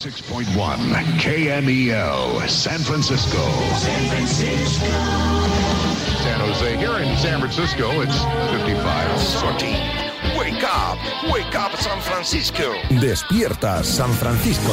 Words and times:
6.1 0.00 0.76
KMEL, 1.18 2.48
San 2.48 2.78
Francisco. 2.78 3.42
San 3.74 4.08
Francisco. 4.08 4.86
San 6.22 6.38
Jose. 6.38 6.76
Here 6.76 6.98
in 6.98 7.16
San 7.16 7.40
Francisco, 7.40 8.00
it's 8.02 8.16
55. 8.52 9.20
Sorty. 9.20 9.72
Wake 10.38 10.62
up. 10.62 10.98
Wake 11.32 11.52
up, 11.56 11.74
San 11.78 12.00
Francisco. 12.00 12.74
Despierta 13.00 13.82
San 13.82 14.12
Francisco. 14.12 14.72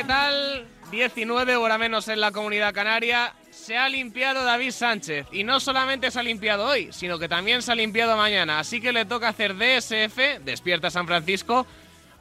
¿Qué 0.00 0.06
tal? 0.06 0.66
19 0.90 1.56
hora 1.56 1.76
menos 1.76 2.08
en 2.08 2.20
la 2.20 2.32
comunidad 2.32 2.72
canaria. 2.72 3.34
Se 3.50 3.76
ha 3.76 3.86
limpiado 3.86 4.42
David 4.44 4.70
Sánchez. 4.70 5.26
Y 5.30 5.44
no 5.44 5.60
solamente 5.60 6.10
se 6.10 6.18
ha 6.18 6.22
limpiado 6.22 6.64
hoy, 6.64 6.88
sino 6.90 7.18
que 7.18 7.28
también 7.28 7.60
se 7.60 7.70
ha 7.70 7.74
limpiado 7.74 8.16
mañana. 8.16 8.60
Así 8.60 8.80
que 8.80 8.94
le 8.94 9.04
toca 9.04 9.28
hacer 9.28 9.54
DSF, 9.56 10.42
Despierta 10.42 10.90
San 10.90 11.06
Francisco, 11.06 11.66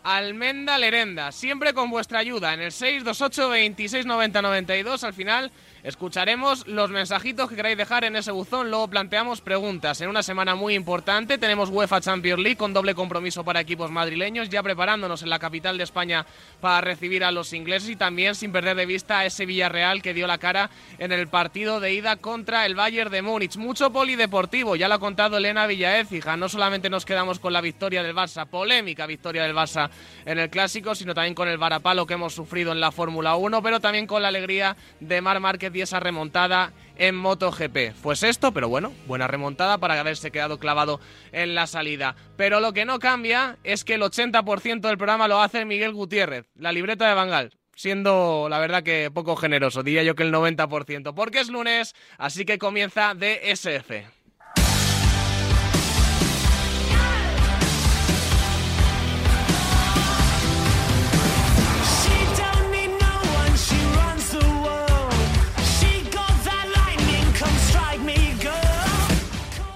Almenda 0.04 0.78
Lerenda. 0.78 1.31
Siempre 1.31 1.73
con 1.73 1.89
vuestra 1.89 2.20
ayuda. 2.20 2.54
En 2.54 2.59
el 2.59 2.73
628 2.73 3.48
26 3.48 4.06
90 4.06 4.42
92 4.42 5.04
al 5.06 5.14
final 5.14 5.50
escucharemos 5.84 6.68
los 6.68 6.90
mensajitos 6.90 7.50
que 7.50 7.56
queráis 7.56 7.78
dejar 7.78 8.04
en 8.04 8.16
ese 8.16 8.32
buzón. 8.32 8.70
Luego 8.70 8.88
planteamos 8.88 9.42
preguntas. 9.42 10.02
En 10.02 10.10
una 10.10 10.24
semana 10.24 10.56
muy 10.56 10.76
importante 10.76 11.38
tenemos 11.38 11.70
UEFA 11.70 12.02
Champions 12.02 12.42
League 12.42 12.58
con 12.58 12.74
doble 12.74 12.96
compromiso 12.96 13.44
para 13.44 13.62
equipos 13.62 13.92
madrileños. 13.92 14.50
Ya 14.50 14.64
preparándonos 14.64 15.24
en 15.24 15.30
la 15.30 15.40
capital 15.40 15.78
de 15.78 15.84
España 15.84 16.26
para 16.62 16.82
recibir 16.82 17.24
a 17.24 17.32
los 17.32 17.54
ingleses 17.54 17.90
y 17.90 17.96
también 17.96 18.36
sin 18.36 18.52
perder 18.52 18.76
de 18.78 18.86
vista 18.86 19.20
a 19.20 19.26
ese 19.26 19.46
Villarreal 19.46 20.02
que 20.02 20.14
dio 20.14 20.28
la 20.28 20.38
cara 20.38 20.70
en 20.98 21.12
el 21.12 21.28
partido 21.28 21.80
de 21.80 21.94
ida 21.94 22.16
contra 22.18 22.66
el 22.66 22.76
Bayern 22.76 23.12
de 23.12 23.22
Múnich. 23.22 23.58
Mucho 23.58 23.92
polideportivo, 23.92 24.76
ya 24.76 24.88
lo 24.88 24.96
ha 24.96 25.00
contado 25.00 25.38
Elena 25.38 25.68
Villaécija. 25.68 26.38
No 26.38 26.50
solamente 26.50 26.90
nos 26.90 27.06
quedamos 27.06 27.40
con 27.40 27.54
la 27.54 27.62
victoria 27.62 28.04
del 28.04 28.16
Barça, 28.16 28.46
polémica 28.46 29.06
victoria 29.06 29.44
del 29.44 29.56
Barça 29.56 29.90
en 30.26 30.40
el 30.40 30.50
Clásico, 30.50 30.96
sino 30.96 31.14
también 31.14 31.36
con 31.36 31.48
el 31.48 31.58
varapalo 31.58 32.06
que 32.06 32.14
hemos 32.14 32.34
sufrido 32.34 32.72
en 32.72 32.80
la 32.80 32.92
Fórmula 32.92 33.36
1, 33.36 33.62
pero 33.62 33.80
también 33.80 34.08
con 34.08 34.22
la 34.22 34.28
alegría 34.28 34.76
de 35.00 35.22
Mar 35.22 35.40
Márquez 35.40 35.69
y 35.75 35.81
esa 35.81 36.00
remontada 36.00 36.73
en 36.98 37.16
MotoGP. 37.16 37.94
Pues 38.02 38.23
esto, 38.23 38.52
pero 38.53 38.70
bueno, 38.70 38.94
buena 39.08 39.28
remontada 39.28 39.78
para 39.78 40.00
haberse 40.00 40.31
quedado 40.31 40.59
clavado 40.59 41.00
en 41.31 41.56
la 41.56 41.67
salida. 41.67 42.16
Pero 42.36 42.59
lo 42.59 42.73
que 42.73 42.86
no 42.86 43.00
cambia 43.00 43.58
es 43.64 43.84
que 43.84 43.95
el 43.95 44.02
80% 44.02 44.81
del 44.81 44.98
programa 44.98 45.28
lo 45.28 45.42
hace 45.42 45.66
Miguel 45.66 45.94
Gutiérrez, 45.94 46.45
la 46.56 46.72
libreta 46.72 47.08
de 47.08 47.14
Bangal. 47.14 47.53
Siendo 47.76 48.48
la 48.50 48.59
verdad 48.59 48.84
que 48.84 49.09
poco 49.09 49.38
generoso, 49.38 49.84
diría 49.84 50.03
yo 50.03 50.14
que 50.16 50.23
el 50.23 50.34
90%, 50.34 51.14
porque 51.14 51.39
es 51.39 51.48
lunes, 51.48 51.95
así 52.17 52.44
que 52.44 52.58
comienza 52.58 53.14
DSF. 53.16 54.19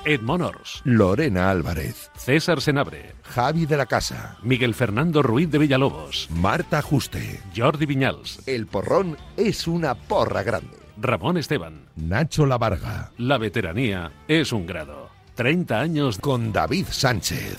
Girl. 0.03 0.13
Ed 0.13 0.21
Monors, 0.21 0.81
Lorena 0.83 1.49
Álvarez, 1.49 2.09
César 2.15 2.61
Senabre, 2.61 3.15
Javi 3.23 3.65
de 3.65 3.77
la 3.77 3.85
Casa, 3.85 4.37
Miguel 4.43 4.73
Fernando 4.73 5.21
Ruiz 5.23 5.49
de 5.49 5.57
Villalobos, 5.57 6.27
Marta 6.31 6.81
Juste. 6.81 7.41
Jordi 7.55 7.85
Viñals, 7.85 8.41
El 8.45 8.67
porrón 8.67 9.17
es 9.37 9.67
una 9.67 9.95
porra 9.95 10.43
grande. 10.43 10.77
Ramón 10.97 11.37
Esteban. 11.37 11.85
Nacho 11.95 12.45
Lavarga, 12.45 13.11
La 13.17 13.37
veteranía 13.37 14.11
es 14.27 14.51
un 14.51 14.65
grado. 14.65 15.09
30 15.35 15.79
años 15.79 16.19
con 16.19 16.53
David 16.53 16.85
Sánchez. 16.91 17.57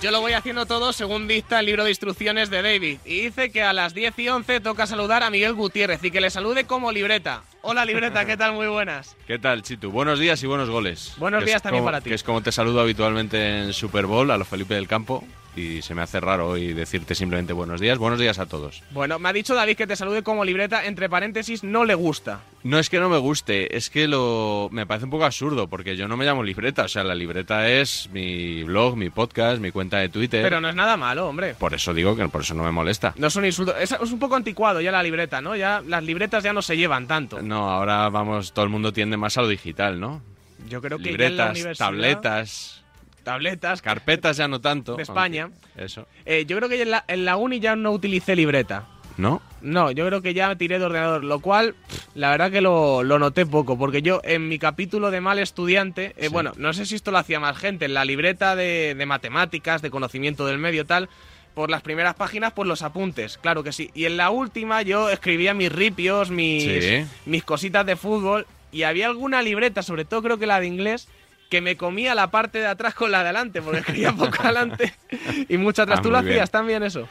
Yo 0.00 0.12
lo 0.12 0.20
voy 0.20 0.32
haciendo 0.32 0.64
todo 0.64 0.92
según 0.92 1.26
dicta 1.26 1.58
el 1.58 1.66
libro 1.66 1.82
de 1.82 1.90
instrucciones 1.90 2.50
de 2.50 2.62
David. 2.62 2.98
Y 3.04 3.22
dice 3.22 3.50
que 3.50 3.62
a 3.64 3.72
las 3.72 3.94
10 3.94 4.16
y 4.20 4.28
11 4.28 4.60
toca 4.60 4.86
saludar 4.86 5.24
a 5.24 5.30
Miguel 5.30 5.54
Gutiérrez 5.54 6.02
y 6.04 6.12
que 6.12 6.20
le 6.20 6.30
salude 6.30 6.64
como 6.66 6.92
libreta. 6.92 7.42
Hola 7.62 7.84
libreta, 7.84 8.24
¿qué 8.24 8.36
tal? 8.36 8.52
Muy 8.52 8.68
buenas. 8.68 9.16
¿Qué 9.26 9.40
tal, 9.40 9.62
Chitu? 9.62 9.90
Buenos 9.90 10.20
días 10.20 10.40
y 10.44 10.46
buenos 10.46 10.70
goles. 10.70 11.14
Buenos 11.18 11.40
Que 11.40 11.46
días 11.50 11.62
también 11.62 11.82
como- 11.82 11.88
para 11.88 12.00
ti. 12.00 12.10
Que 12.10 12.14
es 12.14 12.22
como 12.22 12.40
te 12.42 12.52
saludo 12.52 12.80
habitualmente 12.80 13.58
en 13.64 13.72
Super 13.72 14.06
Bowl, 14.06 14.30
a 14.30 14.38
los 14.38 14.46
Felipe 14.46 14.74
del 14.74 14.86
Campo, 14.86 15.24
y 15.58 15.82
se 15.82 15.94
me 15.94 16.02
hace 16.02 16.20
raro 16.20 16.48
hoy 16.48 16.72
decirte 16.72 17.14
simplemente 17.14 17.52
buenos 17.52 17.80
días. 17.80 17.98
Buenos 17.98 18.18
días 18.20 18.38
a 18.38 18.46
todos. 18.46 18.82
Bueno, 18.90 19.18
me 19.18 19.28
ha 19.28 19.32
dicho 19.32 19.54
David 19.54 19.76
que 19.76 19.86
te 19.86 19.96
salude 19.96 20.22
como 20.22 20.44
libreta, 20.44 20.86
entre 20.86 21.08
paréntesis, 21.08 21.64
no 21.64 21.84
le 21.84 21.94
gusta. 21.94 22.40
No 22.62 22.78
es 22.78 22.90
que 22.90 22.98
no 22.98 23.08
me 23.08 23.18
guste, 23.18 23.76
es 23.76 23.88
que 23.90 24.08
lo 24.08 24.68
me 24.72 24.86
parece 24.86 25.04
un 25.04 25.10
poco 25.10 25.24
absurdo, 25.24 25.68
porque 25.68 25.96
yo 25.96 26.08
no 26.08 26.16
me 26.16 26.24
llamo 26.24 26.42
libreta, 26.42 26.84
o 26.84 26.88
sea, 26.88 27.04
la 27.04 27.14
libreta 27.14 27.68
es 27.68 28.08
mi 28.12 28.62
blog, 28.64 28.96
mi 28.96 29.10
podcast, 29.10 29.60
mi 29.60 29.70
cuenta 29.70 29.98
de 29.98 30.08
Twitter. 30.08 30.42
Pero 30.42 30.60
no 30.60 30.68
es 30.68 30.74
nada 30.74 30.96
malo, 30.96 31.28
hombre. 31.28 31.54
Por 31.54 31.74
eso 31.74 31.94
digo 31.94 32.16
que 32.16 32.28
por 32.28 32.42
eso 32.42 32.54
no 32.54 32.64
me 32.64 32.72
molesta. 32.72 33.14
No 33.16 33.28
es 33.28 33.36
un 33.36 33.44
insulto. 33.44 33.76
Es, 33.76 33.92
es 33.92 34.12
un 34.12 34.18
poco 34.18 34.36
anticuado 34.36 34.80
ya 34.80 34.90
la 34.92 35.02
libreta, 35.02 35.40
¿no? 35.40 35.56
Ya 35.56 35.82
las 35.86 36.02
libretas 36.04 36.42
ya 36.44 36.52
no 36.52 36.62
se 36.62 36.76
llevan 36.76 37.06
tanto. 37.06 37.40
No, 37.42 37.70
ahora 37.70 38.08
vamos, 38.08 38.52
todo 38.52 38.64
el 38.64 38.70
mundo 38.70 38.92
tiende 38.92 39.16
más 39.16 39.36
a 39.38 39.42
lo 39.42 39.48
digital, 39.48 39.98
¿no? 40.00 40.20
Yo 40.68 40.82
creo 40.82 40.98
que 40.98 41.04
ya 41.04 41.10
en 41.10 41.16
la 41.18 41.26
Libretas, 41.28 41.56
universidad- 41.58 41.86
tabletas, 41.86 42.84
tabletas, 43.32 43.82
carpetas 43.82 44.36
ya 44.38 44.48
no 44.48 44.60
tanto. 44.60 44.96
De 44.96 45.02
España. 45.02 45.50
Eso. 45.76 46.06
Eh, 46.24 46.44
yo 46.46 46.56
creo 46.56 46.68
que 46.68 46.80
en 46.80 46.90
la, 46.90 47.04
en 47.08 47.24
la 47.26 47.36
uni 47.36 47.60
ya 47.60 47.76
no 47.76 47.90
utilicé 47.92 48.34
libreta. 48.34 48.86
¿No? 49.18 49.42
No, 49.62 49.90
yo 49.90 50.06
creo 50.06 50.22
que 50.22 50.32
ya 50.32 50.54
tiré 50.54 50.78
de 50.78 50.84
ordenador, 50.84 51.24
lo 51.24 51.40
cual, 51.40 51.74
la 52.14 52.30
verdad 52.30 52.52
que 52.52 52.60
lo, 52.60 53.02
lo 53.02 53.18
noté 53.18 53.44
poco, 53.46 53.76
porque 53.76 54.00
yo 54.00 54.20
en 54.22 54.48
mi 54.48 54.60
capítulo 54.60 55.10
de 55.10 55.20
mal 55.20 55.40
estudiante, 55.40 56.14
eh, 56.16 56.26
Sí. 56.26 56.28
bueno, 56.28 56.52
no 56.56 56.72
sé 56.72 56.86
si 56.86 56.94
esto 56.94 57.10
lo 57.10 57.18
hacía 57.18 57.40
más 57.40 57.58
gente, 57.58 57.86
en 57.86 57.94
la 57.94 58.04
libreta 58.04 58.54
de, 58.54 58.94
de 58.94 59.06
matemáticas, 59.06 59.82
de 59.82 59.90
conocimiento 59.90 60.46
del 60.46 60.58
medio, 60.58 60.86
tal, 60.86 61.08
por 61.54 61.68
las 61.68 61.82
primeras 61.82 62.14
páginas, 62.14 62.52
pues 62.52 62.68
los 62.68 62.82
apuntes, 62.82 63.38
claro 63.38 63.64
que 63.64 63.72
sí. 63.72 63.90
Y 63.92 64.04
en 64.04 64.16
la 64.16 64.30
última 64.30 64.82
yo 64.82 65.10
escribía 65.10 65.52
mis 65.52 65.72
ripios, 65.72 66.30
mis, 66.30 66.62
Sí. 66.84 67.04
mis 67.26 67.42
cositas 67.42 67.84
de 67.84 67.96
fútbol, 67.96 68.46
y 68.70 68.84
había 68.84 69.06
alguna 69.08 69.42
libreta, 69.42 69.82
sobre 69.82 70.04
todo 70.04 70.22
creo 70.22 70.38
que 70.38 70.46
la 70.46 70.60
de 70.60 70.68
inglés, 70.68 71.08
que 71.48 71.60
me 71.60 71.76
comía 71.76 72.14
la 72.14 72.30
parte 72.30 72.58
de 72.58 72.66
atrás 72.66 72.94
con 72.94 73.10
la 73.10 73.18
de 73.22 73.24
adelante, 73.30 73.62
porque 73.62 73.80
escribía 73.80 74.12
poco 74.12 74.36
adelante 74.42 74.94
y 75.48 75.56
mucho 75.56 75.82
atrás. 75.82 76.00
Ah, 76.00 76.02
¿Tú 76.02 76.10
lo 76.10 76.20
bien. 76.20 76.32
hacías 76.34 76.50
también 76.50 76.82
eso? 76.82 77.08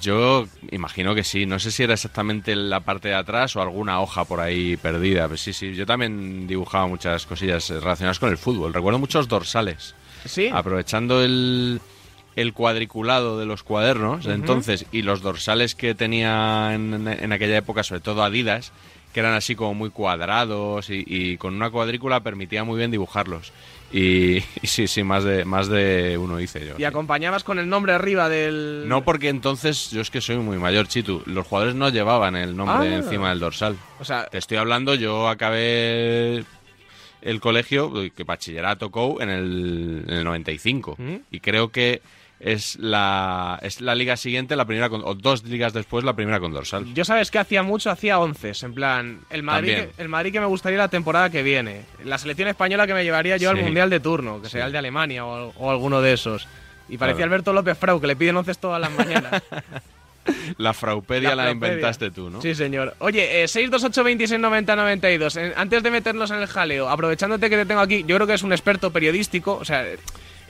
Yo 0.00 0.46
imagino 0.72 1.14
que 1.14 1.22
sí. 1.22 1.46
No 1.46 1.58
sé 1.58 1.70
si 1.70 1.84
era 1.84 1.94
exactamente 1.94 2.56
la 2.56 2.80
parte 2.80 3.08
de 3.08 3.14
atrás 3.14 3.54
o 3.56 3.62
alguna 3.62 4.00
hoja 4.00 4.24
por 4.24 4.40
ahí 4.40 4.76
perdida. 4.76 5.24
Pero 5.26 5.36
sí, 5.36 5.52
sí. 5.52 5.74
Yo 5.74 5.86
también 5.86 6.46
dibujaba 6.46 6.86
muchas 6.88 7.26
cosillas 7.26 7.68
relacionadas 7.70 8.18
con 8.18 8.30
el 8.30 8.38
fútbol. 8.38 8.74
Recuerdo 8.74 8.98
muchos 8.98 9.28
dorsales. 9.28 9.94
Sí. 10.24 10.48
Aprovechando 10.52 11.22
el, 11.22 11.80
el 12.34 12.52
cuadriculado 12.52 13.38
de 13.38 13.46
los 13.46 13.62
cuadernos 13.62 14.24
de 14.24 14.34
entonces 14.34 14.86
y 14.90 15.02
los 15.02 15.22
dorsales 15.22 15.74
que 15.74 15.94
tenía 15.94 16.74
en, 16.74 17.06
en 17.06 17.32
aquella 17.32 17.56
época, 17.56 17.84
sobre 17.84 18.00
todo 18.00 18.24
Adidas, 18.24 18.72
que 19.12 19.20
eran 19.20 19.34
así 19.34 19.54
como 19.56 19.74
muy 19.74 19.90
cuadrados 19.90 20.88
y, 20.90 21.04
y 21.06 21.36
con 21.36 21.54
una 21.54 21.70
cuadrícula 21.70 22.20
permitía 22.20 22.64
muy 22.64 22.78
bien 22.78 22.90
dibujarlos. 22.90 23.52
Y, 23.92 24.36
y 24.62 24.66
sí, 24.66 24.86
sí, 24.86 25.02
más 25.02 25.24
de, 25.24 25.44
más 25.44 25.68
de 25.68 26.16
uno 26.16 26.38
hice 26.40 26.60
yo. 26.64 26.74
Y 26.74 26.78
sí. 26.78 26.84
acompañabas 26.84 27.42
con 27.42 27.58
el 27.58 27.68
nombre 27.68 27.92
arriba 27.92 28.28
del... 28.28 28.84
No 28.86 29.02
porque 29.02 29.28
entonces 29.28 29.90
yo 29.90 30.00
es 30.00 30.10
que 30.10 30.20
soy 30.20 30.36
muy 30.36 30.58
mayor, 30.58 30.86
Chitu. 30.86 31.22
Los 31.26 31.46
jugadores 31.46 31.74
no 31.74 31.88
llevaban 31.88 32.36
el 32.36 32.56
nombre 32.56 32.88
Ah. 32.94 32.96
encima 32.98 33.30
del 33.30 33.40
dorsal. 33.40 33.76
O 33.98 34.04
sea, 34.04 34.26
Te 34.26 34.38
estoy 34.38 34.58
hablando, 34.58 34.94
yo 34.94 35.28
acabé 35.28 36.44
el 37.22 37.40
colegio, 37.40 37.92
que 38.14 38.24
bachillerato 38.24 38.90
COU, 38.90 39.20
en 39.20 39.28
el, 39.30 40.04
en 40.06 40.14
el 40.18 40.24
95. 40.24 40.94
¿Mm? 40.98 41.14
Y 41.32 41.40
creo 41.40 41.70
que 41.70 42.00
es 42.40 42.76
la, 42.80 43.58
es 43.62 43.80
la 43.82 43.94
liga 43.94 44.16
siguiente, 44.16 44.56
la 44.56 44.64
primera 44.64 44.88
con, 44.88 45.02
o 45.04 45.14
dos 45.14 45.44
ligas 45.44 45.72
después, 45.74 46.04
la 46.04 46.14
primera 46.14 46.40
con 46.40 46.52
dorsal. 46.52 46.92
yo 46.94 47.04
sabes 47.04 47.30
que 47.30 47.38
hacía 47.38 47.62
mucho, 47.62 47.90
hacía 47.90 48.18
once. 48.18 48.52
En 48.62 48.72
plan, 48.74 49.20
el 49.28 49.42
Madrid, 49.42 49.72
También. 49.74 49.90
que, 49.96 50.02
el 50.02 50.08
Madrid 50.08 50.32
que 50.32 50.40
me 50.40 50.46
gustaría 50.46 50.78
la 50.78 50.88
temporada 50.88 51.28
que 51.30 51.42
viene. 51.42 51.82
La 52.04 52.16
selección 52.18 52.48
española 52.48 52.86
que 52.86 52.94
me 52.94 53.04
llevaría 53.04 53.36
yo 53.36 53.50
al 53.50 53.58
Sí. 53.58 53.62
Mundial 53.62 53.90
de 53.90 54.00
turno, 54.00 54.40
que 54.40 54.48
sería 54.48 54.64
el 54.66 54.72
de 54.72 54.78
Alemania 54.78 55.24
o, 55.26 55.52
o 55.56 55.70
alguno 55.70 56.00
de 56.00 56.14
esos. 56.14 56.48
Y 56.88 56.96
parecía. 56.96 57.24
Alberto 57.24 57.52
López 57.52 57.76
Frau, 57.78 58.00
que 58.00 58.06
le 58.06 58.16
piden 58.16 58.36
onces 58.38 58.58
todas 58.58 58.80
las 58.80 58.90
mañanas. 58.90 59.42
La 60.58 60.74
fraupedia 60.74 61.34
la, 61.34 61.50
inventaste 61.50 62.10
tú, 62.10 62.28
¿no? 62.30 62.42
Sí, 62.42 62.54
señor. 62.54 62.94
Oye, 62.98 63.42
eh, 63.42 63.48
628 63.48 64.04
26 64.04 64.40
90 64.40 64.76
92. 64.76 65.36
Eh, 65.36 65.52
antes 65.56 65.82
de 65.82 65.90
meternos 65.90 66.30
en 66.30 66.36
el 66.38 66.46
jaleo, 66.46 66.88
aprovechándote 66.88 67.48
que 67.48 67.56
te 67.56 67.66
tengo 67.66 67.80
aquí, 67.80 68.04
yo 68.06 68.16
creo 68.16 68.26
que 68.26 68.34
es 68.34 68.42
un 68.42 68.52
experto 68.52 68.92
periodístico, 68.92 69.56
o 69.56 69.64
sea, 69.64 69.84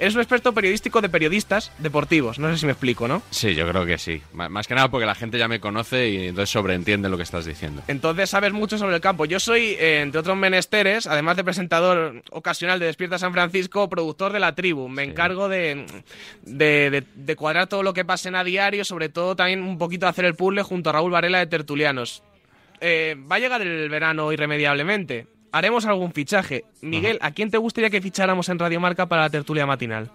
eres 0.01 0.15
un 0.17 0.21
experto 0.23 0.53
periodístico 0.53 1.01
de 1.01 1.09
periodistas 1.09 1.71
deportivos. 1.79 2.39
No 2.41 2.51
sé 2.51 2.59
si 2.59 2.67
me 2.67 2.73
explico, 2.73 3.07
¿no? 3.07 3.23
Sí, 3.31 3.55
yo 3.55 3.69
creo 3.69 3.87
que 3.87 3.99
sí. 3.99 4.21
M- 4.35 4.49
Más 4.49 4.67
que 4.67 4.75
nada 4.75 4.91
porque 4.91 5.07
la 5.07 5.15
gente 5.15 5.39
ya 5.39 5.47
me 5.47 5.61
conoce 5.61 6.09
y 6.09 6.27
entonces 6.29 6.51
sobreentiende 6.51 7.09
lo 7.09 7.17
que 7.17 7.23
estás 7.23 7.45
diciendo. 7.45 7.83
Entonces 7.87 8.31
sabes 8.31 8.53
mucho 8.53 8.79
sobre 8.79 8.97
el 8.97 9.01
campo. 9.01 9.27
Yo 9.27 9.39
soy, 9.39 9.77
eh, 9.79 10.01
entre 10.01 10.19
otros 10.21 10.37
menesteres, 10.37 11.07
además 11.07 11.37
de 11.37 11.45
presentador 11.45 12.23
ocasional 12.33 12.81
de 12.81 12.87
Despierta 12.87 13.19
San 13.19 13.33
Francisco, 13.33 13.89
productor 13.89 14.33
de 14.33 14.41
la 14.41 14.55
tribu. 14.55 14.89
Me 14.89 15.05
encargo 15.05 15.49
de, 15.49 15.85
de, 16.43 16.91
de- 16.91 17.05
de 17.15 17.37
cuadrar 17.37 17.67
todo 17.69 17.83
lo 17.83 17.93
que 17.95 18.05
pasen 18.05 18.35
a 18.35 18.43
diario, 18.43 18.85
sobre 18.85 19.11
todo 19.11 19.37
también 19.37 19.63
un 19.63 19.79
poquito 19.79 20.07
de 20.07 20.11
hacer 20.11 20.25
el 20.25 20.35
puzzle 20.35 20.63
junto 20.63 20.91
a 20.91 20.95
Raúl 20.95 21.11
Varela 21.13 21.39
de 21.39 21.47
Tertulianos. 21.47 22.23
Eh, 22.81 23.15
va 23.31 23.37
a 23.37 23.39
llegar 23.39 23.61
el 23.61 23.89
verano 23.91 24.33
irremediablemente. 24.33 25.27
Haremos 25.53 25.85
algún 25.87 26.13
fichaje. 26.13 26.65
Miguel, 26.81 27.19
¿a 27.21 27.33
quién 27.33 27.51
te 27.51 27.59
gustaría 27.59 27.91
que 27.91 28.01
ficháramos 28.01 28.49
en 28.49 28.59
Radio 28.59 28.81
Marca 28.81 29.07
para 29.07 29.23
la 29.23 29.31
tertulia 29.31 29.67
matinal? 29.67 30.11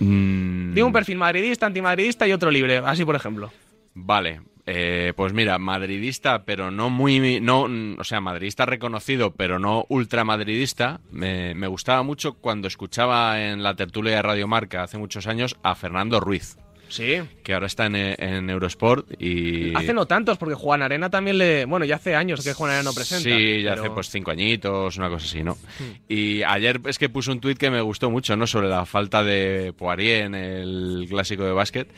Mm, 0.00 0.74
Digo 0.74 0.86
un 0.86 0.92
perfil 0.92 1.18
madridista, 1.18 1.66
antimadridista 1.66 2.26
y 2.26 2.32
otro 2.32 2.50
libre, 2.50 2.78
así 2.78 3.04
por 3.04 3.16
ejemplo. 3.16 3.50
Vale, 3.94 4.42
eh, 4.66 5.12
pues 5.16 5.32
mira, 5.32 5.58
madridista, 5.58 6.44
pero 6.44 6.70
no 6.70 6.90
muy, 6.90 7.40
no, 7.40 7.66
o 7.98 8.04
sea, 8.04 8.20
madridista 8.20 8.66
reconocido, 8.66 9.32
pero 9.34 9.58
no 9.58 9.86
ultramadridista. 9.88 11.00
Me, 11.10 11.54
me 11.54 11.66
gustaba 11.66 12.02
mucho 12.02 12.34
cuando 12.34 12.68
escuchaba 12.68 13.40
en 13.42 13.62
la 13.62 13.74
tertulia 13.74 14.16
de 14.16 14.22
Radio 14.22 14.46
Marca 14.48 14.82
hace 14.82 14.98
muchos 14.98 15.26
años 15.26 15.56
a 15.62 15.74
Fernando 15.76 16.20
Ruiz, 16.20 16.58
Sí. 16.88 17.20
que 17.42 17.54
ahora 17.54 17.66
está 17.66 17.86
en, 17.86 17.96
eh, 17.96 18.14
en 18.18 18.48
Eurosport 18.50 19.06
y 19.20 19.74
Hace 19.74 19.92
no 19.92 20.06
tantos, 20.06 20.38
porque 20.38 20.54
Juan 20.54 20.82
Arena 20.82 21.10
también 21.10 21.38
le. 21.38 21.64
Bueno, 21.64 21.84
ya 21.84 21.96
hace 21.96 22.14
años 22.14 22.42
que 22.44 22.52
Juan 22.54 22.70
Arena 22.70 22.84
no 22.84 22.92
presenta. 22.94 23.24
Sí, 23.28 23.62
ya 23.62 23.70
pero- 23.70 23.82
hace 23.82 23.90
pues 23.90 24.10
cinco 24.10 24.30
añitos, 24.30 24.96
una 24.96 25.08
cosa 25.08 25.26
así, 25.26 25.42
¿no? 25.42 25.56
Y 26.08 26.42
ayer 26.42 26.80
es 26.86 26.98
que 26.98 27.08
puso 27.08 27.32
un 27.32 27.40
tuit 27.40 27.58
que 27.58 27.70
me 27.70 27.80
gustó 27.80 28.10
mucho, 28.10 28.36
¿no? 28.36 28.46
Sobre 28.46 28.68
la 28.68 28.86
falta 28.86 29.22
de 29.24 29.72
Poirier 29.76 30.24
en 30.26 30.34
el 30.34 31.06
clásico 31.08 31.44
de 31.44 31.52
básquet. 31.52 31.88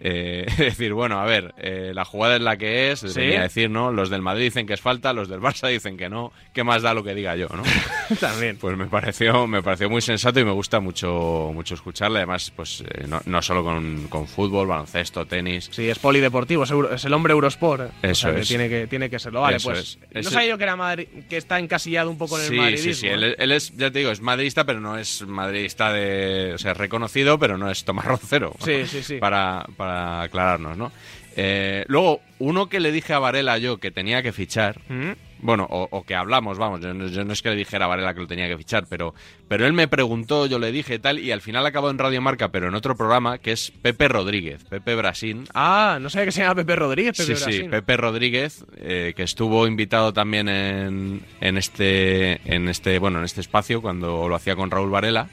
Eh, 0.00 0.44
es 0.48 0.56
decir, 0.58 0.92
bueno, 0.92 1.18
a 1.20 1.24
ver, 1.24 1.54
eh, 1.58 1.90
la 1.92 2.04
jugada 2.04 2.36
es 2.36 2.42
la 2.42 2.56
que 2.56 2.92
es, 2.92 3.00
Sí. 3.00 3.34
a 3.34 3.42
decir, 3.42 3.68
¿no? 3.68 3.90
Los 3.92 4.10
del 4.10 4.22
Madrid 4.22 4.44
dicen 4.44 4.64
que 4.66 4.74
es 4.74 4.80
falta, 4.80 5.12
los 5.12 5.28
del 5.28 5.40
Barça 5.40 5.68
dicen 5.68 5.96
que 5.96 6.08
no. 6.08 6.32
¿Qué 6.54 6.62
más 6.62 6.82
da 6.82 6.94
lo 6.94 7.02
que 7.02 7.14
diga 7.14 7.34
yo, 7.36 7.48
no? 7.48 7.62
También. 8.20 8.56
Pues 8.58 8.76
me 8.76 8.86
pareció, 8.86 9.46
me 9.48 9.62
pareció 9.62 9.90
muy 9.90 10.00
sensato 10.00 10.38
y 10.38 10.44
me 10.44 10.52
gusta 10.52 10.78
mucho, 10.80 11.50
mucho 11.52 11.74
escucharle. 11.74 12.18
Además, 12.18 12.52
pues 12.54 12.82
eh, 12.82 13.06
no, 13.08 13.20
no 13.26 13.42
solo 13.42 13.64
con, 13.64 14.06
con 14.08 14.26
fútbol, 14.38 14.68
baloncesto, 14.68 15.26
tenis. 15.26 15.68
Sí, 15.72 15.88
es 15.90 15.98
polideportivo, 15.98 16.62
es, 16.62 16.70
euro- 16.70 16.94
es 16.94 17.04
el 17.04 17.12
hombre 17.12 17.32
Eurosport. 17.32 17.90
Eso 18.02 18.12
O 18.12 18.14
sea, 18.14 18.34
que 18.36 18.40
es. 18.42 18.48
Tiene 18.48 18.68
que, 18.68 18.86
tiene 18.86 19.10
que 19.10 19.18
serlo. 19.18 19.40
Vale, 19.40 19.56
Eso 19.56 19.70
pues. 19.70 19.98
es. 20.12 20.24
No 20.24 20.30
sabía 20.30 20.50
yo 20.50 20.58
que, 20.58 20.62
era 20.62 20.76
Madri- 20.76 21.08
que 21.28 21.36
está 21.36 21.58
encasillado 21.58 22.08
un 22.08 22.18
poco 22.18 22.36
en 22.38 22.44
el 22.44 22.50
Sí, 22.50 22.56
madridismo. 22.56 22.92
sí, 22.94 23.00
sí. 23.00 23.06
¿eh? 23.08 23.14
Él, 23.14 23.36
él 23.36 23.50
es, 23.52 23.76
ya 23.76 23.90
te 23.90 23.98
digo, 23.98 24.12
es 24.12 24.20
madridista, 24.20 24.64
pero 24.64 24.78
no 24.78 24.96
es 24.96 25.22
madridista 25.26 25.92
de. 25.92 26.52
O 26.54 26.58
sea, 26.58 26.70
es 26.70 26.76
reconocido, 26.78 27.36
pero 27.40 27.58
no 27.58 27.68
es 27.68 27.84
Tomás 27.84 28.04
Roncero. 28.04 28.54
Sí, 28.64 28.86
sí, 28.86 29.02
sí. 29.02 29.16
Para, 29.16 29.66
para 29.76 30.22
aclararnos, 30.22 30.76
¿no? 30.78 30.92
Eh, 31.34 31.84
luego, 31.88 32.20
uno 32.38 32.68
que 32.68 32.78
le 32.78 32.92
dije 32.92 33.12
a 33.14 33.18
Varela 33.18 33.58
yo 33.58 33.78
que 33.78 33.90
tenía 33.90 34.22
que 34.22 34.32
fichar. 34.32 34.80
¿Mm? 34.88 35.12
Bueno, 35.40 35.66
o, 35.70 35.86
o 35.90 36.02
que 36.04 36.14
hablamos, 36.16 36.58
vamos, 36.58 36.80
yo 36.80 36.92
no, 36.92 37.06
yo 37.06 37.24
no 37.24 37.32
es 37.32 37.42
que 37.42 37.50
le 37.50 37.56
dijera 37.56 37.84
a 37.84 37.88
Varela 37.88 38.12
que 38.12 38.20
lo 38.20 38.26
tenía 38.26 38.48
que 38.48 38.56
fichar, 38.58 38.86
pero, 38.88 39.14
pero 39.46 39.66
él 39.66 39.72
me 39.72 39.86
preguntó, 39.86 40.46
yo 40.46 40.58
le 40.58 40.72
dije 40.72 40.98
tal, 40.98 41.18
y 41.20 41.30
al 41.30 41.40
final 41.42 41.64
acabó 41.64 41.90
en 41.90 41.98
Radio 41.98 42.20
Marca, 42.20 42.48
pero 42.48 42.68
en 42.68 42.74
otro 42.74 42.96
programa, 42.96 43.38
que 43.38 43.52
es 43.52 43.70
Pepe 43.82 44.08
Rodríguez, 44.08 44.64
Pepe 44.64 44.96
Brasín, 44.96 45.44
Ah, 45.54 45.98
no 46.00 46.10
sabía 46.10 46.26
que 46.26 46.32
se 46.32 46.40
llama 46.42 46.56
Pepe 46.56 46.74
Rodríguez. 46.76 47.16
Pepe 47.16 47.36
sí, 47.36 47.36
sí, 47.36 47.44
Brasín. 47.44 47.70
Pepe 47.70 47.96
Rodríguez, 47.96 48.64
eh, 48.76 49.12
que 49.16 49.22
estuvo 49.22 49.66
invitado 49.66 50.12
también 50.12 50.48
en, 50.48 51.22
en 51.40 51.56
este, 51.56 52.40
en 52.52 52.68
este, 52.68 52.98
bueno, 52.98 53.18
en 53.20 53.24
este 53.24 53.40
espacio 53.40 53.80
cuando 53.80 54.28
lo 54.28 54.34
hacía 54.34 54.56
con 54.56 54.70
Raúl 54.70 54.90
Varela 54.90 55.28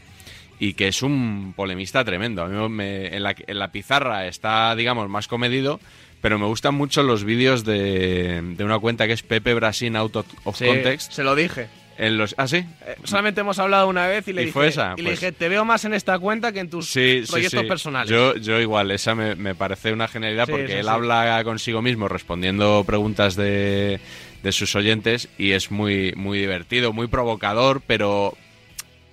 y 0.60 0.74
que 0.76 0.88
es 0.88 1.02
un 1.02 1.54
polemista 1.56 2.06
tremendo. 2.06 2.44
A 2.44 2.48
mí 2.48 2.70
me- 2.70 3.08
en, 3.16 3.24
la, 3.24 3.36
en 3.46 3.60
la 3.60 3.72
pizarra 3.72 4.26
está, 4.28 4.74
digamos, 4.76 5.10
más 5.10 5.28
comedido, 5.28 5.80
pero 6.22 6.40
me 6.40 6.46
gustan 6.46 6.76
mucho 6.76 7.04
los 7.04 7.24
vídeos 7.24 7.64
de, 7.66 8.42
de 8.42 8.64
una 8.64 8.80
cuenta 8.80 9.08
que 9.08 9.14
es 9.14 9.24
Pepe 9.24 9.54
Brasín 9.54 9.96
Out 9.96 10.16
of, 10.44 10.58
Sí, 10.58 10.66
Context. 10.66 11.12
Se 11.12 11.24
lo 11.24 11.36
dije. 11.36 11.68
En 11.98 12.18
los, 12.18 12.36
¿Ah, 12.38 12.46
sí? 12.46 12.58
Eh, 12.58 12.96
solamente 13.06 13.40
hemos 13.40 13.58
hablado 13.58 13.88
una 13.88 14.06
vez 14.08 14.28
y 14.28 14.34
le 14.34 14.42
¿Y 14.42 14.46
dije, 14.48 14.54
fue 14.54 14.68
esa? 14.68 14.96
y 14.98 15.02
le 15.02 15.10
Pues- 15.12 15.20
dije, 15.22 15.32
te 15.32 15.48
veo 15.48 15.64
más 15.64 15.86
en 15.86 15.94
esta 15.94 16.20
cuenta 16.20 16.52
que 16.52 16.60
en 16.60 16.70
tus 16.70 16.90
Sí, 16.90 17.24
proyectos 17.30 17.62
sí. 17.62 17.68
personales. 17.68 18.10
Yo, 18.10 18.36
yo 18.36 18.60
igual, 18.60 18.92
esa 18.92 19.16
me, 19.16 19.36
me 19.36 19.56
parece 19.56 19.94
una 19.94 20.10
genialidad 20.10 20.46
porque 20.50 20.80
él 20.82 20.90
habla 20.90 21.42
consigo 21.46 21.82
mismo 21.82 22.10
respondiendo 22.10 22.84
preguntas 22.86 23.38
de, 23.38 24.02
de 24.44 24.52
sus 24.52 24.76
oyentes 24.76 25.30
y 25.38 25.52
es 25.52 25.72
muy, 25.72 26.12
muy 26.18 26.38
divertido, 26.40 26.92
muy 26.92 27.08
provocador, 27.08 27.82
pero, 27.88 28.36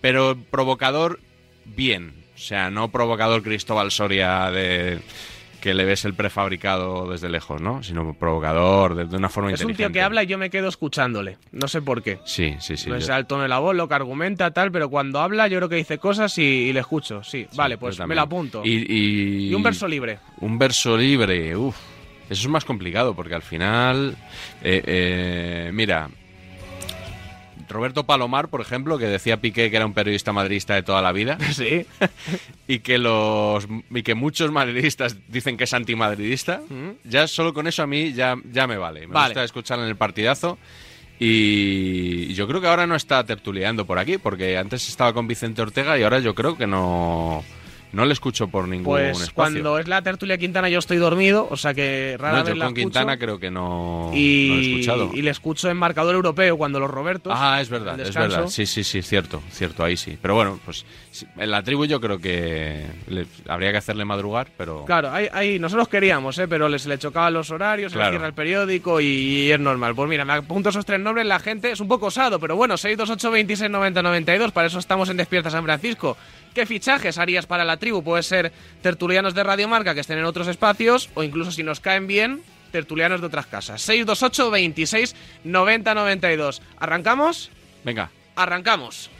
pero 0.01 0.37
provocador 0.51 1.21
bien. 1.65 2.15
O 2.35 2.39
sea, 2.39 2.69
no 2.71 2.91
provocador 2.91 3.45
Cristóbal 3.45 3.93
Soria 3.93 4.51
de 4.51 4.99
que 5.63 5.73
le 5.75 5.85
ves 5.85 6.05
el 6.05 6.13
prefabricado 6.15 7.09
desde 7.11 7.29
lejos, 7.31 7.61
¿no? 7.63 7.83
Sino 7.85 8.13
provocador 8.15 8.95
de, 8.97 9.05
de 9.07 9.17
una 9.17 9.29
forma 9.29 9.51
es 9.51 9.61
un 9.61 9.71
inteligente. 9.71 9.77
tío 9.85 9.93
que 9.93 10.03
habla 10.03 10.25
y 10.25 10.27
yo 10.27 10.37
me 10.37 10.51
quedo 10.51 10.69
escuchándole. 10.69 11.39
No 11.53 11.69
sé 11.69 11.81
por 11.81 12.03
qué. 12.03 12.19
Sí, 12.25 12.57
sí, 12.59 12.77
sí. 12.77 12.91
no 12.91 12.97
yo- 12.97 13.03
es 13.05 13.09
el 13.09 13.27
tono 13.27 13.43
de 13.45 13.49
la 13.49 13.61
voz, 13.61 13.75
lo 13.77 13.87
que 13.89 13.95
argumenta, 13.95 14.51
tal, 14.51 14.73
pero 14.73 14.91
cuando 14.91 15.21
habla 15.21 15.47
yo 15.47 15.59
creo 15.59 15.69
que 15.69 15.77
dice 15.77 15.99
cosas 15.99 16.37
y, 16.37 16.43
y 16.43 16.73
le 16.73 16.81
escucho. 16.81 17.23
Sí, 17.23 17.47
vale, 17.55 17.77
yo 17.77 17.79
pues 17.81 17.99
me 18.07 18.15
lo 18.15 18.23
apunto. 18.23 18.63
Y, 18.65 18.71
y- 18.93 19.49
Y 19.51 19.55
un 19.55 19.63
verso 19.63 19.87
libre. 19.87 20.19
Un 20.41 20.59
verso 20.59 20.97
libre, 20.97 21.57
uff. 21.57 21.77
Eso 22.29 22.43
es 22.43 22.49
más 22.49 22.65
complicado 22.65 23.15
porque 23.15 23.35
al 23.35 23.43
final. 23.43 24.17
eh, 24.63 24.83
eh, 24.87 25.71
mira. 25.73 26.09
Roberto 27.69 28.05
Palomar, 28.05 28.49
por 28.49 28.61
ejemplo, 28.61 28.99
que 28.99 29.07
decía 29.07 29.41
Piqué 29.41 29.71
que 29.71 29.77
era 29.77 29.87
un 29.87 29.95
periodista 29.95 30.33
madridista 30.33 30.75
de 30.75 30.83
toda 30.83 31.03
la 31.03 31.13
vida 31.13 31.39
Sí. 31.53 31.87
y 32.69 32.79
que 32.81 32.99
los 32.99 33.67
y 33.91 34.03
que 34.03 34.15
muchos 34.15 34.51
madridistas 34.53 35.17
dicen 35.29 35.57
que 35.57 35.65
es 35.65 35.75
antimadridista, 35.75 36.61
ya 37.05 37.27
solo 37.27 37.53
con 37.55 37.67
eso 37.67 37.83
a 37.83 37.87
mí 37.87 38.13
ya, 38.13 38.37
ya 38.51 38.67
me 38.67 38.77
vale. 38.77 39.01
Me 39.01 39.07
Mm. 39.09 39.13
Vale. 39.13 39.29
gusta 39.29 39.45
escucharlo 39.45 39.85
en 39.85 39.91
el 39.91 39.97
partidazo 39.97 40.59
y 41.19 42.35
yo 42.35 42.49
creo 42.49 42.61
que 42.61 42.67
ahora 42.67 42.87
no 42.87 42.97
está 42.97 43.25
tertuleando 43.25 43.85
por 43.87 43.99
aquí 43.99 44.19
porque 44.19 44.59
antes 44.59 44.89
estaba 44.89 45.13
con 45.13 45.27
Vicente 45.29 45.63
Ortega 45.63 45.99
y 45.99 46.03
ahora 46.03 46.19
yo 46.19 46.35
creo 46.35 46.57
que 46.57 46.67
no 46.67 47.45
no 47.93 48.05
le 48.07 48.13
escucho 48.13 48.49
por 48.49 48.67
ningún 48.69 48.85
Pues 48.85 49.11
espacio. 49.21 49.35
cuando 49.35 49.79
es 49.79 49.87
la 49.89 50.03
tertulia 50.03 50.39
Quintana 50.39 50.69
yo 50.69 50.79
estoy 50.79 50.97
dormido, 50.97 51.47
o 51.51 51.57
sea 51.57 51.75
que 51.75 52.17
rara 52.19 52.39
No, 52.39 52.45
vez 52.45 52.53
yo 52.55 52.59
la 52.59 52.65
con 52.67 52.77
escucho. 52.77 52.85
Quintana 52.93 53.19
creo 53.19 53.39
que 53.39 53.51
no, 53.51 54.11
y, 54.15 54.49
no 54.49 54.55
lo 54.55 54.61
he 54.61 54.71
escuchado. 54.73 55.11
y 55.15 55.23
le 55.23 55.31
escucho 55.31 55.71
en 55.71 55.77
marcador 55.77 56.15
europeo 56.15 56.57
cuando 56.57 56.81
los 56.81 56.91
Robertos. 56.91 57.33
Ah, 57.37 57.61
es 57.61 57.69
verdad, 57.69 57.99
es 58.01 58.15
verdad. 58.15 58.49
Sí, 58.49 58.67
sí, 58.67 58.83
sí, 58.85 59.03
cierto, 59.03 59.43
cierto, 59.51 59.85
ahí 59.85 59.97
sí. 59.97 60.19
Pero 60.21 60.35
bueno, 60.35 60.59
pues 60.65 60.85
en 61.37 61.51
la 61.51 61.63
tribu 61.63 61.85
yo 61.85 62.01
creo 62.01 62.19
que 62.19 62.87
le- 63.09 63.27
habría 63.49 63.71
que 63.71 63.77
hacerle 63.79 64.05
madrugar, 64.05 64.49
pero... 64.57 64.85
Claro, 64.87 65.11
ahí, 65.13 65.29
ahí 65.33 65.59
nosotros 65.59 65.89
queríamos, 65.89 66.39
¿eh? 66.39 66.49
pero 66.49 66.69
les 66.69 66.87
le 66.87 66.99
chocaban 66.99 67.35
los 67.35 67.51
horarios, 67.51 67.93
se 67.93 67.99
le 67.99 68.03
Claro. 68.03 68.13
cierra 68.15 68.27
el 68.29 68.35
periódico 68.35 69.01
y, 69.01 69.05
y 69.07 69.51
es 69.53 69.61
normal. 69.61 69.95
Pues 69.95 70.09
mira, 70.09 70.25
me 70.25 70.33
apunto 70.33 70.71
esos 70.71 70.85
tres 70.87 71.01
nombres, 71.01 71.27
la 71.27 71.39
gente 71.39 71.71
es 71.71 71.81
un 71.81 71.89
poco 71.89 72.07
osado, 72.07 72.41
pero 72.41 72.57
bueno, 72.57 72.77
628 72.77 73.31
26 73.31 73.71
90 73.71 74.03
92, 74.03 74.53
para 74.53 74.67
eso 74.69 74.79
estamos 74.79 75.09
en 75.11 75.17
Despierta 75.19 75.51
San 75.51 75.65
Francisco. 75.65 76.17
¿Qué 76.55 76.67
fichajes 76.67 77.19
harías 77.19 77.47
para 77.47 77.65
la 77.65 77.77
tribu? 77.79 78.03
Puede 78.03 78.23
ser 78.23 78.53
tertulianos 78.83 79.35
de 79.35 79.43
Radio 79.43 79.69
Marca 79.69 79.95
que 79.95 80.01
estén 80.01 80.19
en 80.19 80.25
otros 80.25 80.49
espacios 80.49 81.09
o 81.15 81.23
incluso 81.23 81.51
si 81.51 81.63
nos 81.63 81.81
caen 81.81 82.07
bien, 82.07 82.43
tertulianos 82.73 83.21
de 83.21 83.27
otras 83.27 83.47
casas. 83.47 83.81
628 83.83 84.51
26 84.51 85.15
90 85.45 85.95
92. 85.95 86.63
¿Arrancamos? 86.79 87.51
Venga, 87.85 88.11
Arrancamos. 88.37 89.11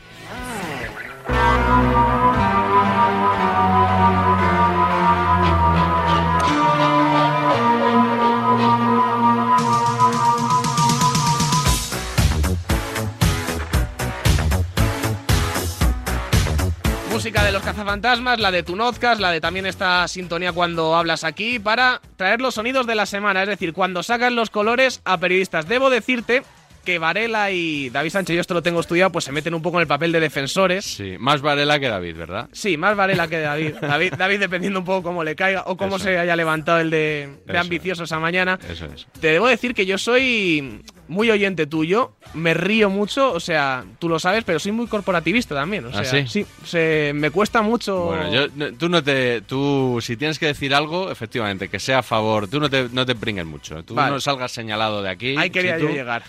Música 17.11 17.45
de 17.45 17.53
los 17.53 17.63
cazafantasmas, 17.63 18.41
la 18.41 18.51
de 18.51 18.65
tu 18.65 18.75
Nozcas, 18.75 19.21
la 19.21 19.31
de 19.31 19.41
también 19.41 19.65
esta 19.67 20.09
sintonía 20.09 20.53
cuando 20.53 20.97
hablas 20.97 21.23
aquí, 21.23 21.61
para 21.61 22.01
traer 22.17 22.41
los 22.41 22.55
sonidos 22.55 22.87
de 22.87 22.97
la 22.97 23.07
semana, 23.07 23.43
es 23.43 23.49
decir, 23.49 23.73
cuando 23.73 24.03
sacan 24.03 24.35
los 24.35 24.51
colores 24.51 25.01
a 25.05 25.19
periodistas. 25.19 25.69
Debo 25.69 25.89
decirte 25.89 26.43
que 26.85 26.99
Varela 26.99 27.51
y 27.51 27.91
David 27.91 28.11
Sánchez, 28.11 28.35
yo 28.35 28.41
esto 28.41 28.55
lo 28.55 28.63
tengo 28.63 28.81
estudiado, 28.81 29.11
pues 29.13 29.25
se 29.25 29.33
meten 29.33 29.55
un 29.55 29.63
poco 29.63 29.79
en 29.79 29.83
el 29.83 29.87
papel 29.87 30.13
de 30.13 30.21
defensores. 30.21 30.85
sí, 30.85 31.17
más 31.19 31.41
Varela 31.41 31.79
que 31.81 31.89
David, 31.89 32.17
¿verdad? 32.17 32.49
Sí, 32.53 32.77
más 32.77 32.97
Varela 32.97 33.29
que 33.29 33.39
David. 33.39 33.75
David, 33.81 34.15
David 34.19 34.41
dependiendo 34.41 34.79
un 34.81 34.85
poco 34.85 35.03
cómo 35.03 35.25
le 35.25 35.35
caiga 35.37 35.63
o 35.67 35.77
cómo 35.77 35.97
Eso. 35.97 36.05
se 36.07 36.19
haya 36.19 36.37
levantado 36.37 36.81
el 36.81 36.91
de, 36.91 37.29
de 37.47 37.59
ambicioso 37.59 38.05
esa 38.05 38.19
mañana. 38.19 38.59
Eso 38.69 38.87
es. 38.87 39.07
Te 39.21 39.29
debo 39.29 39.47
decir 39.47 39.75
que 39.75 39.87
yo 39.87 39.99
soy 39.99 40.83
muy 41.13 41.31
oyente 41.31 41.67
tuyo, 41.67 42.13
me 42.35 42.55
río 42.55 42.91
mucho, 42.91 43.33
o 43.33 43.39
sea, 43.41 43.85
tú 43.99 44.09
lo 44.09 44.19
sabes, 44.19 44.43
pero 44.45 44.59
soy 44.59 44.73
muy 44.73 44.87
corporativista 44.87 45.55
también. 45.55 45.85
O 45.87 45.91
¿Ah, 45.93 46.05
sea, 46.05 46.27
sí? 46.27 46.47
se- 46.65 47.13
me 47.15 47.31
cuesta 47.31 47.63
mucho. 47.63 48.07
Bueno, 48.07 48.33
yo, 48.33 48.47
no- 48.57 48.73
tú 48.73 48.89
no 48.89 49.03
te, 49.03 49.43
tú 49.43 49.99
si 50.03 50.17
tienes 50.17 50.39
que 50.39 50.47
decir 50.47 50.75
algo, 50.75 51.11
efectivamente, 51.11 51.69
que 51.69 51.79
sea 51.79 51.99
a 51.99 52.03
favor, 52.03 52.49
tú 52.49 52.59
no 52.59 52.69
te, 52.71 52.89
no 52.93 53.07
te 53.07 53.15
pringues 53.15 53.47
mucho, 53.47 53.85
tú 53.85 53.95
Vale. 53.95 54.11
no 54.13 54.21
salgas 54.21 54.51
señalado 54.53 55.03
de 55.03 55.11
aquí. 55.11 55.37
Ahí 55.37 55.51
quería 55.51 55.77
si 55.77 55.83
yo 55.83 55.91
llegar. 55.91 56.23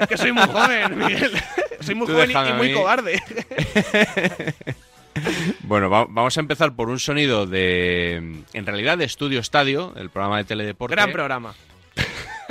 Es 0.00 0.06
que 0.08 0.16
soy 0.16 0.32
muy 0.32 0.42
joven, 0.52 0.98
Miguel. 0.98 1.32
Soy 1.80 1.94
muy 1.94 2.06
Tú 2.06 2.12
joven 2.14 2.30
y- 2.30 2.52
muy 2.54 2.72
cobarde. 2.72 3.20
Bueno, 5.62 5.90
va- 5.90 6.06
vamos 6.08 6.36
a 6.36 6.40
empezar 6.40 6.76
por 6.76 6.88
un 6.88 7.00
sonido 7.00 7.44
de, 7.44 8.14
en 8.52 8.66
realidad, 8.66 8.96
de 8.96 9.04
Estudio 9.04 9.40
Estadio, 9.40 9.92
el 9.96 10.10
programa 10.10 10.36
de 10.38 10.44
teledeporte. 10.44 10.94
Gran 10.94 11.10
programa. 11.10 11.54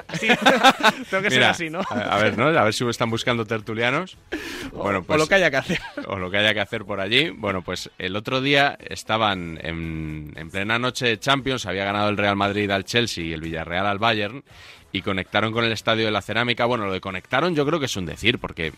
Tengo 1.10 1.24
que 1.24 1.30
ser 1.30 1.44
así, 1.44 1.70
¿no? 1.70 1.82
A, 1.90 2.18
ver, 2.18 2.38
¿no? 2.38 2.48
A 2.48 2.64
ver 2.64 2.74
si 2.74 2.88
están 2.88 3.10
buscando 3.10 3.46
tertulianos. 3.46 4.18
Bueno, 4.72 5.00
o 5.00 5.04
pues, 5.04 5.20
lo 5.20 5.28
que 5.28 5.36
haya 5.36 5.52
que 5.52 5.58
hacer. 5.58 5.80
o 6.08 6.18
lo 6.18 6.32
que 6.32 6.38
haya 6.38 6.54
que 6.54 6.62
hacer 6.62 6.86
por 6.86 7.00
allí. 7.00 7.30
Bueno, 7.30 7.62
pues 7.62 7.90
el 7.98 8.16
otro 8.16 8.42
día 8.42 8.78
estaban 8.80 9.60
en, 9.62 10.34
en 10.36 10.50
plena 10.50 10.80
noche 10.80 11.08
de 11.08 11.20
Champions, 11.20 11.66
había 11.66 11.86
ganado 11.86 12.10
el 12.10 12.18
Real 12.18 12.36
Madrid 12.36 12.70
al 12.72 12.86
Chelsea 12.86 13.24
y 13.24 13.34
el 13.34 13.42
Villarreal 13.42 13.86
al 13.86 14.00
Bayern, 14.00 14.44
y 14.92 15.02
conectaron 15.02 15.52
con 15.52 15.66
el 15.66 15.72
Estadio 15.72 16.06
de 16.06 16.12
la 16.12 16.22
Cerámica. 16.22 16.66
Bueno, 16.66 16.86
lo 16.86 16.94
de 16.94 17.02
conectaron 17.02 17.56
yo 17.56 17.66
creo 17.66 17.80
que 17.80 17.86
es 17.86 17.96
un 17.98 18.06
decir, 18.06 18.40
porque 18.40 18.74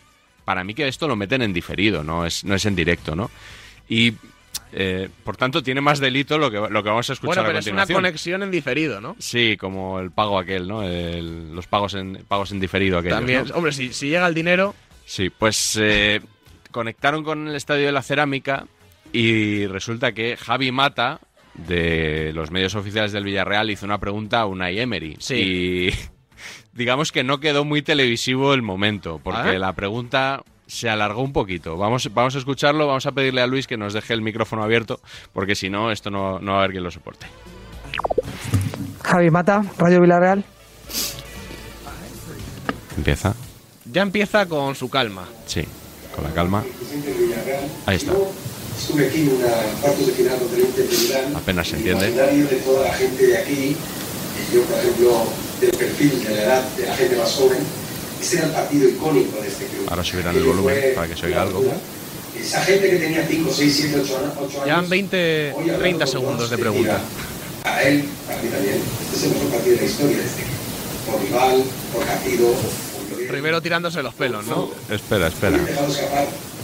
para 0.46 0.64
mí 0.64 0.74
que 0.74 0.88
esto 0.88 1.08
lo 1.08 1.16
meten 1.16 1.42
en 1.42 1.54
diferido, 1.54 2.04
no 2.04 2.26
es, 2.26 2.44
no 2.44 2.56
es 2.56 2.66
en 2.66 2.76
directo, 2.76 3.16
¿no? 3.16 3.30
Y, 3.88 4.14
eh, 4.72 5.10
por 5.24 5.36
tanto, 5.38 5.64
tiene 5.64 5.82
más 5.82 6.00
delito 6.00 6.38
lo 6.38 6.52
que, 6.52 6.58
lo 6.58 6.84
que 6.84 6.90
vamos 6.90 7.10
a 7.10 7.14
escuchar 7.14 7.36
Bueno, 7.38 7.42
a 7.42 7.46
pero 7.48 7.60
es 7.60 7.66
una 7.68 7.72
continuación. 7.82 7.96
conexión 7.98 8.44
en 8.44 8.52
diferido, 8.52 9.02
¿no? 9.02 9.16
Sí, 9.20 9.58
como 9.58 10.00
el 10.00 10.12
pago 10.12 10.38
aquel, 10.40 10.68
¿no? 10.68 10.84
El- 10.84 11.54
los 11.56 11.68
pagos 11.68 11.96
en, 11.96 12.24
pagos 12.28 12.52
en 12.52 12.60
diferido 12.60 13.00
aquellos, 13.00 13.18
También, 13.18 13.46
¿no? 13.48 13.56
hombre, 13.56 13.72
si, 13.72 13.94
si 13.94 14.10
llega 14.10 14.28
el 14.28 14.34
dinero, 14.36 14.76
Sí, 15.06 15.32
pues 15.32 15.76
eh, 15.82 16.22
conectaron 16.72 17.24
con 17.24 17.48
el 17.48 17.56
Estadio 17.56 17.88
de 17.88 17.92
la 17.92 18.04
Cerámica 18.04 18.68
y 19.12 19.66
resulta 19.66 20.12
que 20.12 20.38
Javi 20.38 20.72
Mata, 20.72 21.20
de 21.56 22.32
los 22.36 22.52
medios 22.52 22.76
oficiales 22.76 23.12
del 23.12 23.24
Villarreal, 23.24 23.72
hizo 23.72 23.88
una 23.88 23.98
pregunta 23.98 24.42
a 24.42 24.46
Unai 24.46 24.80
Emery. 24.80 25.18
Sí. 25.20 25.34
Y 25.36 25.90
digamos 26.74 27.12
que 27.12 27.24
no 27.24 27.40
quedó 27.40 27.66
muy 27.66 27.82
televisivo 27.82 28.54
el 28.54 28.62
momento, 28.62 29.20
porque 29.24 29.50
¿Ah? 29.50 29.60
la 29.60 29.74
pregunta 29.74 30.44
se 30.70 30.88
alargó 30.88 31.22
un 31.24 31.34
poquito. 31.34 31.78
Vamos, 31.78 32.10
vamos 32.14 32.36
a 32.36 32.38
escucharlo, 32.38 32.86
vamos 32.88 33.06
a 33.08 33.12
pedirle 33.12 33.42
a 33.42 33.48
Luis 33.48 33.66
que 33.68 33.76
nos 33.76 33.92
deje 33.94 34.14
el 34.14 34.22
micrófono 34.22 34.64
abierto, 34.64 35.00
porque 35.34 35.56
si 35.56 35.70
no, 35.70 35.92
esto 35.92 36.12
no, 36.12 36.40
no 36.40 36.52
va 36.54 36.58
a 36.60 36.62
haber 36.62 36.72
quien 36.72 36.84
lo 36.84 36.92
soporte. 36.92 37.26
Javi 39.04 39.32
Mata, 39.32 39.64
Radio 39.78 40.02
Villarreal. 40.02 40.44
Empieza. 42.96 43.34
ya 43.92 44.02
empieza 44.02 44.46
con 44.46 44.76
su 44.76 44.90
calma. 44.90 45.28
Sí, 45.48 45.64
con 46.16 46.24
la 46.24 46.32
calma. 46.32 46.64
Ahí 47.86 47.96
está. 47.96 48.12
Estuve 48.78 49.08
aquí 49.08 49.22
en 49.22 49.30
una 49.30 49.48
de 49.48 50.84
final. 50.84 51.36
Apenas 51.36 51.68
se 51.68 51.76
El 51.76 51.80
entiende. 51.80 52.08
imaginario 52.10 52.48
de 52.48 52.56
toda 52.58 52.88
la 52.88 52.94
gente 52.94 53.28
de 53.28 53.38
aquí, 53.38 53.76
y 53.76 54.56
yo, 54.56 54.62
por 54.64 54.78
ejemplo, 54.78 55.24
del 55.60 55.72
perfil 55.72 56.24
de 56.24 56.36
la 56.36 56.42
edad 56.44 56.64
de 56.78 56.86
la 56.86 56.96
gente 56.96 57.18
más 57.18 57.32
joven, 57.34 57.60
ese 58.22 58.38
era 58.38 58.46
el 58.48 58.52
partido 58.52 58.90
icónico 58.90 59.42
de 59.42 59.48
este 59.48 59.66
club. 59.66 59.86
Ahora 59.90 60.04
subirán 60.04 60.36
el 60.36 60.44
volumen 60.44 60.76
para 60.96 61.08
que 61.08 61.16
se 61.16 61.26
oiga 61.28 61.42
algo. 61.44 61.64
Esa 62.40 62.62
gente 62.62 62.90
que 62.90 62.96
tenía 62.98 63.26
5, 63.28 63.52
6, 63.54 63.76
7, 63.76 64.02
8, 64.02 64.18
años. 64.18 64.66
Llevan 64.66 64.90
20, 64.90 65.52
hoy 65.56 65.62
hablando 65.62 65.80
30 65.80 66.06
con 66.06 66.12
segundos 66.12 66.50
de 66.50 66.58
pregunta. 66.58 67.00
Para 67.64 67.84
él, 67.84 68.06
para 68.28 68.42
mí 68.42 68.50
también, 68.50 68.76
este 69.04 69.16
es 69.18 69.24
el 69.24 69.30
mejor 69.32 69.50
partido 69.50 69.76
de 69.76 69.82
la 69.82 69.88
historia 69.88 70.18
de 70.18 70.24
este 70.24 70.42
equipo. 70.42 71.12
Por 71.12 71.22
rival, 71.22 71.64
por 71.94 72.06
partido, 72.06 72.52
por. 72.54 73.28
Primero 73.28 73.62
tirándose 73.62 74.02
los 74.02 74.14
pelos, 74.14 74.46
¿no? 74.48 74.72
Espera, 74.90 75.28
espera. 75.28 75.60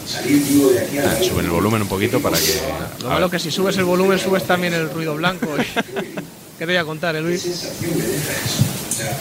Salir 0.08 0.44
vivo 0.44 0.70
de 0.70 0.80
aquí 0.80 0.98
a 1.00 1.12
Ah, 1.12 1.16
Suben 1.22 1.46
el 1.46 1.52
volumen 1.52 1.82
un 1.82 1.88
poquito 1.88 2.20
para 2.22 2.38
que... 2.38 2.60
Lo 3.02 3.08
a 3.10 3.14
malo 3.14 3.30
que 3.30 3.40
si 3.40 3.50
subes 3.52 3.76
el 3.78 3.86
volumen, 3.86 4.20
subes 4.20 4.44
también 4.44 4.74
el 4.74 4.90
ruido 4.90 5.16
blanco. 5.16 5.48
¿Qué 5.58 6.60
te 6.60 6.66
voy 6.66 6.76
a 6.78 6.86
contar, 6.86 7.16
eh, 7.16 7.20
¿Qué 7.20 7.24
Luis? 7.26 7.42
sensación 7.42 7.98
me 7.98 8.04
deja 8.06 8.32
eso? 8.32 8.64
O 8.88 8.94
sea, 8.94 9.18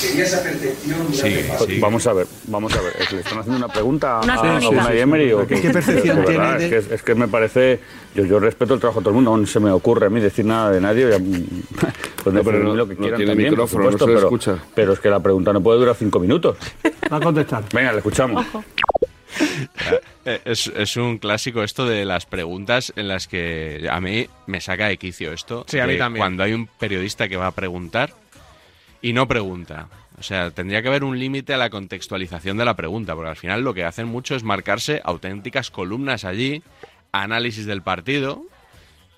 tenía 0.00 0.24
esa 0.24 0.42
percepción 0.42 1.10
de 1.10 1.16
Sí, 1.16 1.36
sí. 1.66 1.80
Vamos 1.80 2.06
a 2.06 2.12
ver, 2.12 2.26
vamos 2.48 2.74
a 2.74 2.80
ver. 2.82 2.92
¿es- 3.00 3.12
¿Le 3.12 3.20
están 3.20 3.38
haciendo 3.38 3.64
una 3.64 3.72
pregunta 3.72 4.20
Una 4.22 4.34
a, 4.34 4.36
a 4.36 4.40
crónica. 4.40 4.68
Unai 4.68 5.00
Emery 5.00 5.32
o 5.32 5.46
¿Qué 5.46 5.56
percepción 5.70 6.22
De 6.24 6.32
verdad, 6.32 6.58
tiene 6.58 6.70
de- 6.70 6.78
Es 6.78 6.86
que, 6.86 6.94
es 6.94 7.02
que 7.02 7.14
me 7.14 7.28
parece... 7.28 7.80
Yo, 8.14 8.24
yo 8.24 8.40
respeto 8.40 8.74
el 8.74 8.80
trabajo 8.80 9.00
de 9.00 9.04
todo 9.04 9.10
el 9.10 9.16
mundo, 9.16 9.36
no 9.36 9.46
se 9.46 9.60
me 9.60 9.70
ocurre 9.70 10.06
a 10.06 10.10
mí 10.10 10.20
decir 10.20 10.44
nada 10.44 10.70
de 10.70 10.80
nadie. 10.80 11.10
ya, 11.10 11.18
mm, 11.20 11.44
Pueden 12.24 12.44
pero 12.44 12.58
no- 12.64 12.74
lo 12.74 12.86
que 12.88 12.94
no 12.94 13.00
quieran 13.00 13.16
tiene 13.18 13.30
también, 13.32 13.54
por 13.54 13.58
micrófono, 13.64 13.84
no 13.84 13.90
supuesto, 13.92 14.04
se 14.06 14.10
le 14.10 14.16
pero, 14.16 14.26
escucha. 14.28 14.64
pero 14.74 14.92
es 14.94 15.00
que 15.00 15.10
la 15.10 15.20
pregunta 15.20 15.52
no 15.52 15.62
puede 15.62 15.78
durar 15.78 15.94
cinco 15.96 16.18
minutos. 16.18 16.56
Va 17.12 17.18
a 17.18 17.20
contestar. 17.20 17.64
Venga, 17.72 17.92
le 17.92 17.98
escuchamos. 17.98 18.44
Eh, 20.24 20.40
Es, 20.44 20.72
es 20.74 20.96
un 20.96 21.18
clásico 21.18 21.62
esto 21.62 21.86
de 21.86 22.04
las 22.04 22.26
preguntas 22.26 22.92
en 22.96 23.06
las 23.08 23.28
que 23.28 23.86
a 23.90 24.00
mí 24.00 24.26
me 24.46 24.60
saca 24.60 24.88
de 24.88 24.96
quicio 24.96 25.32
esto. 25.32 25.64
Sí, 25.68 25.78
a 25.78 25.86
mí 25.86 25.98
también. 25.98 26.20
Cuando 26.20 26.42
hay 26.42 26.52
un 26.52 26.66
periodista 26.78 27.28
que 27.28 27.36
va 27.36 27.46
a 27.48 27.52
preguntar 27.52 28.12
y 29.06 29.12
no 29.12 29.28
pregunta. 29.28 29.88
O 30.18 30.24
sea, 30.24 30.50
tendría 30.50 30.82
que 30.82 30.88
haber 30.88 31.04
un 31.04 31.16
límite 31.16 31.54
a 31.54 31.58
la 31.58 31.70
contextualización 31.70 32.56
de 32.56 32.64
la 32.64 32.74
pregunta, 32.74 33.14
porque 33.14 33.30
al 33.30 33.36
final 33.36 33.62
lo 33.62 33.72
que 33.72 33.84
hacen 33.84 34.08
mucho 34.08 34.34
es 34.34 34.42
marcarse 34.42 35.00
auténticas 35.04 35.70
columnas 35.70 36.24
allí, 36.24 36.64
análisis 37.12 37.66
del 37.66 37.82
partido, 37.82 38.42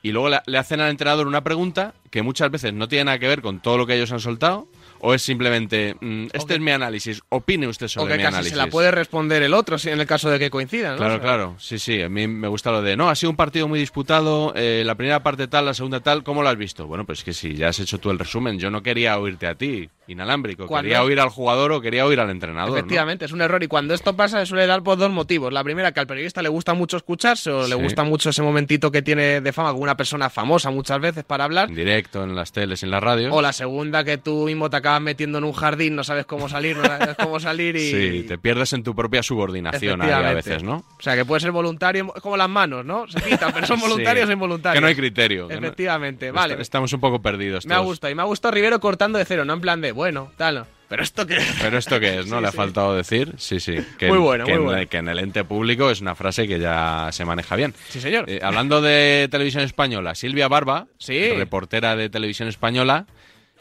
y 0.02 0.12
luego 0.12 0.28
le, 0.28 0.58
hacen 0.58 0.80
al 0.80 0.90
entrenador 0.90 1.26
una 1.26 1.42
pregunta 1.42 1.94
que 2.10 2.20
muchas 2.20 2.50
veces 2.50 2.74
no 2.74 2.86
tiene 2.86 3.04
nada 3.04 3.18
que 3.18 3.28
ver 3.28 3.40
con 3.40 3.60
todo 3.60 3.78
lo 3.78 3.86
que 3.86 3.94
ellos 3.94 4.12
han 4.12 4.20
soltado, 4.20 4.68
o 5.00 5.14
es 5.14 5.22
simplemente, 5.22 5.96
mm, 6.00 6.26
este 6.32 6.54
es 6.54 6.60
mi 6.60 6.70
análisis, 6.70 7.20
opine 7.28 7.66
usted 7.68 7.88
sobre 7.88 8.12
que 8.12 8.18
mi 8.18 8.22
casi 8.24 8.34
análisis. 8.34 8.52
se 8.52 8.56
la 8.58 8.66
puede 8.68 8.90
responder 8.90 9.42
el 9.42 9.54
otro, 9.54 9.78
si 9.78 9.90
en 9.90 10.00
el 10.00 10.06
caso 10.06 10.30
de 10.30 10.38
que 10.38 10.50
coincidan, 10.50 10.92
¿no? 10.92 10.96
Claro, 10.98 11.14
O 11.14 11.16
sea, 11.16 11.22
claro, 11.22 11.54
sí, 11.58 11.78
sí, 11.78 12.00
a 12.02 12.08
mí 12.08 12.26
me 12.26 12.48
gusta 12.48 12.70
lo 12.70 12.82
de, 12.82 12.96
no, 12.96 13.08
ha 13.10 13.14
sido 13.14 13.30
un 13.30 13.36
partido 13.36 13.68
muy 13.68 13.78
disputado, 13.80 14.52
eh, 14.56 14.82
la 14.84 14.94
primera 14.94 15.22
parte 15.22 15.48
tal, 15.48 15.66
la 15.66 15.74
segunda 15.74 16.00
tal, 16.00 16.22
¿cómo 16.24 16.42
lo 16.42 16.48
has 16.48 16.56
visto? 16.56 16.86
Bueno, 16.86 17.04
pues 17.04 17.22
que 17.24 17.32
si 17.32 17.54
ya 17.54 17.68
has 17.68 17.78
hecho 17.80 17.98
tú 17.98 18.10
el 18.10 18.18
resumen, 18.18 18.58
yo 18.58 18.70
no 18.70 18.82
quería 18.82 19.18
oírte 19.18 19.46
a 19.46 19.54
ti, 19.54 19.88
inalámbrico, 20.06 20.66
quería 20.68 21.02
oír 21.02 21.20
al 21.20 21.28
jugador 21.28 21.72
o 21.72 21.80
quería 21.80 22.06
oír 22.06 22.18
al 22.20 22.30
entrenador. 22.30 22.70
¿no? 22.72 22.76
Efectivamente, 22.78 23.26
es 23.26 23.32
un 23.32 23.42
error. 23.42 23.62
Y 23.62 23.66
cuando 23.68 23.92
esto 23.94 24.16
pasa, 24.16 24.40
se 24.40 24.46
suele 24.46 24.66
dar 24.66 24.82
por 24.82 24.96
dos 24.96 25.10
motivos. 25.10 25.52
La 25.52 25.62
primera, 25.62 25.92
que 25.92 26.00
al 26.00 26.06
periodista 26.06 26.40
le 26.40 26.48
gusta 26.48 26.72
mucho 26.74 26.96
escucharse 26.96 27.50
o 27.50 27.62
le 27.68 27.76
Sí. 27.76 27.82
gusta 27.82 28.04
mucho 28.04 28.30
ese 28.30 28.42
momentito 28.42 28.90
que 28.90 29.02
tiene 29.02 29.40
de 29.42 29.52
fama 29.52 29.72
con 29.72 29.82
una 29.82 29.96
persona 29.96 30.30
famosa 30.30 30.70
muchas 30.70 30.98
veces 31.00 31.24
para 31.24 31.44
hablar. 31.44 31.68
En 31.68 31.74
directo, 31.74 32.24
en 32.24 32.34
las 32.34 32.52
teles, 32.52 32.82
en 32.82 32.90
la 32.90 33.00
radio. 33.00 33.32
O 33.34 33.42
la 33.42 33.52
segunda, 33.52 34.02
que 34.02 34.16
tú 34.16 34.46
mismo 34.46 34.70
te 34.70 34.78
acabas 34.88 35.02
metiendo 35.02 35.38
en 35.38 35.44
un 35.44 35.52
jardín, 35.52 35.94
no 35.96 36.02
sabes 36.04 36.26
cómo 36.26 36.48
salir, 36.48 36.76
no 36.76 36.84
sabes 36.84 37.16
cómo 37.16 37.38
salir 37.40 37.76
y. 37.76 37.90
Sí, 37.98 38.24
te 38.26 38.38
pierdes 38.38 38.72
en 38.72 38.82
tu 38.82 38.94
propia 38.94 39.22
subordinación 39.22 40.00
ahí 40.02 40.10
a 40.10 40.32
veces, 40.32 40.62
¿no? 40.62 40.76
O 40.98 41.02
sea, 41.02 41.14
que 41.14 41.24
puede 41.24 41.40
ser 41.40 41.52
voluntario, 41.52 42.12
es 42.14 42.22
como 42.22 42.36
las 42.36 42.48
manos, 42.48 42.84
¿no? 42.84 43.06
Se 43.08 43.20
quitan, 43.22 43.52
pero 43.52 43.66
son 43.66 43.78
Sí. 43.80 43.82
voluntarios 43.88 44.28
o 44.28 44.32
involuntarios. 44.32 44.76
Que 44.78 44.80
no 44.80 44.86
hay 44.88 44.94
criterio. 44.94 45.48
no- 45.48 45.54
Efectivamente, 45.54 46.30
vale. 46.30 46.54
Est- 46.54 46.62
Estamos 46.62 46.92
un 46.92 47.00
poco 47.00 47.20
perdidos 47.22 47.66
Me 47.66 47.74
ha 47.74 47.76
todos. 47.78 47.88
gustado. 47.88 48.10
Y 48.10 48.14
me 48.14 48.22
ha 48.22 48.26
gustado 48.26 48.52
Rivero 48.52 48.80
cortando 48.80 49.18
de 49.18 49.24
cero, 49.24 49.44
no 49.44 49.52
en 49.54 49.60
plan 49.60 49.80
de, 49.80 49.92
bueno, 49.92 50.30
tal, 50.36 50.54
no. 50.56 50.66
Pero 50.88 51.02
esto 51.02 51.26
que. 51.26 51.36
Pero 51.60 51.76
esto 51.76 52.00
qué 52.00 52.18
es, 52.20 52.26
¿no? 52.28 52.36
Sí, 52.38 52.42
Le 52.42 52.48
ha 52.48 52.50
sí. 52.50 52.56
faltado 52.56 52.94
decir. 52.96 53.34
Sí, 53.36 53.60
sí. 53.60 53.76
Que, 53.98 54.08
Muy 54.08 54.18
bueno, 54.18 54.44
que 54.46 54.52
muy 54.52 54.60
en, 54.60 54.64
bueno. 54.64 54.88
que 54.88 54.96
en 54.96 55.08
el 55.08 55.18
ente 55.18 55.44
público 55.44 55.90
es 55.90 56.00
una 56.00 56.14
frase 56.14 56.48
que 56.48 56.58
ya 56.58 57.08
se 57.12 57.24
maneja 57.26 57.56
bien. 57.56 57.74
Sí, 57.90 58.00
señor. 58.00 58.24
Eh, 58.28 58.40
hablando 58.42 58.80
de 58.80 59.28
televisión 59.30 59.64
española, 59.64 60.14
Silvia 60.14 60.48
Barba, 60.48 60.86
Sí. 60.98 61.30
reportera 61.34 61.94
de 61.96 62.08
televisión 62.08 62.48
española, 62.48 63.06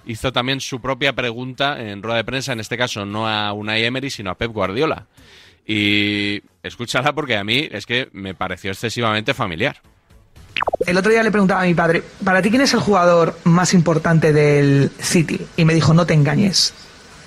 hizo 0.08 0.34
también 0.34 0.60
su 0.60 0.82
propia 0.82 1.14
pregunta 1.14 1.80
en 1.80 2.02
rueda 2.02 2.18
de 2.18 2.24
prensa, 2.24 2.54
en 2.54 2.60
este 2.60 2.78
caso 2.78 3.06
no 3.06 3.28
a 3.28 3.54
Unai 3.54 3.84
Emery, 3.84 4.10
sino 4.10 4.32
a 4.32 4.36
Pep 4.36 4.52
Guardiola. 4.52 5.06
Y 5.66 6.42
escúchala 6.64 7.14
porque 7.14 7.38
a 7.38 7.44
mí 7.44 7.68
es 7.72 7.86
que 7.86 8.10
me 8.14 8.34
pareció 8.34 8.72
excesivamente 8.72 9.34
familiar. 9.34 9.82
El 10.86 10.98
otro 10.98 11.12
día 11.12 11.24
le 11.24 11.32
preguntaba 11.32 11.62
a 11.62 11.66
mi 11.66 11.74
padre, 11.74 12.04
¿para 12.24 12.42
ti 12.42 12.50
quién 12.50 12.62
es 12.62 12.74
el 12.74 12.80
jugador 12.80 13.38
más 13.44 13.74
importante 13.74 14.34
del 14.34 14.92
City? 15.00 15.40
Y 15.58 15.66
me 15.66 15.74
dijo, 15.74 15.94
no 15.94 16.06
te 16.06 16.14
engañes. 16.14 16.74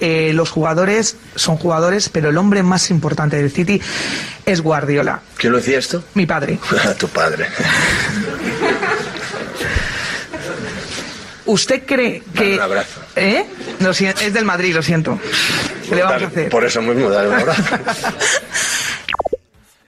Eh, 0.00 0.32
los 0.32 0.50
jugadores 0.50 1.18
son 1.34 1.56
jugadores, 1.58 2.08
pero 2.08 2.30
el 2.30 2.38
hombre 2.38 2.62
más 2.62 2.90
importante 2.90 3.37
del 3.37 3.50
City 3.50 3.80
es 4.46 4.62
Guardiola, 4.62 5.20
¿Quién 5.37 5.52
lo 5.52 5.58
decía 5.58 5.78
esto? 5.78 6.02
mi 6.14 6.25
padre. 6.25 6.58
tu 6.99 7.08
padre. 7.08 7.46
¿Usted 11.50 11.83
cree 11.85 12.23
que... 12.35 12.54
un 12.54 12.61
abrazo. 12.61 13.00
¿Eh? 13.16 13.45
Es 14.21 14.33
del 14.33 14.45
Madrid, 14.45 14.75
lo 14.75 14.83
siento. 14.83 15.19
¿Qué 15.88 15.97
le 15.97 16.02
vamos 16.02 16.23
a 16.23 16.26
hacer? 16.26 16.49
Por 16.49 16.64
eso 16.64 16.80
mismo, 16.80 17.11
dale 17.11 17.28
un 17.28 17.35
abrazo. 17.35 17.62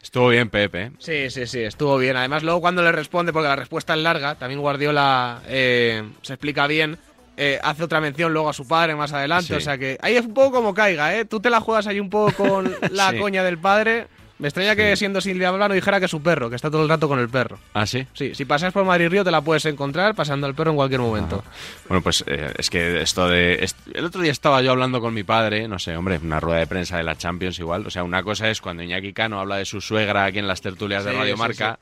Estuvo 0.02 0.28
bien, 0.28 0.50
Pepe. 0.50 0.82
¿eh? 0.82 0.90
Sí, 0.98 1.30
sí, 1.30 1.46
sí, 1.46 1.60
estuvo 1.60 1.96
bien. 1.98 2.16
Además, 2.16 2.42
luego 2.42 2.60
cuando 2.60 2.82
le 2.82 2.92
responde, 2.92 3.32
porque 3.32 3.48
la 3.48 3.56
respuesta 3.56 3.94
es 3.94 4.00
larga, 4.00 4.34
también 4.34 4.60
Guardiola 4.60 5.40
eh, 5.46 6.02
se 6.22 6.34
explica 6.34 6.66
bien, 6.66 6.98
eh, 7.36 7.58
hace 7.62 7.84
otra 7.84 8.00
mención 8.00 8.32
luego 8.32 8.50
a 8.50 8.52
su 8.52 8.66
padre 8.68 8.94
más 8.94 9.12
adelante. 9.12 9.46
Sí. 9.46 9.54
O 9.54 9.60
sea 9.60 9.78
que 9.78 9.96
ahí 10.02 10.16
es 10.16 10.26
un 10.26 10.34
poco 10.34 10.52
como 10.56 10.74
caiga, 10.74 11.16
¿eh? 11.16 11.24
Tú 11.24 11.40
te 11.40 11.48
la 11.48 11.60
juegas 11.60 11.86
ahí 11.86 11.98
un 12.00 12.10
poco 12.10 12.32
con 12.32 12.74
la 12.90 13.10
Sí. 13.12 13.18
coña 13.18 13.42
del 13.44 13.58
padre. 13.58 14.08
Me 14.42 14.48
extraña 14.48 14.74
que 14.74 14.96
siendo 14.96 15.20
Silvia 15.20 15.52
Plano 15.52 15.72
dijera 15.72 16.00
que 16.00 16.06
es 16.06 16.10
su 16.10 16.20
perro, 16.20 16.50
que 16.50 16.56
está 16.56 16.68
todo 16.68 16.82
el 16.82 16.88
rato 16.88 17.06
con 17.06 17.20
el 17.20 17.28
perro. 17.28 17.60
¿Ah, 17.74 17.86
sí? 17.86 18.04
Sí, 18.12 18.34
si 18.34 18.44
pasas 18.44 18.72
por 18.72 18.84
Madrid 18.84 19.08
Río 19.08 19.22
te 19.22 19.30
la 19.30 19.40
puedes 19.40 19.64
encontrar 19.66 20.16
pasando 20.16 20.48
al 20.48 20.54
perro 20.56 20.70
en 20.72 20.76
cualquier 20.76 21.00
momento. 21.00 21.44
Bueno, 21.88 22.02
pues 22.02 22.24
eh, 22.26 22.52
es 22.58 22.68
que 22.68 23.00
esto 23.00 23.28
de... 23.28 23.54
est- 23.62 23.78
el 23.94 24.04
otro 24.04 24.20
día 24.20 24.32
estaba 24.32 24.60
yo 24.60 24.72
hablando 24.72 25.00
con 25.00 25.14
mi 25.14 25.22
padre, 25.22 25.68
no 25.68 25.78
sé, 25.78 25.96
hombre, 25.96 26.18
una 26.20 26.40
rueda 26.40 26.58
de 26.58 26.66
prensa 26.66 26.96
de 26.96 27.04
la 27.04 27.16
Champions 27.16 27.56
igual. 27.60 27.86
O 27.86 27.90
sea, 27.90 28.02
una 28.02 28.24
cosa 28.24 28.50
es 28.50 28.60
cuando 28.60 28.82
Iñaki 28.82 29.12
Cano 29.12 29.38
habla 29.38 29.56
de 29.58 29.64
su 29.64 29.80
suegra 29.80 30.24
aquí 30.24 30.40
en 30.40 30.48
las 30.48 30.60
tertulias 30.60 31.04
de 31.04 31.12
Radio 31.12 31.36
sí, 31.36 31.38
Marca. 31.40 31.78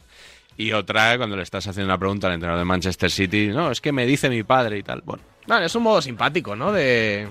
Y 0.58 0.72
otra 0.72 1.16
cuando 1.16 1.36
le 1.36 1.42
estás 1.42 1.66
haciendo 1.66 1.86
una 1.90 1.98
pregunta 1.98 2.26
al 2.26 2.34
entrenador 2.34 2.58
de 2.60 2.66
Manchester 2.66 3.10
City. 3.10 3.48
No, 3.48 3.70
es 3.70 3.80
que 3.80 3.90
me 3.92 4.04
dice 4.04 4.28
mi 4.28 4.42
padre 4.42 4.76
y 4.76 4.82
tal. 4.82 5.00
Bueno, 5.02 5.22
Vale, 5.46 5.64
es 5.64 5.74
un 5.74 5.82
modo 5.82 6.02
simpático, 6.02 6.54
¿no? 6.54 6.70
De, 6.72 7.26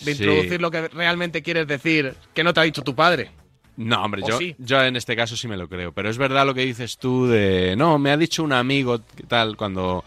de 0.00 0.10
introducir 0.12 0.60
lo 0.60 0.70
que 0.70 0.88
realmente 0.88 1.42
quieres 1.42 1.66
decir 1.66 2.12
que 2.34 2.44
no 2.44 2.52
te 2.52 2.60
ha 2.60 2.64
dicho 2.64 2.82
tu 2.82 2.94
padre. 2.94 3.30
No, 3.76 4.02
hombre, 4.04 4.22
¿O 4.24 4.28
yo, 4.28 4.38
sí? 4.38 4.54
yo 4.58 4.82
en 4.82 4.96
este 4.96 5.16
caso 5.16 5.36
sí 5.36 5.48
me 5.48 5.56
lo 5.56 5.68
creo. 5.68 5.92
Pero 5.92 6.08
es 6.08 6.18
verdad 6.18 6.46
lo 6.46 6.54
que 6.54 6.64
dices 6.64 6.96
tú 6.98 7.26
de. 7.26 7.74
No, 7.76 7.98
me 7.98 8.10
ha 8.10 8.16
dicho 8.16 8.42
un 8.44 8.52
amigo, 8.52 9.00
¿qué 9.16 9.24
tal? 9.24 9.56
Cuando. 9.56 10.04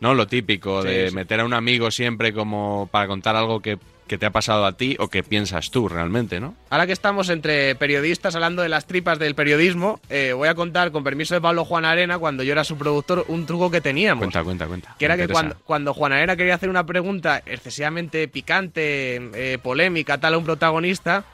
No, 0.00 0.14
lo 0.14 0.26
típico 0.26 0.82
Sí, 0.82 0.88
de 0.88 1.08
sí. 1.10 1.14
meter 1.14 1.40
a 1.40 1.44
un 1.44 1.52
amigo 1.54 1.90
siempre 1.90 2.32
como 2.32 2.88
para 2.90 3.06
contar 3.06 3.36
algo 3.36 3.60
que, 3.60 3.78
que 4.08 4.18
te 4.18 4.26
ha 4.26 4.30
pasado 4.30 4.66
a 4.66 4.76
ti 4.76 4.96
o 4.98 5.06
que 5.06 5.22
piensas 5.22 5.70
tú 5.70 5.88
realmente, 5.88 6.40
¿no? 6.40 6.56
Ahora 6.70 6.88
que 6.88 6.92
estamos 6.92 7.28
entre 7.28 7.76
periodistas 7.76 8.34
hablando 8.34 8.62
de 8.62 8.68
las 8.68 8.86
tripas 8.88 9.20
del 9.20 9.36
periodismo, 9.36 10.00
eh, 10.10 10.32
voy 10.32 10.48
a 10.48 10.56
contar, 10.56 10.90
con 10.90 11.04
permiso 11.04 11.34
de 11.34 11.40
Pablo 11.40 11.64
Juan 11.64 11.84
Arena, 11.84 12.18
cuando 12.18 12.42
yo 12.42 12.50
era 12.50 12.64
su 12.64 12.76
productor, 12.76 13.24
un 13.28 13.46
truco 13.46 13.70
que 13.70 13.80
teníamos. 13.80 14.22
Cuenta, 14.22 14.42
cuenta, 14.42 14.66
cuenta. 14.66 14.96
Que 14.98 15.04
era 15.04 15.16
que 15.16 15.28
cuando, 15.28 15.54
cuando 15.64 15.94
Juan 15.94 16.12
Arena 16.12 16.34
quería 16.36 16.56
hacer 16.56 16.68
una 16.68 16.84
pregunta 16.84 17.40
excesivamente 17.46 18.26
picante, 18.26 19.20
eh, 19.34 19.58
polémica, 19.62 20.18
tal 20.18 20.34
a 20.34 20.38
un 20.38 20.44
protagonista, 20.44 21.24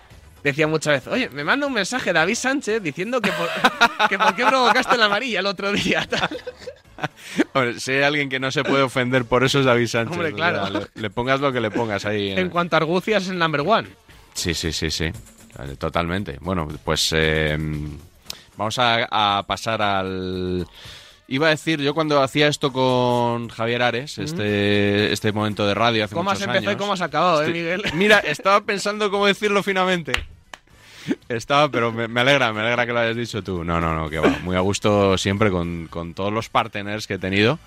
decía 0.43 0.67
muchas 0.67 0.95
veces, 0.95 1.13
oye, 1.13 1.29
me 1.31 1.45
manda 1.45 1.67
un 1.67 1.73
mensaje 1.73 2.13
David 2.13 2.35
Sánchez 2.35 2.83
diciendo 2.83 3.21
que 3.21 3.31
por, 3.33 4.09
que 4.09 4.19
por 4.19 4.35
qué 4.35 4.45
provocaste 4.47 4.97
la 4.97 5.07
amarilla 5.07 5.41
el 5.41 5.47
otro 5.47 5.73
día. 5.73 6.07
tal. 6.09 6.29
Hombre, 7.55 7.79
si 7.81 7.93
hay 7.93 8.03
alguien 8.03 8.29
que 8.29 8.41
no 8.41 8.51
se 8.51 8.65
puede 8.65 8.83
ofender 8.83 9.25
por 9.25 9.45
eso 9.45 9.61
es 9.61 9.65
David 9.67 9.87
Sánchez. 9.87 10.13
Hombre, 10.17 10.33
o 10.33 10.35
claro. 10.37 10.67
sea, 10.67 10.81
le, 10.81 10.87
le 11.03 11.11
pongas 11.11 11.41
lo 11.41 11.53
que 11.53 11.61
le 11.61 11.71
pongas 11.71 12.05
ahí. 12.05 12.33
En 12.33 12.51
cuanto 12.51 12.77
a 12.77 12.79
argucias, 12.79 13.25
es 13.25 13.29
el 13.31 13.39
number 13.39 13.61
one. 13.61 13.89
Sí, 14.35 14.55
sí, 14.55 14.73
sí, 14.73 14.91
sí. 14.91 15.11
Totalmente. 15.79 16.39
Bueno, 16.41 16.69
pues 16.85 17.11
eh, 17.17 17.57
vamos 18.57 18.79
a, 18.79 19.39
a 19.39 19.43
pasar 19.45 19.83
al... 19.83 20.67
Iba 21.31 21.49
a 21.49 21.51
decir, 21.51 21.81
yo 21.83 21.93
cuando 21.93 22.23
hacía 22.23 22.49
esto 22.49 22.73
con 22.73 23.49
Javier 23.51 23.83
Ares, 23.83 24.17
este, 24.17 25.13
este 25.13 25.31
momento 25.33 25.67
de 25.67 25.75
radio 25.75 26.05
hace 26.05 26.15
¿Cómo 26.15 26.31
has 26.31 26.41
empezado 26.41 26.73
y 26.73 26.77
cómo 26.77 26.95
has 26.95 27.03
acabado, 27.03 27.43
eh, 27.43 27.47
Estoy- 27.47 27.53
Miguel? 27.61 27.83
Mira, 27.95 28.19
estaba 28.21 28.63
pensando 28.63 29.11
cómo 29.11 29.27
decirlo 29.27 29.63
finamente. 29.63 30.13
Estaba, 31.29 31.71
pero 31.71 31.91
me, 31.93 32.09
me 32.09 32.21
alegra, 32.21 32.53
me 32.53 32.61
alegra 32.61 32.87
que 32.87 32.93
lo 32.93 32.99
hayas 33.01 33.17
dicho 33.17 33.43
tú. 33.43 33.63
No, 33.65 33.81
no, 33.81 33.95
no, 33.95 34.09
que 34.11 34.19
va. 34.19 34.29
Muy 34.43 34.57
a 34.57 34.61
gusto 34.61 35.17
siempre 35.19 35.51
con, 35.51 35.87
con 35.89 36.13
todos 36.15 36.33
los 36.33 36.49
partners 36.49 37.07
que 37.07 37.15
he 37.15 37.19
tenido. 37.19 37.59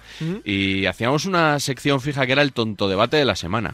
Y 0.43 0.85
hacíamos 0.85 1.25
una 1.25 1.59
sección 1.59 2.01
fija 2.01 2.25
que 2.25 2.31
era 2.33 2.41
el 2.43 2.53
tonto 2.53 2.87
debate 2.89 3.17
de 3.17 3.25
la 3.25 3.35
semana. 3.35 3.73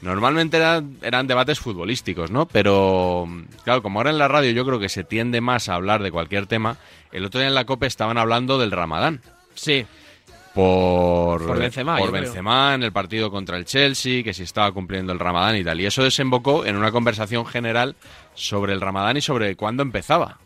Normalmente 0.00 0.56
eran, 0.56 0.96
eran 1.02 1.26
debates 1.26 1.58
futbolísticos, 1.58 2.30
¿no? 2.30 2.46
Pero, 2.46 3.26
claro, 3.64 3.82
como 3.82 3.98
ahora 3.98 4.10
en 4.10 4.18
la 4.18 4.28
radio 4.28 4.52
yo 4.52 4.64
creo 4.64 4.78
que 4.78 4.88
se 4.88 5.02
tiende 5.02 5.40
más 5.40 5.68
a 5.68 5.74
hablar 5.74 6.02
de 6.02 6.12
cualquier 6.12 6.46
tema, 6.46 6.76
el 7.10 7.24
otro 7.24 7.40
día 7.40 7.48
en 7.48 7.54
la 7.54 7.64
COPE 7.64 7.86
estaban 7.86 8.16
hablando 8.16 8.58
del 8.58 8.70
Ramadán. 8.70 9.20
Sí. 9.54 9.86
Por, 10.54 11.46
Por 11.46 11.58
Benzema, 11.58 11.98
por. 11.98 12.10
Benzema 12.10 12.74
en 12.74 12.82
el 12.82 12.92
partido 12.92 13.30
contra 13.30 13.56
el 13.56 13.64
Chelsea, 13.64 14.22
que 14.22 14.34
si 14.34 14.42
estaba 14.42 14.72
cumpliendo 14.72 15.12
el 15.12 15.18
Ramadán 15.18 15.56
y 15.56 15.64
tal. 15.64 15.80
Y 15.80 15.86
eso 15.86 16.02
desembocó 16.02 16.64
en 16.64 16.76
una 16.76 16.90
conversación 16.90 17.46
general 17.46 17.96
sobre 18.34 18.72
el 18.72 18.80
Ramadán 18.80 19.16
y 19.16 19.20
sobre 19.20 19.54
cuándo 19.56 19.82
empezaba. 19.82 20.38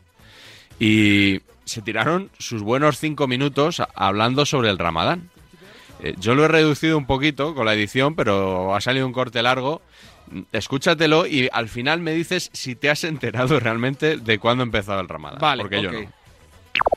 Y 0.78 1.40
se 1.64 1.82
tiraron 1.82 2.30
sus 2.38 2.62
buenos 2.62 2.98
cinco 2.98 3.26
minutos 3.26 3.82
hablando 3.94 4.44
sobre 4.44 4.70
el 4.70 4.78
Ramadán. 4.78 5.30
Eh, 6.02 6.14
yo 6.18 6.34
lo 6.34 6.44
he 6.44 6.48
reducido 6.48 6.98
un 6.98 7.06
poquito 7.06 7.54
con 7.54 7.64
la 7.64 7.74
edición, 7.74 8.14
pero 8.16 8.74
ha 8.74 8.80
salido 8.80 9.06
un 9.06 9.12
corte 9.12 9.42
largo. 9.42 9.80
Mm, 10.30 10.40
Escúchatelo 10.52 11.26
y 11.26 11.48
al 11.52 11.68
final 11.68 12.00
me 12.00 12.12
dices 12.12 12.50
si 12.52 12.74
te 12.74 12.90
has 12.90 13.04
enterado 13.04 13.58
realmente 13.60 14.16
de 14.16 14.38
cuándo 14.38 14.62
ha 14.62 14.66
empezado 14.66 15.00
el 15.00 15.08
Ramadán. 15.08 15.38
Vale, 15.40 15.62
porque 15.62 15.80
yo 15.82 15.92
no. 15.92 15.98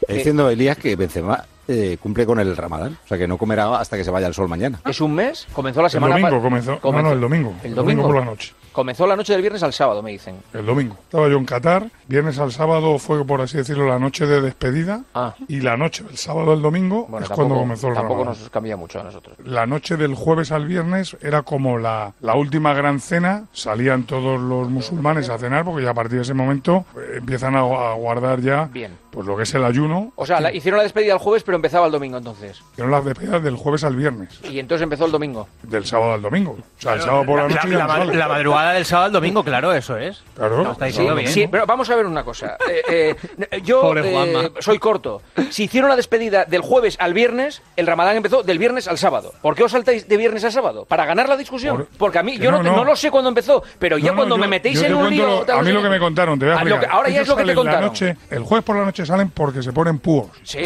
Está 0.02 0.14
diciendo 0.14 0.50
Elías 0.50 0.78
que 0.78 0.96
Benzema 0.96 1.44
eh, 1.68 1.98
cumple 2.00 2.26
con 2.26 2.40
el 2.40 2.56
Ramadán, 2.56 2.98
o 3.04 3.08
sea 3.08 3.18
que 3.18 3.28
no 3.28 3.38
comerá 3.38 3.78
hasta 3.80 3.98
que 3.98 4.04
se 4.04 4.12
vaya 4.12 4.28
el 4.28 4.34
sol 4.34 4.48
mañana. 4.48 4.80
¿Es 4.86 5.02
un 5.02 5.14
mes? 5.14 5.48
Comenzó 5.54 5.82
la 5.82 5.88
El 5.88 5.92
semana 5.92 6.16
domingo 6.16 6.38
pa- 6.38 6.42
comenzó. 6.44 6.80
No, 6.84 7.02
no, 7.02 7.12
el 7.12 7.20
domingo. 7.22 7.54
¿El 7.62 7.70
El 7.70 7.76
domingo? 7.76 8.04
domingo 8.04 8.08
por 8.08 8.16
la 8.20 8.26
noche. 8.26 8.54
Comenzó 8.76 9.08
la 9.08 9.16
noche 9.16 9.32
del 9.32 9.42
viernes 9.42 9.64
al 9.64 9.72
sábado, 9.72 10.04
me 10.04 10.12
dicen. 10.12 10.36
El 10.54 10.66
domingo. 10.66 10.98
Estaba 11.02 11.30
yo 11.30 11.38
en 11.38 11.46
Qatar. 11.46 11.90
Viernes 12.10 12.38
al 12.40 12.52
sábado 12.52 13.00
fue, 13.00 13.26
por 13.26 13.40
así 13.40 13.56
decirlo, 13.58 13.88
la 13.88 13.98
noche 14.00 14.26
de 14.26 14.42
despedida. 14.42 15.02
Ah. 15.14 15.34
Y 15.48 15.62
la 15.62 15.78
noche 15.78 16.04
del 16.04 16.18
sábado 16.18 16.52
al 16.52 16.62
domingo 16.62 17.06
Bueno, 17.08 17.24
es 17.24 17.30
tampoco, 17.30 17.48
cuando 17.48 17.56
comenzó 17.64 17.88
el 17.88 17.94
tampoco 17.94 18.20
Ramadán. 18.26 18.42
nos 18.42 18.50
cambia 18.50 18.76
mucho 18.76 19.00
a 19.00 19.04
nosotros. 19.04 19.38
La 19.46 19.66
noche 19.66 19.96
del 19.96 20.14
jueves 20.14 20.52
al 20.52 20.66
viernes 20.66 21.16
era 21.22 21.44
como 21.44 21.78
la, 21.78 22.14
la 22.20 22.36
última 22.36 22.74
gran 22.74 23.00
cena. 23.00 23.46
Salían 23.54 24.04
todos 24.04 24.42
los 24.42 24.70
musulmanes 24.70 25.30
a 25.30 25.38
cenar 25.38 25.64
porque 25.64 25.84
ya 25.84 25.92
a 25.92 25.94
partir 25.94 26.18
de 26.18 26.24
ese 26.24 26.34
momento 26.34 26.84
eh, 26.98 27.20
empiezan 27.20 27.56
a, 27.56 27.60
a 27.60 27.94
guardar 27.94 28.42
ya 28.42 28.66
Bien. 28.66 28.92
Pues 29.16 29.26
lo 29.26 29.36
que 29.38 29.44
es 29.44 29.54
el 29.56 29.64
ayuno. 29.66 30.12
O 30.16 30.26
sea, 30.26 30.40
la- 30.42 30.54
hicieron 30.54 30.78
la 30.78 30.84
despedida 30.84 31.14
el 31.14 31.20
jueves, 31.20 31.42
pero 31.44 31.56
empezaba 31.56 31.86
el 31.88 31.92
domingo 31.92 32.18
entonces. 32.18 32.62
Hicieron 32.74 32.92
las 32.92 33.04
despedidas 33.06 33.42
del 33.42 33.56
jueves 33.56 33.84
al 33.84 33.96
viernes. 33.96 34.40
Y 34.44 34.60
entonces 34.60 34.84
empezó 34.84 35.06
el 35.06 35.12
domingo. 35.12 35.48
Del 35.64 35.86
sábado 35.86 36.14
al 36.14 36.22
domingo. 36.22 36.52
O 36.52 36.82
sea, 36.82 36.94
el 36.96 37.02
sábado 37.02 37.26
por 37.26 37.38
la 37.40 37.48
noche 37.48 37.68
no 37.70 37.78
la 38.14 38.28
madrugada 38.28 38.74
del 38.74 38.86
sábado 38.86 39.06
al 39.08 39.12
domingo, 39.14 39.44
claro, 39.44 39.72
eso 39.74 39.98
es. 39.98 40.22
Claro. 40.36 40.64
Lo 40.64 40.72
está 40.74 40.86
diciendo 40.86 41.14
Sí, 41.16 41.20
bien. 41.22 41.32
sí, 41.34 41.48
pero 41.48 41.66
vamos 41.66 41.90
a 41.90 41.96
ver 41.96 42.06
una 42.06 42.24
cosa. 42.24 42.58
Eh, 42.88 43.16
eh, 43.52 43.62
yo 43.64 43.82
Pobre 43.82 44.02
eh, 44.06 44.52
soy 44.60 44.78
corto. 44.80 45.22
Si 45.50 45.64
hicieron 45.64 45.90
la 45.90 45.96
despedida 45.96 46.46
del 46.46 46.62
jueves 46.62 46.98
al 47.00 47.14
viernes, 47.14 47.62
el 47.78 47.88
ramadán 47.88 48.18
empezó 48.18 48.44
del 48.44 48.60
viernes 48.60 48.88
al 48.88 48.98
sábado. 48.98 49.34
¿Por 49.42 49.56
qué 49.56 49.64
os 49.64 49.72
saltáis 49.72 50.08
de 50.08 50.18
viernes 50.18 50.44
a 50.44 50.52
sábado? 50.52 50.86
¿Para 50.86 51.06
ganar 51.06 51.28
la 51.30 51.38
discusión? 51.38 51.78
Por- 51.78 51.88
Porque 51.98 52.20
a 52.20 52.24
mí, 52.24 52.38
yo 52.38 52.52
no, 52.52 52.58
no, 52.62 52.72
no. 52.72 52.76
no 52.78 52.84
lo 52.84 52.96
sé 52.96 53.10
cuándo 53.12 53.30
empezó, 53.30 53.64
pero 53.80 53.98
ya 53.98 54.08
No, 54.08 54.12
no, 54.12 54.18
cuando 54.18 54.36
yo- 54.36 54.42
me 54.42 54.48
metéis 54.48 54.82
en 54.84 54.94
un 54.94 55.10
lío... 55.10 55.44
a 55.44 55.56
no 55.58 55.62
mí 55.64 55.72
lo 55.72 55.82
que 55.82 55.90
me 55.90 56.00
contaron, 56.00 56.38
te 56.38 56.46
voy 56.46 56.52
a 56.54 56.56
lo 56.56 56.62
explicar. 56.62 56.80
que- 56.90 56.96
ahora 56.96 57.10
ya 57.10 57.22
es 57.22 57.28
lo 57.28 57.36
que 57.36 57.44
te 57.46 57.56
contaron. 57.56 57.82
noche, 57.88 58.18
el 58.30 58.44
jueves 58.44 58.64
por 58.66 58.76
la 58.76 58.86
noche 58.86 59.05
salen 59.06 59.30
porque 59.30 59.62
se 59.64 59.72
ponen 59.74 60.00
púos. 60.00 60.28
Sí, 60.44 60.64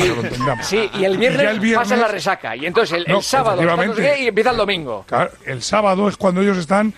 sí, 0.61 0.89
y 0.93 1.03
el 1.05 1.17
viernes, 1.17 1.41
ya 1.43 1.51
el 1.51 1.59
viernes- 1.59 1.77
pasa 1.89 1.95
la 1.95 2.07
resaca. 2.07 2.55
Y 2.55 2.65
entonces 2.65 2.97
el, 2.97 3.05
el 3.07 3.13
No, 3.13 3.21
sábado 3.21 3.61
no 3.61 3.83
y 4.17 4.27
empieza 4.27 4.51
el 4.51 4.57
domingo. 4.57 5.05
Claro, 5.07 5.31
el 5.45 5.61
sábado 5.61 6.07
es 6.09 6.17
cuando 6.17 6.41
ellos 6.41 6.57
están 6.57 6.93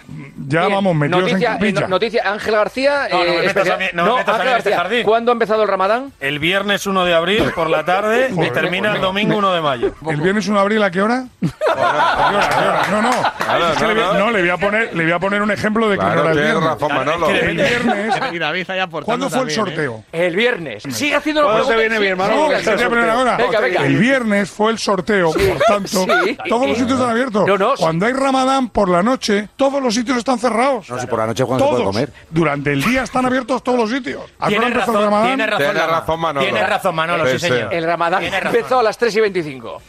ya 0.48 0.62
Bien, 0.62 0.72
vamos 0.74 0.96
metidos 0.96 1.22
noticia, 1.24 1.48
en 1.50 1.54
capilla. 1.54 1.80
eh, 1.80 1.82
no- 1.84 1.88
noticia, 1.88 2.22
Ángel 2.32 2.54
García. 2.56 3.08
No, 3.12 3.18
no 3.20 3.24
me 3.24 3.40
eh, 3.40 3.48
metas 3.48 3.70
a 3.70 3.78
mí- 3.78 3.86
no 3.94 4.06
me 4.06 4.12
metas 4.18 4.28
a 4.28 4.32
mí 4.32 4.40
Ángel 4.42 4.52
en 4.52 4.58
este 4.58 4.70
García, 4.70 4.78
jardín. 4.78 5.04
¿Cuándo 5.04 5.32
ha 5.32 5.34
empezado 5.34 5.62
el 5.64 5.68
ramadán? 5.68 6.14
El 6.20 6.40
viernes 6.40 6.86
1 6.86 7.06
de 7.06 7.14
abril 7.14 7.44
por 7.56 7.70
la 7.70 7.86
tarde 7.86 8.30
y 8.36 8.50
termina 8.52 8.94
el 8.94 9.02
domingo 9.02 9.38
1 9.38 9.54
de 9.54 9.62
mayo. 9.62 9.94
¿El 10.10 10.22
viernes 10.22 10.48
1 10.48 10.58
de 10.58 10.62
abril 10.62 10.84
a 10.84 10.92
qué 10.92 11.02
hora? 11.02 11.26
¿A 11.42 12.30
qué 12.30 12.36
hora? 12.36 12.46
¿A 12.46 12.50
qué 12.50 12.66
hora? 12.68 12.82
No, 12.92 13.02
no. 13.02 13.72
Es 13.72 13.78
que 13.78 13.88
le 13.88 13.94
voy- 13.94 14.18
no, 14.18 14.32
le 14.32 14.42
voy 14.42 14.50
a 14.50 14.58
poner, 14.58 14.96
le 14.96 15.04
voy 15.04 15.12
a 15.14 15.20
poner 15.20 15.42
un 15.42 15.52
ejemplo 15.52 15.88
de 15.90 15.98
que 15.98 16.04
no 16.04 16.12
Claro, 16.12 16.22
era 16.22 16.32
el 16.32 16.38
tienes 16.38 16.52
viernes. 16.54 16.74
razón, 16.74 16.96
Manolo. 16.96 17.30
El 17.30 17.56
viernes. 17.56 18.16
Y 18.32 19.04
¿Cuándo 19.04 19.30
fue 19.30 19.42
el 19.44 19.48
¿eh? 19.50 19.52
sorteo? 19.52 20.04
El 20.12 20.36
viernes. 20.36 20.84
Sigue 20.90 21.16
haciendo 21.16 21.31
¿Cuándo 21.34 21.68
te 21.68 21.76
viene 21.76 22.00
que 22.00 22.12
ahora. 22.12 23.38
Venga, 23.38 23.60
venga. 23.60 23.86
El 23.86 23.98
viernes 23.98 24.50
fue 24.50 24.72
el 24.72 24.78
sorteo, 24.78 25.32
por 25.32 25.60
tanto, 25.68 26.06
sí. 26.06 26.38
todos 26.48 26.68
los 26.68 26.78
sitios 26.78 27.00
están 27.00 27.12
abiertos. 27.12 27.48
No, 27.48 27.58
no, 27.58 27.76
sí. 27.76 27.84
Cuando 27.84 28.06
hay 28.06 28.14
Ramadán 28.14 28.70
por 28.70 28.90
la 28.90 29.04
noche, 29.04 29.50
todos 29.56 29.82
los 29.82 29.94
sitios 29.94 30.18
están 30.18 30.40
cerrados. 30.40 30.90
No, 30.90 31.00
si 31.00 31.08
por 31.08 31.20
la 31.20 31.28
noche 31.28 31.46
cuando 31.46 31.66
se 31.66 31.72
puede 31.72 31.84
comer. 31.84 32.14
Durante 32.30 32.72
el 32.72 32.84
día 32.84 33.04
están 33.04 33.26
abiertos 33.26 33.64
todos 33.64 33.80
los 33.80 33.90
sitios. 33.90 34.24
¿A 34.40 34.50
qué 34.50 34.58
hora 34.58 34.68
Tienes 34.68 34.88
empezó 34.88 34.92
el 34.92 35.90
razón, 35.90 36.20
Manolo. 36.20 36.46
Tienes 36.46 36.70
razón, 36.70 36.96
Manolo, 36.96 37.28
sí, 37.28 37.40
señor. 37.40 37.74
El 37.74 37.86
ramadán 37.86 38.24
empezó 38.24 38.80
a 38.80 38.84
las 38.84 38.98
3 38.98 39.16
y 39.16 39.20
25. 39.22 39.82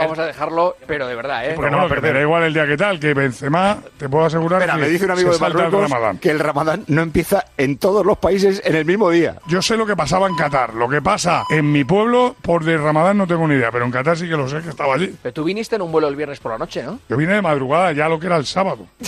Vamos 0.00 0.18
a 0.18 0.26
dejarlo, 0.26 0.76
pero 0.86 1.06
de 1.06 1.14
verdad, 1.14 1.48
¿eh? 1.48 1.52
Porque 1.54 1.70
no, 1.70 1.88
da 1.88 2.20
igual 2.20 2.42
el 2.44 2.54
día 2.54 2.66
que 2.66 2.76
tal, 2.76 2.98
que 2.98 3.14
Benzema, 3.14 3.78
te 3.96 4.08
puedo 4.08 4.24
asegurar 4.24 4.60
Espera, 4.62 4.76
que 4.78 4.84
me 4.84 4.88
dice 4.88 5.04
un 5.04 5.10
amigo 5.12 5.30
de 5.32 5.38
salta 5.38 5.58
el 5.58 5.64
Marruecos 5.64 5.90
Ramadán. 5.90 6.18
que 6.18 6.30
el 6.30 6.38
Ramadán 6.38 6.84
no 6.88 7.02
empieza 7.02 7.44
en 7.56 7.78
todos 7.78 8.04
los 8.04 8.18
países 8.18 8.62
en 8.64 8.74
el 8.76 8.84
mismo 8.84 9.10
día. 9.10 9.36
Yo 9.46 9.62
sé 9.62 9.76
lo 9.76 9.86
que 9.86 9.96
pasaba 9.96 10.26
en 10.26 10.36
Qatar. 10.36 10.74
Lo 10.74 10.88
que 10.88 11.02
pasa 11.02 11.44
en 11.50 11.70
mi 11.70 11.84
pueblo, 11.84 12.34
por 12.42 12.64
de 12.64 12.78
Ramadán 12.78 13.18
no 13.18 13.26
tengo 13.26 13.46
ni 13.46 13.54
idea, 13.54 13.70
pero 13.70 13.84
en 13.84 13.90
Qatar 13.90 14.16
sí 14.16 14.28
que 14.28 14.36
lo 14.36 14.48
sé, 14.48 14.60
que 14.60 14.70
estaba 14.70 14.94
allí. 14.94 15.14
Pero 15.22 15.32
tú 15.32 15.44
viniste 15.44 15.76
en 15.76 15.82
un 15.82 15.92
vuelo 15.92 16.08
el 16.08 16.16
viernes 16.16 16.40
por 16.40 16.52
la 16.52 16.58
noche, 16.58 16.82
¿no? 16.82 16.98
Yo 17.08 17.16
vine 17.16 17.34
de 17.34 17.42
madrugada, 17.42 17.92
ya 17.92 18.08
lo 18.08 18.18
que 18.18 18.26
era 18.26 18.36
el 18.36 18.46
sábado. 18.46 18.86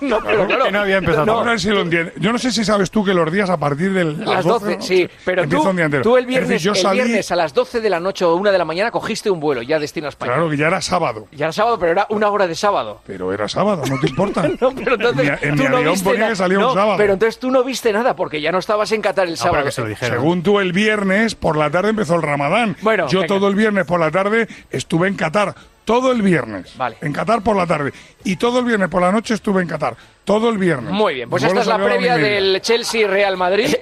No, 0.00 0.20
pero 0.22 0.46
claro. 0.46 0.64
Que 0.66 0.72
no 0.72 0.80
había 0.80 0.98
empezado. 0.98 1.24
No, 1.44 1.52
sé 1.52 1.58
si 1.58 1.70
lo 1.70 1.80
entiende. 1.80 2.12
Yo 2.18 2.32
no 2.32 2.38
sé 2.38 2.52
si 2.52 2.64
sabes 2.64 2.90
tú 2.90 3.04
que 3.04 3.14
los 3.14 3.30
días 3.32 3.48
a 3.50 3.56
partir 3.56 3.92
de 3.92 4.04
Las 4.04 4.44
12, 4.44 4.76
¿no? 4.76 4.82
sí, 4.82 5.08
pero 5.24 5.48
tú, 5.48 5.62
un 5.62 5.76
día 5.76 5.86
entero. 5.86 6.02
tú 6.02 6.16
el 6.16 6.24
Es 6.24 6.28
viernes, 6.28 6.48
decir, 6.50 6.66
yo 6.66 6.72
el 6.72 6.78
salí, 6.78 7.00
viernes 7.02 7.32
a 7.32 7.36
las 7.36 7.54
12 7.54 7.80
de 7.80 7.90
la 7.90 8.00
noche 8.00 8.24
o 8.24 8.34
1 8.36 8.52
de 8.52 8.58
la 8.58 8.64
mañana 8.64 8.90
cogiste 8.90 9.30
un 9.30 9.40
vuelo 9.40 9.62
ya 9.62 9.78
destino 9.78 10.05
España. 10.08 10.32
claro 10.32 10.48
que 10.50 10.56
ya 10.56 10.66
era 10.68 10.80
sábado, 10.80 11.26
Ya 11.32 11.46
era 11.46 11.52
sábado, 11.52 11.78
pero 11.78 11.92
era 11.92 12.06
una 12.10 12.28
hora 12.30 12.46
de 12.46 12.54
sábado. 12.54 13.00
pero 13.06 13.32
era 13.32 13.48
sábado, 13.48 13.82
no 13.88 13.98
te 14.00 14.08
importa. 14.08 14.42
No, 14.60 14.72
pero 14.74 14.94
entonces 14.94 15.28
En 15.42 15.54
mi- 15.56 15.64
en 15.64 15.70
tú 15.70 15.76
mi 15.76 15.84
no 15.84 15.94
ponía 16.04 16.28
que 16.28 16.36
salía 16.36 16.58
un 16.58 16.74
sábado. 16.74 16.96
Pero 16.96 17.12
entonces 17.14 17.38
tú 17.38 17.50
no 17.50 17.62
viste 17.64 17.92
nada 17.92 18.16
porque 18.16 18.40
ya 18.40 18.52
no 18.52 18.58
estabas 18.58 18.90
en 18.92 19.02
Qatar 19.02 19.28
el 19.28 19.36
sábado. 19.36 19.70
se 19.70 19.82
lo. 19.82 19.96
Según 19.96 20.42
tú, 20.42 20.60
el 20.60 20.72
viernes 20.72 21.34
por 21.34 21.56
la 21.56 21.70
tarde 21.70 21.90
empezó 21.90 22.14
el 22.16 22.22
Ramadán. 22.22 22.76
Bueno, 22.82 23.06
yo 23.08 23.20
venga. 23.20 23.34
todo 23.34 23.48
el 23.48 23.54
viernes 23.54 23.84
por 23.86 24.00
la 24.00 24.10
tarde 24.10 24.48
estuve 24.70 25.08
en 25.08 25.16
Qatar. 25.16 25.54
Todo 25.84 26.10
el 26.10 26.20
viernes. 26.22 26.76
Vale. 26.76 26.96
En 27.00 27.12
Qatar 27.12 27.42
por 27.42 27.54
la 27.54 27.64
tarde. 27.66 27.92
Y 28.24 28.36
todo 28.36 28.58
el 28.58 28.64
viernes 28.64 28.88
por 28.88 29.00
la 29.02 29.12
noche 29.12 29.34
estuve 29.34 29.62
en 29.62 29.68
Qatar. 29.68 29.96
Todo 30.24 30.48
el 30.50 30.58
viernes. 30.58 30.90
Muy 30.92 31.14
bien, 31.14 31.30
pues 31.30 31.44
esta 31.44 31.60
es 31.60 31.66
la 31.68 31.76
previa 31.78 32.16
del 32.16 32.60
Chelsea 32.60 33.06
Real 33.06 33.36
Madrid. 33.36 33.74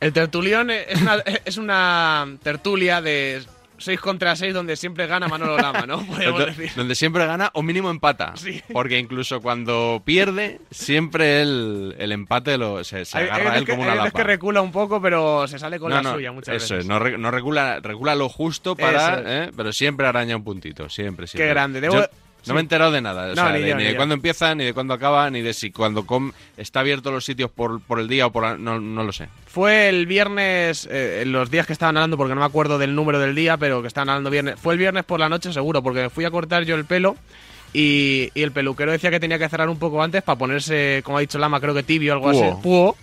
El 0.00 0.12
tertulión 0.12 0.70
es 0.70 1.00
una, 1.00 1.14
es 1.44 1.56
una 1.56 2.26
tertulia 2.42 3.00
de 3.00 3.42
6 3.84 4.00
contra 4.00 4.34
6 4.34 4.52
donde 4.54 4.76
siempre 4.76 5.06
gana 5.06 5.28
Manolo 5.28 5.56
Lama, 5.56 5.86
¿no? 5.86 5.98
Donde, 6.24 6.46
decir. 6.46 6.70
donde 6.74 6.94
siempre 6.94 7.26
gana 7.26 7.50
o 7.54 7.62
mínimo 7.62 7.90
empata. 7.90 8.32
Sí. 8.36 8.62
Porque 8.72 8.98
incluso 8.98 9.40
cuando 9.40 10.02
pierde, 10.04 10.60
siempre 10.70 11.42
el, 11.42 11.94
el 11.98 12.12
empate 12.12 12.58
lo, 12.58 12.82
se, 12.84 13.04
se 13.04 13.18
Hay, 13.18 13.24
hay 13.24 13.30
agarra 13.30 13.42
a 13.50 13.52
veces 13.54 13.60
él 13.60 13.68
como 13.68 13.82
hay 13.84 13.88
una 13.92 14.04
lapa. 14.06 14.18
que 14.18 14.24
recula 14.24 14.60
un 14.62 14.72
poco, 14.72 15.00
pero 15.00 15.46
se 15.46 15.58
sale 15.58 15.78
con 15.78 15.90
No, 15.90 15.96
la 15.96 16.02
no, 16.02 16.14
suya 16.14 16.32
muchas 16.32 16.56
eso 16.56 16.74
veces. 16.74 16.78
es, 16.84 16.86
no, 16.86 16.98
re- 16.98 17.18
no 17.18 17.30
regula, 17.30 17.80
regula 17.80 18.14
lo 18.14 18.28
justo 18.28 18.74
para, 18.76 19.14
Eso 19.20 19.28
es. 19.28 19.48
¿eh? 19.48 19.50
pero 19.56 19.72
siempre 19.72 20.06
araña 20.06 20.36
un 20.36 20.44
puntito, 20.44 20.88
siempre, 20.88 21.26
siempre. 21.26 21.48
grande, 21.48 21.80
debo- 21.80 21.94
Yo 21.94 22.06
sí. 22.44 22.48
no 22.50 22.54
me 22.54 22.60
he 22.60 22.62
enterado 22.62 22.92
de 22.92 23.00
nada, 23.00 23.24
o 23.24 23.28
No, 23.30 23.34
sea, 23.34 23.50
ni 23.52 23.60
de, 23.60 23.68
yo, 23.70 23.76
ni 23.76 23.82
ni 23.84 23.88
de 23.90 23.96
cuándo 23.96 24.14
empieza, 24.14 24.54
ni 24.54 24.64
de 24.64 24.72
cuándo 24.72 24.94
acaba, 24.94 25.28
ni 25.30 25.42
de 25.42 25.52
si 25.52 25.70
cuando 25.72 26.06
com- 26.06 26.32
está 26.56 26.80
abierto 26.80 27.10
los 27.10 27.24
sitios 27.24 27.50
por, 27.50 27.80
por 27.80 27.98
el 28.00 28.06
día 28.08 28.26
o 28.26 28.32
por 28.32 28.42
la- 28.44 28.56
no, 28.56 28.80
no 28.80 29.02
lo 29.02 29.12
sé. 29.12 29.28
Fue 29.46 29.88
el 29.88 30.06
viernes, 30.06 30.88
eh, 30.90 31.24
los 31.26 31.50
días 31.50 31.66
que 31.66 31.72
estaban 31.72 31.96
hablando, 31.96 32.16
porque 32.16 32.34
no 32.34 32.40
me 32.40 32.46
acuerdo 32.46 32.78
del 32.78 32.94
número 32.94 33.18
del 33.18 33.34
día, 33.34 33.56
pero 33.56 33.82
que 33.82 33.88
estaban 33.88 34.08
hablando 34.10 34.30
viernes. 34.30 34.54
Fue 34.60 34.74
el 34.74 34.78
viernes 34.78 35.04
por 35.04 35.18
la 35.20 35.28
noche 35.28 35.52
seguro, 35.52 35.82
porque 35.82 36.10
fui 36.10 36.24
a 36.24 36.30
cortar 36.30 36.64
yo 36.64 36.74
el 36.76 36.84
pelo 36.84 37.16
y, 37.72 38.30
y 38.34 38.42
el 38.42 38.52
peluquero 38.52 38.92
decía 38.92 39.10
que 39.10 39.18
tenía 39.20 39.38
que 39.38 39.48
cerrar 39.48 39.68
un 39.68 39.78
poco 39.78 40.02
antes 40.02 40.22
para 40.22 40.38
ponerse, 40.38 41.02
como 41.04 41.18
ha 41.18 41.20
dicho 41.20 41.38
Lama, 41.38 41.60
creo 41.60 41.74
que 41.74 41.82
tibio 41.82 42.12
o 42.12 42.16
algo 42.16 42.30
Púo. 42.30 42.44
así. 42.52 42.62
Púo. 42.62 42.96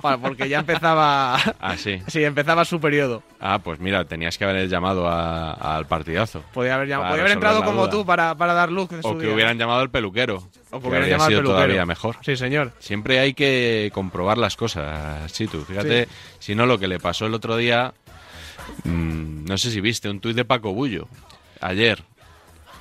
Para- 0.00 0.18
porque 0.18 0.48
ya 0.48 0.60
empezaba. 0.60 1.36
Ah, 1.60 1.76
sí. 1.76 2.00
sí, 2.06 2.22
empezaba 2.24 2.64
su 2.64 2.80
periodo. 2.80 3.22
Ah, 3.40 3.58
pues 3.58 3.78
mira, 3.80 4.04
tenías 4.04 4.38
que 4.38 4.44
haber 4.44 4.68
llamado 4.68 5.08
a- 5.08 5.52
al 5.52 5.86
partidazo. 5.86 6.42
Podía 6.52 6.74
haber, 6.76 6.88
llamado- 6.88 7.10
podía 7.10 7.22
haber 7.22 7.32
entrado 7.32 7.64
como 7.64 7.82
duda. 7.82 7.90
tú 7.90 8.06
para, 8.06 8.34
para 8.36 8.54
dar 8.54 8.70
luz. 8.70 8.90
en 8.92 9.00
O 9.00 9.02
su 9.12 9.18
que 9.18 9.24
día. 9.26 9.34
hubieran 9.34 9.58
llamado 9.58 9.80
al 9.80 9.90
peluquero. 9.90 10.36
O 10.70 10.78
que 10.78 10.82
que 10.82 10.88
hubieran 10.88 11.08
llamado 11.08 11.24
al 11.26 11.30
sido 11.32 11.40
peluquero. 11.40 11.54
todavía 11.64 11.86
mejor. 11.86 12.16
Sí, 12.22 12.36
señor. 12.36 12.72
Siempre 12.78 13.18
hay 13.18 13.34
que 13.34 13.90
comprobar 13.92 14.38
las 14.38 14.56
cosas, 14.56 15.32
Chitu. 15.32 15.62
Fíjate, 15.64 16.04
Sí. 16.04 16.10
si 16.38 16.54
no, 16.54 16.66
lo 16.66 16.78
que 16.78 16.88
le 16.88 16.98
pasó 16.98 17.26
el 17.26 17.34
otro 17.34 17.56
día. 17.56 17.92
mm, 18.84 19.44
no 19.46 19.56
sé 19.58 19.70
si 19.70 19.80
viste 19.80 20.08
un 20.10 20.20
tuit 20.20 20.36
de 20.36 20.44
Paco 20.44 20.72
Bullo. 20.74 21.08
Ayer. 21.60 22.02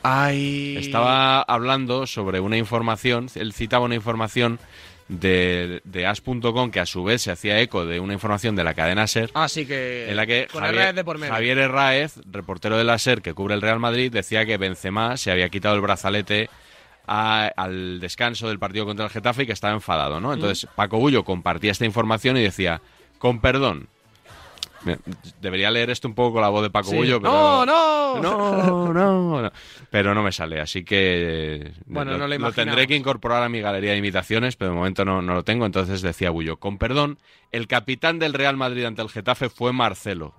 Ay. 0.03 0.77
Estaba 0.77 1.41
hablando 1.41 2.08
sobre 2.08 2.39
una 2.39 2.58
información. 2.58 3.27
Él 3.36 3.53
citaba 3.53 3.86
una 3.86 3.95
información 3.95 4.60
de, 5.07 5.81
de 5.85 6.05
as.com 6.05 6.69
que 6.71 6.79
a 6.79 6.85
su 6.85 7.03
vez 7.03 7.21
se 7.21 7.31
hacía 7.31 7.59
eco 7.61 7.85
de 7.85 7.99
una 7.99 8.13
información 8.13 8.55
de 8.55 8.63
la 8.63 8.73
cadena 8.73 9.07
SER. 9.07 9.31
Así 9.33 9.65
que. 9.65 10.09
En 10.09 10.15
la 10.17 10.25
que 10.25 10.47
con 10.51 10.61
Javier, 10.63 10.93
de 10.95 11.03
por 11.03 11.17
medio. 11.17 11.33
Javier 11.33 11.57
Herráez, 11.57 12.15
reportero 12.29 12.77
de 12.77 12.83
la 12.83 12.97
SER 12.97 13.21
que 13.21 13.33
cubre 13.33 13.55
el 13.55 13.61
Real 13.61 13.79
Madrid, 13.79 14.11
decía 14.11 14.45
que 14.45 14.57
Benzema 14.57 15.15
se 15.17 15.31
había 15.31 15.49
quitado 15.49 15.75
el 15.75 15.81
brazalete 15.81 16.49
a- 17.07 17.51
al 17.55 17.99
descanso 18.01 18.49
del 18.49 18.59
partido 18.59 18.85
contra 18.85 19.05
el 19.05 19.11
Getafe 19.11 19.43
y 19.43 19.45
que 19.45 19.53
estaba 19.53 19.73
enfadado, 19.73 20.19
¿no? 20.19 20.33
Entonces 20.33 20.67
Paco 20.75 20.97
Bullo 20.99 21.23
compartía 21.23 21.71
esta 21.71 21.85
información 21.85 22.35
y 22.37 22.41
decía, 22.43 22.81
con 23.17 23.39
perdón. 23.39 23.87
Debería 25.41 25.71
leer 25.71 25.89
esto 25.89 26.08
un 26.08 26.13
poco 26.13 26.34
con 26.34 26.41
la 26.41 26.50
voz 26.50 26.63
de 26.63 26.69
Paco 26.69 26.89
Sí. 26.89 26.95
Bullo, 26.95 27.19
pero... 27.21 27.34
¡No, 27.34 27.65
no! 27.65 28.21
No, 28.21 28.93
no, 28.93 29.41
no. 29.41 29.52
Pero 29.89 30.13
no 30.13 30.23
me 30.23 30.32
sale, 30.32 30.60
así 30.60 30.84
que 30.84 31.71
Bueno, 31.86 32.12
lo, 32.12 32.17
no 32.19 32.28
lo 32.28 32.38
lo 32.38 32.52
tendré 32.52 32.88
que 32.88 32.95
incorporar 32.95 33.43
a 33.43 33.50
mi 33.50 33.62
galería 33.62 33.91
de 33.91 33.97
imitaciones, 33.97 34.56
pero 34.56 34.71
de 34.71 34.78
momento 34.78 35.06
no, 35.06 35.21
no 35.21 35.34
lo 35.34 35.43
tengo. 35.43 35.65
Entonces 35.65 36.02
decía 36.02 36.30
Bullo, 36.30 36.58
con 36.58 36.78
perdón, 36.78 37.19
el 37.52 37.67
capitán 37.67 38.19
del 38.19 38.34
Real 38.34 38.58
Madrid 38.58 38.86
ante 38.86 39.02
el 39.02 39.10
Getafe 39.10 39.50
fue 39.50 39.73
Marcelo, 39.73 40.34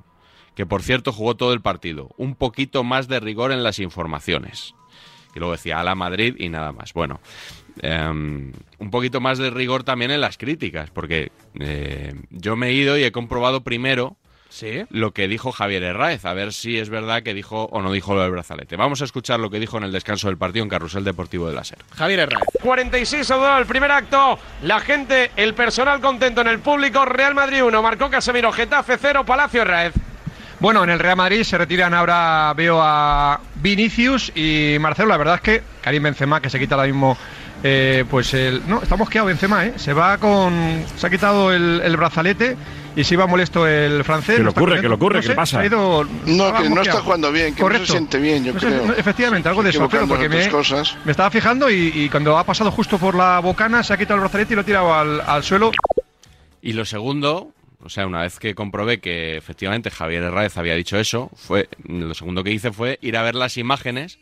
que 0.54 0.66
por 0.66 0.82
cierto 0.82 1.12
jugó 1.12 1.36
todo 1.36 1.52
el 1.52 1.60
partido. 1.60 2.10
Un 2.16 2.34
poquito 2.34 2.84
más 2.84 3.08
de 3.08 3.20
rigor 3.20 3.52
en 3.52 3.62
las 3.62 3.78
informaciones. 3.78 4.74
Y 5.34 5.38
luego 5.38 5.52
decía, 5.52 5.78
a 5.78 5.84
la 5.84 5.94
Madrid 5.94 6.34
y 6.38 6.48
nada 6.48 6.72
más. 6.72 6.92
Bueno, 6.94 7.20
em, 7.82 8.52
un 8.78 8.90
poquito 8.90 9.20
más 9.20 9.38
de 9.38 9.50
rigor 9.50 9.84
también 9.84 10.10
en 10.10 10.20
las 10.20 10.38
críticas, 10.38 10.90
porque 10.90 11.30
eh, 11.60 12.14
yo 12.30 12.56
me 12.56 12.68
he 12.68 12.72
ido 12.72 12.98
y 12.98 13.04
he 13.04 13.12
comprobado 13.12 13.62
primero 13.62 14.16
Sí. 14.50 14.84
lo 14.90 15.12
que 15.12 15.28
dijo 15.28 15.52
Javier 15.52 15.82
Herráez, 15.82 16.24
a 16.24 16.32
ver 16.32 16.52
si 16.52 16.78
es 16.78 16.88
verdad 16.88 17.22
que 17.22 17.34
dijo 17.34 17.64
o 17.64 17.82
no 17.82 17.92
dijo 17.92 18.14
lo 18.14 18.22
del 18.22 18.30
brazalete. 18.30 18.76
Vamos 18.76 19.02
a 19.02 19.04
escuchar 19.04 19.38
lo 19.40 19.50
que 19.50 19.60
dijo 19.60 19.76
en 19.76 19.84
el 19.84 19.92
descanso 19.92 20.28
del 20.28 20.36
partido 20.36 20.62
en 20.62 20.68
Carrusel 20.70 21.04
Deportivo 21.04 21.48
de 21.48 21.54
la 21.54 21.64
SER. 21.64 21.78
Javier 21.94 22.20
Herrera. 22.20 22.40
46 22.62 23.26
saludado 23.26 23.58
el 23.58 23.66
primer 23.66 23.90
acto. 23.92 24.38
La 24.62 24.80
gente, 24.80 25.30
el 25.36 25.54
personal 25.54 26.00
contento 26.00 26.40
en 26.40 26.48
el 26.48 26.58
público. 26.60 27.04
Real 27.04 27.34
Madrid 27.34 27.62
1, 27.62 27.82
marcó 27.82 28.10
Casemiro, 28.10 28.50
Getafe 28.52 28.96
0, 28.98 29.24
Palacio 29.24 29.64
Raez. 29.64 29.94
Bueno, 30.60 30.82
en 30.82 30.90
el 30.90 30.98
Real 30.98 31.16
Madrid 31.16 31.44
se 31.44 31.56
retiran 31.56 31.94
ahora, 31.94 32.52
veo 32.56 32.80
a 32.82 33.40
Vinicius 33.56 34.32
y 34.34 34.76
Marcelo. 34.80 35.08
La 35.10 35.16
verdad 35.16 35.36
es 35.36 35.40
que 35.40 35.62
Karim 35.80 36.02
Benzema, 36.02 36.42
que 36.42 36.50
se 36.50 36.58
quita 36.58 36.74
ahora 36.74 36.88
mismo, 36.88 37.16
eh, 37.62 38.04
pues 38.10 38.34
el... 38.34 38.68
No, 38.68 38.82
está 38.82 38.96
mosqueado 38.96 39.28
Benzema, 39.28 39.66
¿eh? 39.66 39.74
Se 39.76 39.92
va 39.92 40.18
con... 40.18 40.84
Se 40.96 41.06
ha 41.06 41.10
quitado 41.10 41.52
el, 41.52 41.80
el 41.84 41.96
brazalete 41.96 42.56
y 42.96 43.04
se 43.04 43.14
iba 43.14 43.26
molesto 43.26 43.66
el 43.66 44.02
francés. 44.04 44.36
¿Qué 44.36 44.38
le 44.38 44.44
no 44.44 44.48
está 44.50 44.60
ocurre? 44.60 44.80
¿Qué 44.80 44.88
le 44.88 44.94
ocurre? 44.94 45.14
No 45.16 45.20
¿Qué 45.20 45.26
sé, 45.26 45.28
le 45.32 45.36
pasa? 45.36 45.56
se 45.58 45.62
ha 45.62 45.66
ido- 45.66 46.04
No, 46.26 46.54
que 46.54 46.70
no 46.70 46.80
está 46.82 47.00
jugando 47.00 47.30
bien, 47.32 47.46
que 47.46 47.50
no 47.50 47.56
se 47.56 47.62
Correcto. 47.62 47.92
siente 47.92 48.18
bien, 48.18 48.44
yo 48.44 48.52
No 48.54 48.60
sé, 48.60 48.66
creo. 48.66 48.92
efectivamente, 48.96 49.48
algo 49.48 49.62
de 49.62 49.70
eso. 49.70 49.88
Porque 49.88 50.28
me, 50.28 50.48
cosas. 50.48 50.96
me 51.04 51.12
estaba 51.12 51.30
fijando 51.30 51.70
y, 51.70 51.92
y 51.94 52.08
cuando 52.08 52.36
ha 52.38 52.44
pasado 52.44 52.70
justo 52.70 52.98
por 52.98 53.14
la 53.14 53.38
bocana 53.40 53.82
se 53.82 53.92
ha 53.92 53.96
quitado 53.96 54.16
el 54.16 54.20
brazalete 54.20 54.54
y 54.54 54.56
lo 54.56 54.62
ha 54.62 54.64
tirado 54.64 54.94
al, 54.94 55.20
al 55.20 55.42
suelo. 55.44 55.70
Y 56.60 56.72
lo 56.72 56.84
segundo, 56.84 57.52
o 57.84 57.88
sea, 57.88 58.06
una 58.06 58.22
vez 58.22 58.38
que 58.38 58.54
comprobé 58.54 58.98
que 58.98 59.36
efectivamente 59.36 59.90
Javier 59.90 60.24
Herráez 60.24 60.56
había 60.58 60.74
dicho 60.74 60.98
eso, 60.98 61.30
fue 61.36 61.68
lo 61.86 62.14
segundo 62.14 62.42
que 62.42 62.50
hice 62.50 62.72
fue 62.72 62.98
ir 63.02 63.16
a 63.16 63.22
ver 63.22 63.34
las 63.36 63.56
imágenes 63.56 64.18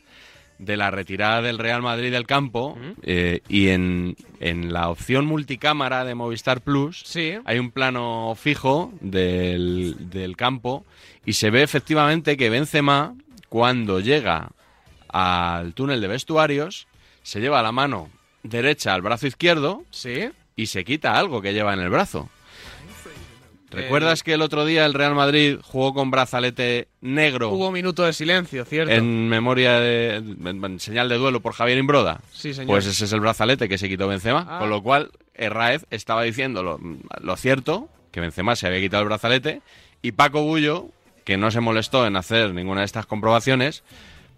de 0.59 0.75
la 0.77 0.89
retirada 0.91 1.41
del 1.41 1.59
Real 1.59 1.81
Madrid 1.81 2.11
del 2.11 2.25
campo 2.25 2.77
eh, 3.03 3.41
y 3.47 3.67
en, 3.69 4.15
en 4.39 4.73
la 4.73 4.89
opción 4.89 5.25
multicámara 5.25 6.03
de 6.03 6.15
Movistar 6.15 6.61
Plus 6.61 7.01
Sí. 7.05 7.33
hay 7.45 7.59
un 7.59 7.71
plano 7.71 8.33
fijo 8.35 8.91
del, 8.99 9.95
del 10.09 10.35
campo 10.35 10.85
y 11.25 11.33
se 11.33 11.49
ve 11.51 11.61
efectivamente 11.63 12.37
que 12.37 12.49
Benzema 12.49 13.15
cuando 13.49 13.99
llega 13.99 14.49
al 15.09 15.73
túnel 15.73 16.01
de 16.01 16.07
vestuarios 16.07 16.87
se 17.23 17.39
lleva 17.39 17.61
la 17.61 17.71
mano 17.71 18.09
derecha 18.43 18.93
al 18.93 19.01
brazo 19.01 19.27
izquierdo 19.27 19.83
Sí. 19.91 20.29
y 20.55 20.65
se 20.67 20.83
quita 20.83 21.17
algo 21.19 21.41
que 21.41 21.53
lleva 21.53 21.73
en 21.73 21.79
el 21.81 21.89
brazo. 21.89 22.29
Eh, 23.71 23.75
¿Recuerdas 23.75 24.23
que 24.23 24.33
el 24.33 24.41
otro 24.41 24.63
día 24.65 24.85
el 24.85 24.93
Real 24.93 25.13
Madrid 25.13 25.57
jugó 25.61 25.93
con 25.93 26.09
brazalete 26.09 26.87
negro 27.01 27.49
Hubo 27.49 27.69
minuto 27.71 28.03
de 28.03 28.13
silencio, 28.13 28.63
¿cierto? 28.63 28.93
en 28.93 29.27
memoria 29.27 29.79
de 29.81 30.15
en- 30.15 30.63
en 30.63 30.79
señal 30.79 31.09
de 31.09 31.17
duelo 31.17 31.41
por 31.41 31.51
Javier 31.53 31.77
Imbroda? 31.77 32.21
Sí, 32.31 32.53
señor. 32.53 32.67
Pues 32.67 32.85
ese 32.85 33.03
es 33.05 33.11
el 33.11 33.19
brazalete 33.19 33.67
que 33.67 33.77
se 33.77 33.89
quitó 33.89 34.07
Benzema, 34.07 34.45
Ah. 34.49 34.59
con 34.59 34.69
lo 34.69 34.81
cual 34.81 35.11
Herráez 35.33 35.85
estaba 35.89 36.23
diciendo 36.23 36.63
lo, 36.63 36.79
lo 37.21 37.35
cierto, 37.35 37.89
que 38.11 38.21
Benzema 38.21 38.55
se 38.55 38.67
había 38.67 38.79
quitado 38.79 39.03
el 39.03 39.09
brazalete 39.09 39.61
y 40.01 40.13
Paco 40.13 40.43
Bullo, 40.43 40.87
que 41.25 41.35
no 41.35 41.51
se 41.51 41.59
molestó 41.59 42.07
en 42.07 42.15
hacer 42.15 42.53
ninguna 42.53 42.81
de 42.81 42.85
estas 42.85 43.05
comprobaciones, 43.05 43.83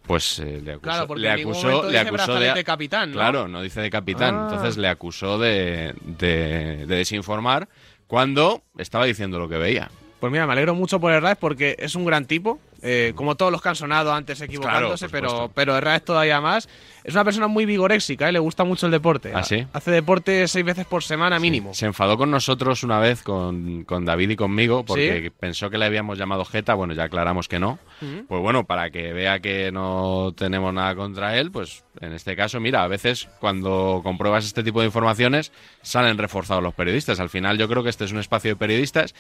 pues 0.08 0.40
eh, 0.40 0.60
le 0.64 0.72
acusó, 0.72 0.82
Claro, 0.82 1.08
porque 1.08 1.22
le 1.22 1.30
acusó, 1.30 1.88
dice 1.88 2.54
de 2.56 2.64
capitán, 2.64 3.10
¿no? 3.12 3.16
Claro, 3.18 3.48
no 3.48 3.62
dice 3.62 3.80
de 3.80 3.92
capitán, 3.92 4.34
Ah. 4.36 4.48
entonces 4.50 4.78
le 4.78 4.88
acusó 4.88 5.38
de, 5.38 5.94
de- 6.02 6.88
de 6.88 6.96
desinformar 6.96 7.70
cuando 8.10 8.64
estaba 8.80 9.06
diciendo 9.06 9.38
lo 9.38 9.48
que 9.48 9.58
veía. 9.58 9.92
Pues 10.20 10.32
mira, 10.32 10.48
me 10.48 10.54
alegro 10.54 10.74
mucho 10.74 11.00
por 11.00 11.12
Herrera 11.14 11.36
porque 11.36 11.76
es 11.78 11.94
un 11.94 12.06
gran 12.06 12.26
tipo. 12.26 12.60
Eh, 12.82 13.14
como 13.16 13.36
todos 13.36 13.52
los 13.52 13.62
que 13.62 13.70
han 13.70 13.76
sonado 13.76 14.14
antes 14.14 14.42
equivocándose, 14.42 15.10
pero, 15.10 15.52
pero 15.54 15.78
Herrera 15.78 15.98
es 15.98 16.06
todavía 16.06 16.42
más. 16.42 16.70
Es 17.04 17.14
una 17.14 17.24
persona 17.24 17.48
muy 17.48 17.66
vigoréxica, 17.66 18.30
¿eh? 18.30 18.32
le 18.32 18.40
gusta 18.40 18.64
mucho 18.64 18.86
el 18.86 18.92
deporte. 18.92 19.32
¿Ah, 19.34 19.44
sí? 19.44 19.66
Hace 19.74 19.92
deporte 19.92 20.48
seis 20.48 20.66
veces 20.66 20.86
por 20.86 21.04
semana 21.04 21.40
mínimo. 21.40 21.74
Se 21.74 21.86
enfadó 21.86 22.18
con 22.18 22.30
nosotros 22.30 22.84
una 22.84 23.00
vez, 23.00 23.24
con, 23.24 23.84
con 23.86 24.06
David 24.06 24.32
y 24.32 24.36
conmigo, 24.36 24.84
porque 24.86 25.32
pensó 25.40 25.70
que 25.70 25.78
le 25.78 25.86
habíamos 25.86 26.18
llamado 26.18 26.46
Jeta. 26.46 26.74
Bueno, 26.74 26.94
ya 26.94 27.06
aclaramos 27.06 27.48
que 27.48 27.60
no. 27.60 27.80
Pues 28.00 28.42
bueno, 28.42 28.66
para 28.66 28.92
que 28.92 29.12
vea 29.14 29.40
que 29.40 29.72
no 29.72 30.34
tenemos 30.36 30.74
nada 30.74 30.96
contra 30.96 31.38
él, 31.38 31.52
pues 31.52 31.84
en 32.00 32.14
este 32.14 32.36
caso, 32.36 32.60
mira, 32.60 32.84
a 32.84 32.88
veces 32.88 33.28
cuando 33.40 34.02
compruebas 34.04 34.46
este 34.46 34.64
tipo 34.64 34.80
de 34.80 34.86
informaciones 34.86 35.52
salen 35.82 36.18
reforzados 36.18 36.64
los 36.64 36.74
periodistas. 36.74 37.20
Al 37.20 37.30
final 37.30 37.58
yo 37.58 37.68
creo 37.68 37.84
que 37.84 37.90
este 37.90 38.06
es 38.06 38.12
un 38.12 38.20
espacio 38.20 38.52
de 38.52 38.56
periodistas 38.56 39.16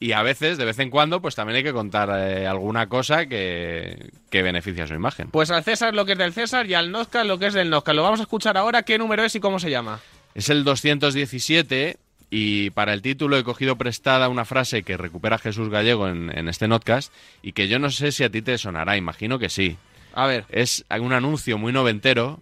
y 0.00 0.12
a 0.12 0.22
veces, 0.22 0.58
de 0.58 0.64
vez 0.64 0.78
en 0.78 0.90
cuando, 0.90 1.20
pues 1.20 1.34
también 1.34 1.56
hay 1.56 1.62
que 1.64 1.72
contar 1.72 2.10
eh, 2.10 2.46
alguna 2.46 2.88
cosa 2.88 3.26
que, 3.26 4.10
que 4.30 4.42
beneficie 4.42 4.82
a 4.82 4.86
su 4.86 4.94
imagen. 4.94 5.30
Pues 5.30 5.50
al 5.50 5.64
César 5.64 5.94
lo 5.94 6.04
que 6.04 6.12
es 6.12 6.18
del 6.18 6.32
César 6.32 6.66
y 6.66 6.74
al 6.74 6.92
Nozca 6.92 7.24
lo 7.24 7.38
que 7.38 7.46
es 7.46 7.54
del 7.54 7.68
Nozca. 7.68 7.92
Lo 7.92 8.04
vamos 8.04 8.20
a 8.20 8.22
escuchar 8.22 8.56
ahora. 8.56 8.82
¿Qué 8.82 8.96
número 8.96 9.24
es 9.24 9.34
y 9.34 9.40
cómo 9.40 9.58
se 9.58 9.70
llama? 9.70 10.00
Es 10.34 10.50
el 10.50 10.62
217 10.62 11.96
y 12.30 12.70
para 12.70 12.92
el 12.92 13.02
título 13.02 13.38
he 13.38 13.42
cogido 13.42 13.76
prestada 13.76 14.28
una 14.28 14.44
frase 14.44 14.84
que 14.84 14.96
recupera 14.96 15.38
Jesús 15.38 15.68
Gallego 15.68 16.08
en, 16.08 16.30
en 16.36 16.48
este 16.48 16.68
notcast 16.68 17.12
y 17.42 17.52
que 17.52 17.66
yo 17.66 17.80
no 17.80 17.90
sé 17.90 18.12
si 18.12 18.22
a 18.22 18.30
ti 18.30 18.40
te 18.40 18.56
sonará, 18.56 18.96
imagino 18.96 19.38
que 19.38 19.48
sí. 19.48 19.78
A 20.14 20.26
ver. 20.26 20.44
Es 20.48 20.84
un 20.90 21.12
anuncio 21.12 21.58
muy 21.58 21.72
noventero 21.72 22.40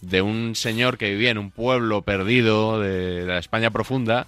de 0.00 0.22
un 0.22 0.54
señor 0.54 0.98
que 0.98 1.10
vivía 1.10 1.30
en 1.30 1.38
un 1.38 1.50
pueblo 1.50 2.02
perdido 2.02 2.80
de, 2.80 3.20
de 3.20 3.26
la 3.26 3.38
España 3.38 3.70
profunda 3.70 4.26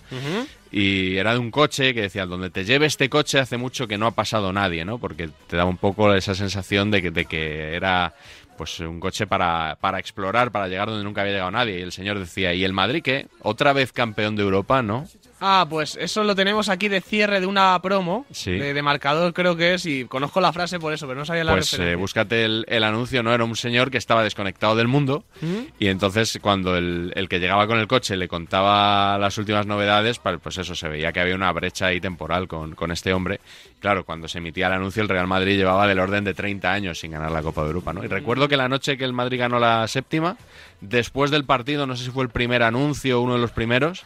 y 0.72 1.16
era 1.16 1.33
de 1.33 1.38
un 1.38 1.50
coche 1.50 1.94
que 1.94 2.02
decía, 2.02 2.26
donde 2.26 2.50
te 2.50 2.64
lleve 2.64 2.87
este 2.87 3.09
coche 3.09 3.40
hace 3.40 3.56
mucho 3.56 3.88
que 3.88 3.98
no 3.98 4.06
ha 4.06 4.12
pasado 4.12 4.52
nadie, 4.52 4.85
¿no? 4.85 4.98
Porque 4.98 5.28
te 5.48 5.56
daba 5.56 5.68
un 5.68 5.76
poco 5.76 6.12
esa 6.14 6.35
sensación 6.35 6.90
de 6.90 7.02
que, 7.02 7.11
de 7.11 7.24
que 7.24 7.74
era 7.74 8.14
pues 8.56 8.78
un 8.80 9.00
coche 9.00 9.26
para, 9.26 9.78
para 9.80 9.98
explorar, 9.98 10.52
para 10.52 10.68
llegar 10.68 10.88
donde 10.88 11.02
nunca 11.02 11.22
había 11.22 11.33
llegado 11.33 11.50
nadie. 11.50 11.78
Y 11.78 11.83
el 11.83 11.92
señor 11.92 12.18
decía, 12.18 12.52
¿y 12.52 12.62
el 12.62 12.74
Madrid 12.74 13.02
qué? 13.02 13.26
¿Otra 13.40 13.72
vez 13.72 13.90
campeón 13.90 14.37
de 14.37 14.42
Europa? 14.42 14.83
¿No? 14.83 15.06
Ah, 15.40 15.66
pues 15.68 15.96
eso 16.00 16.22
lo 16.22 16.35
tenemos 16.35 16.68
aquí 16.68 16.88
de 16.88 17.00
cierre 17.00 17.40
de 17.40 17.46
una 17.46 17.79
promo, 17.83 18.26
Sí. 18.31 18.53
de, 18.53 18.74
de 18.74 18.83
marcador 18.83 19.33
creo 19.33 19.57
que 19.57 19.74
es, 19.74 19.87
y 19.87 20.05
conozco 20.05 20.40
la 20.40 20.53
frase 20.53 20.79
por 20.79 20.92
eso, 20.92 21.07
pero 21.07 21.18
no 21.18 21.24
sabía 21.24 21.44
la 21.44 21.53
Pues 21.53 21.72
eh, 21.79 21.94
búscate 21.94 22.44
el, 22.44 22.64
el 22.68 22.85
anuncio, 22.85 23.22
¿no? 23.22 23.33
Era 23.33 23.44
un 23.44 23.57
señor 23.57 23.90
que 23.90 23.96
estaba 23.98 24.22
desconectado 24.22 24.76
del 24.76 24.87
mundo 24.88 25.24
¿Mm? 25.40 25.57
y 25.79 25.87
entonces 25.88 26.38
cuando 26.42 26.76
el, 26.76 27.12
el 27.16 27.29
que 27.29 27.38
llegaba 27.40 27.66
con 27.66 27.79
el 27.79 27.87
coche 27.88 28.16
le 28.16 28.29
contaba 28.29 29.16
las 29.18 29.38
últimas 29.38 29.66
novedades, 29.66 30.18
pues 30.18 30.59
eso, 30.59 30.74
se 30.74 30.88
veía 30.88 31.12
que 31.12 31.20
había 31.20 31.35
una 31.35 31.50
brecha 31.53 31.87
ahí 31.87 32.00
temporal 32.00 32.46
con, 32.46 32.74
con 32.74 32.90
este 32.90 33.12
hombre. 33.14 33.40
Claro, 33.81 34.05
cuando 34.05 34.29
se 34.29 34.38
emitía 34.38 34.66
el 34.66 34.74
anuncio 34.74 35.03
el 35.03 35.09
Real 35.09 35.26
Madrid 35.26 35.57
llevaba 35.57 35.87
del 35.87 36.00
orden 36.00 36.22
de 36.24 36.35
30 36.35 36.70
años 36.70 36.98
sin 36.98 37.12
ganar 37.12 37.31
la 37.31 37.42
Copa 37.42 37.62
de 37.62 37.68
Europa, 37.68 37.94
¿no? 37.94 38.05
Y 38.05 38.09
recuerdo 38.09 38.46
que 38.46 38.59
la 38.59 38.68
noche 38.68 38.98
que 38.98 39.05
el 39.05 39.14
Madrid 39.14 39.38
ganó 39.38 39.59
la 39.59 39.88
séptima, 39.88 40.37
después 40.83 41.31
del 41.31 41.44
partido, 41.44 41.87
no 41.87 41.96
sé 41.96 42.05
si 42.05 42.11
fue 42.11 42.24
el 42.24 42.31
primer 42.31 42.62
anuncio 42.62 43.18
o 43.18 43.22
uno 43.22 43.35
de 43.35 43.40
los 43.40 43.53
primeros, 43.53 44.05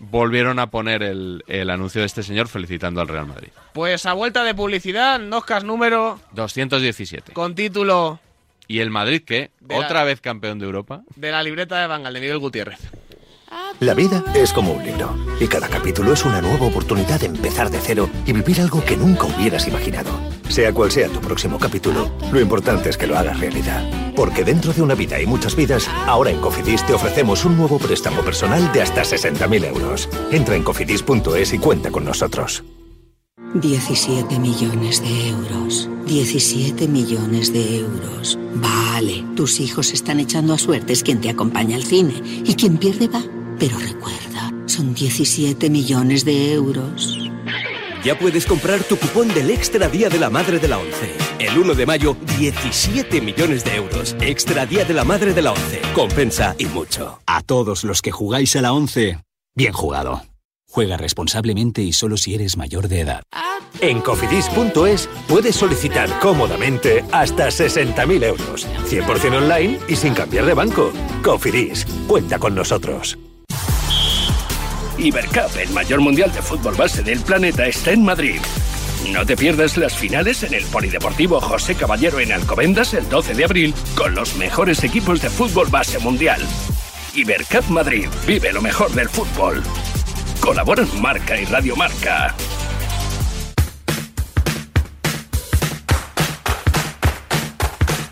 volvieron 0.00 0.58
a 0.58 0.70
poner 0.70 1.02
el, 1.02 1.44
el 1.46 1.70
anuncio 1.70 2.00
de 2.00 2.06
este 2.06 2.22
señor 2.22 2.48
felicitando 2.48 3.00
al 3.00 3.08
Real 3.08 3.26
Madrid. 3.26 3.48
Pues 3.72 4.06
a 4.06 4.12
vuelta 4.14 4.42
de 4.44 4.54
publicidad, 4.54 5.18
Noscas 5.20 5.62
número 5.64 6.18
217. 6.32 7.32
con 7.32 7.54
título 7.54 8.18
¿Y 8.66 8.80
el 8.80 8.90
Madrid 8.90 9.22
la- 9.68 9.78
¿Otra 9.78 10.04
vez 10.04 10.20
campeón 10.20 10.58
de 10.58 10.66
Europa? 10.66 11.02
de 11.16 11.30
la 11.30 11.42
libreta 11.42 11.80
de 11.80 11.86
Bangal, 11.86 12.14
de 12.14 12.20
Miguel 12.20 12.38
Gutiérrez. 12.38 12.78
La 13.80 13.94
vida 13.94 14.22
es 14.34 14.52
como 14.52 14.72
un 14.72 14.84
libro 14.84 15.16
y 15.40 15.46
cada 15.46 15.66
capítulo 15.68 16.12
es 16.12 16.24
una 16.26 16.42
nueva 16.42 16.66
oportunidad 16.66 17.18
de 17.18 17.26
empezar 17.26 17.70
de 17.70 17.78
cero 17.80 18.10
y 18.26 18.32
vivir 18.32 18.60
algo 18.60 18.84
que 18.84 18.96
nunca 18.96 19.24
hubieras 19.24 19.66
imaginado. 19.66 20.10
Sea 20.48 20.72
cual 20.74 20.90
sea 20.90 21.08
tu 21.08 21.20
próximo 21.20 21.58
capítulo, 21.58 22.10
lo 22.30 22.40
importante 22.40 22.90
es 22.90 22.98
que 22.98 23.06
lo 23.06 23.16
hagas 23.16 23.40
realidad. 23.40 23.82
Porque 24.14 24.44
dentro 24.44 24.72
de 24.72 24.82
una 24.82 24.94
vida 24.94 25.20
y 25.20 25.26
muchas 25.26 25.56
vidas, 25.56 25.88
ahora 26.06 26.30
en 26.30 26.40
Cofidis 26.40 26.84
te 26.86 26.92
ofrecemos 26.92 27.44
un 27.46 27.56
nuevo 27.56 27.78
préstamo 27.78 28.20
personal 28.20 28.70
de 28.72 28.82
hasta 28.82 29.02
60.000 29.02 29.64
euros. 29.64 30.08
Entra 30.30 30.56
en 30.56 30.62
cofidis.es 30.62 31.54
y 31.54 31.58
cuenta 31.58 31.90
con 31.90 32.04
nosotros. 32.04 32.62
17 33.54 34.38
millones 34.38 35.02
de 35.02 35.28
euros. 35.30 35.88
17 36.06 36.86
millones 36.86 37.52
de 37.52 37.78
euros. 37.78 38.38
Vale, 38.54 39.24
tus 39.34 39.58
hijos 39.60 39.92
están 39.92 40.20
echando 40.20 40.52
a 40.52 40.58
suertes 40.58 41.02
quien 41.02 41.20
te 41.20 41.30
acompaña 41.30 41.76
al 41.76 41.84
cine. 41.84 42.12
Y 42.44 42.54
quien 42.54 42.76
pierde 42.76 43.08
va. 43.08 43.22
Pero 43.60 43.78
recuerda, 43.78 44.50
son 44.64 44.94
17 44.94 45.68
millones 45.68 46.24
de 46.24 46.54
euros. 46.54 47.18
Ya 48.02 48.18
puedes 48.18 48.46
comprar 48.46 48.82
tu 48.82 48.96
cupón 48.96 49.28
del 49.34 49.50
Extra 49.50 49.86
Día 49.90 50.08
de 50.08 50.18
la 50.18 50.30
Madre 50.30 50.58
de 50.58 50.66
la 50.66 50.78
ONCE. 50.78 51.12
El 51.38 51.58
1 51.58 51.74
de 51.74 51.84
mayo, 51.84 52.16
17 52.38 53.20
millones 53.20 53.62
de 53.62 53.76
euros. 53.76 54.16
Extra 54.18 54.64
Día 54.64 54.86
de 54.86 54.94
la 54.94 55.04
Madre 55.04 55.34
de 55.34 55.42
la 55.42 55.52
ONCE. 55.52 55.82
Compensa 55.94 56.54
y 56.56 56.64
mucho. 56.64 57.20
A 57.26 57.42
todos 57.42 57.84
los 57.84 58.00
que 58.00 58.10
jugáis 58.10 58.56
a 58.56 58.62
la 58.62 58.72
11, 58.72 59.18
bien 59.54 59.72
jugado. 59.74 60.22
Juega 60.66 60.96
responsablemente 60.96 61.82
y 61.82 61.92
solo 61.92 62.16
si 62.16 62.34
eres 62.34 62.56
mayor 62.56 62.88
de 62.88 63.00
edad. 63.00 63.22
En 63.82 64.00
cofidis.es 64.00 65.06
puedes 65.28 65.56
solicitar 65.56 66.08
cómodamente 66.20 67.04
hasta 67.12 67.48
60.000 67.48 68.24
euros. 68.24 68.66
100% 68.88 69.36
online 69.36 69.78
y 69.86 69.96
sin 69.96 70.14
cambiar 70.14 70.46
de 70.46 70.54
banco. 70.54 70.92
Cofidis, 71.22 71.84
cuenta 72.06 72.38
con 72.38 72.54
nosotros. 72.54 73.18
Ibercup, 75.00 75.56
el 75.56 75.70
mayor 75.70 76.00
mundial 76.00 76.32
de 76.32 76.42
fútbol 76.42 76.74
base 76.74 77.02
del 77.02 77.20
planeta, 77.20 77.66
está 77.66 77.92
en 77.92 78.04
Madrid. 78.04 78.40
No 79.08 79.24
te 79.24 79.36
pierdas 79.36 79.76
las 79.76 79.96
finales 79.96 80.42
en 80.42 80.54
el 80.54 80.64
Polideportivo 80.64 81.40
José 81.40 81.74
Caballero 81.74 82.20
en 82.20 82.32
Alcobendas 82.32 82.92
el 82.94 83.08
12 83.08 83.34
de 83.34 83.44
abril 83.44 83.74
con 83.96 84.14
los 84.14 84.36
mejores 84.36 84.84
equipos 84.84 85.22
de 85.22 85.30
fútbol 85.30 85.68
base 85.68 85.98
mundial. 85.98 86.40
Ibercup 87.14 87.66
Madrid, 87.68 88.08
vive 88.26 88.52
lo 88.52 88.60
mejor 88.60 88.92
del 88.92 89.08
fútbol. 89.08 89.62
Colaboran 90.40 90.88
Marca 91.00 91.40
y 91.40 91.44
Radio 91.46 91.76
Marca. 91.76 92.34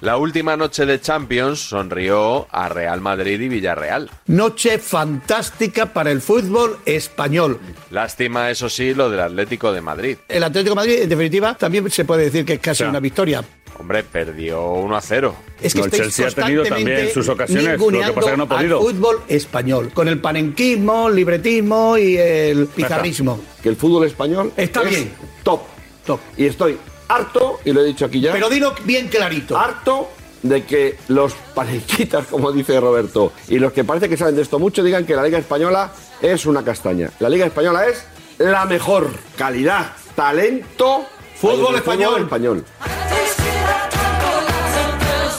La 0.01 0.17
última 0.17 0.57
noche 0.57 0.87
de 0.87 1.01
Champions 1.01 1.59
sonrió 1.59 2.47
a 2.53 2.69
Real 2.69 3.01
Madrid 3.01 3.41
y 3.41 3.49
Villarreal. 3.49 4.09
Noche 4.27 4.79
fantástica 4.79 5.87
para 5.93 6.13
el 6.13 6.21
fútbol 6.21 6.79
español. 6.87 7.59
Lástima, 7.91 8.49
eso 8.49 8.69
sí, 8.69 8.95
lo 8.95 9.11
del 9.11 9.19
Atlético 9.21 9.73
de 9.73 9.81
Madrid. 9.81 10.17
El 10.29 10.45
Atlético 10.45 10.71
de 10.71 10.77
Madrid, 10.77 10.99
en 11.03 11.09
definitiva, 11.09 11.55
también 11.57 11.91
se 11.91 12.05
puede 12.05 12.25
decir 12.25 12.45
que 12.45 12.55
es 12.55 12.61
casi 12.61 12.85
una 12.85 13.01
victoria. 13.01 13.43
Hombre, 13.77 14.05
perdió 14.05 14.71
1 14.71 14.97
a 14.97 15.01
0. 15.01 15.35
Es 15.61 15.73
que 15.75 15.81
No, 15.81 15.85
el 15.87 15.91
Chelsea 15.91 16.29
ha 16.29 16.31
tenido 16.31 16.65
también 16.65 17.11
sus 17.13 17.29
ocasiones, 17.29 17.79
lo 17.79 17.89
que 17.89 18.13
pasa 18.13 18.21
es 18.21 18.31
que 18.33 18.37
no 18.37 18.43
ha 18.45 18.49
podido. 18.49 18.79
al 18.79 18.85
fútbol 18.85 19.23
español, 19.27 19.91
con 19.93 20.07
el 20.07 20.21
panenquismo, 20.21 21.09
el 21.09 21.17
libretismo 21.17 21.99
y 21.99 22.17
el 22.17 22.67
pizarrismo. 22.67 23.41
Que 23.63 23.69
el 23.71 23.77
fútbol 23.77 24.07
español 24.07 24.53
Está 24.57 24.83
es 24.83 24.91
bien. 24.91 25.13
top. 25.43 25.63
Top. 26.07 26.21
Y 26.37 26.47
estoy 26.47 26.79
harto, 27.09 27.61
y 27.64 27.73
lo 27.73 27.81
he 27.81 27.85
dicho 27.85 28.05
aquí 28.05 28.21
ya. 28.21 28.33
Pero 28.33 28.49
dilo 28.49 28.75
bien 28.85 29.09
clarito. 29.09 29.59
Harto 29.59 30.09
de 30.42 30.64
que 30.64 30.99
los 31.09 31.35
parejitas, 31.55 32.27
como 32.31 32.53
dice 32.53 32.79
Roberto, 32.81 33.33
y 33.49 33.59
los 33.59 33.73
que 33.73 33.85
parece 33.85 34.09
que 34.09 34.16
saben 34.16 34.37
de 34.37 34.42
esto 34.42 34.59
mucho, 34.59 34.83
digan 34.83 35.05
que 35.05 35.16
la 35.16 35.23
Liga 35.23 35.38
Española 35.38 35.90
es 36.23 36.47
una 36.47 36.64
castaña. 36.64 37.11
La 37.18 37.29
Liga 37.29 37.47
Española 37.47 37.87
es 37.87 38.05
la 38.38 38.64
mejor 38.66 39.11
calidad, 39.37 39.92
talento, 40.14 41.07
Fútbol 41.37 41.77
español. 41.77 42.23
español. 42.23 42.64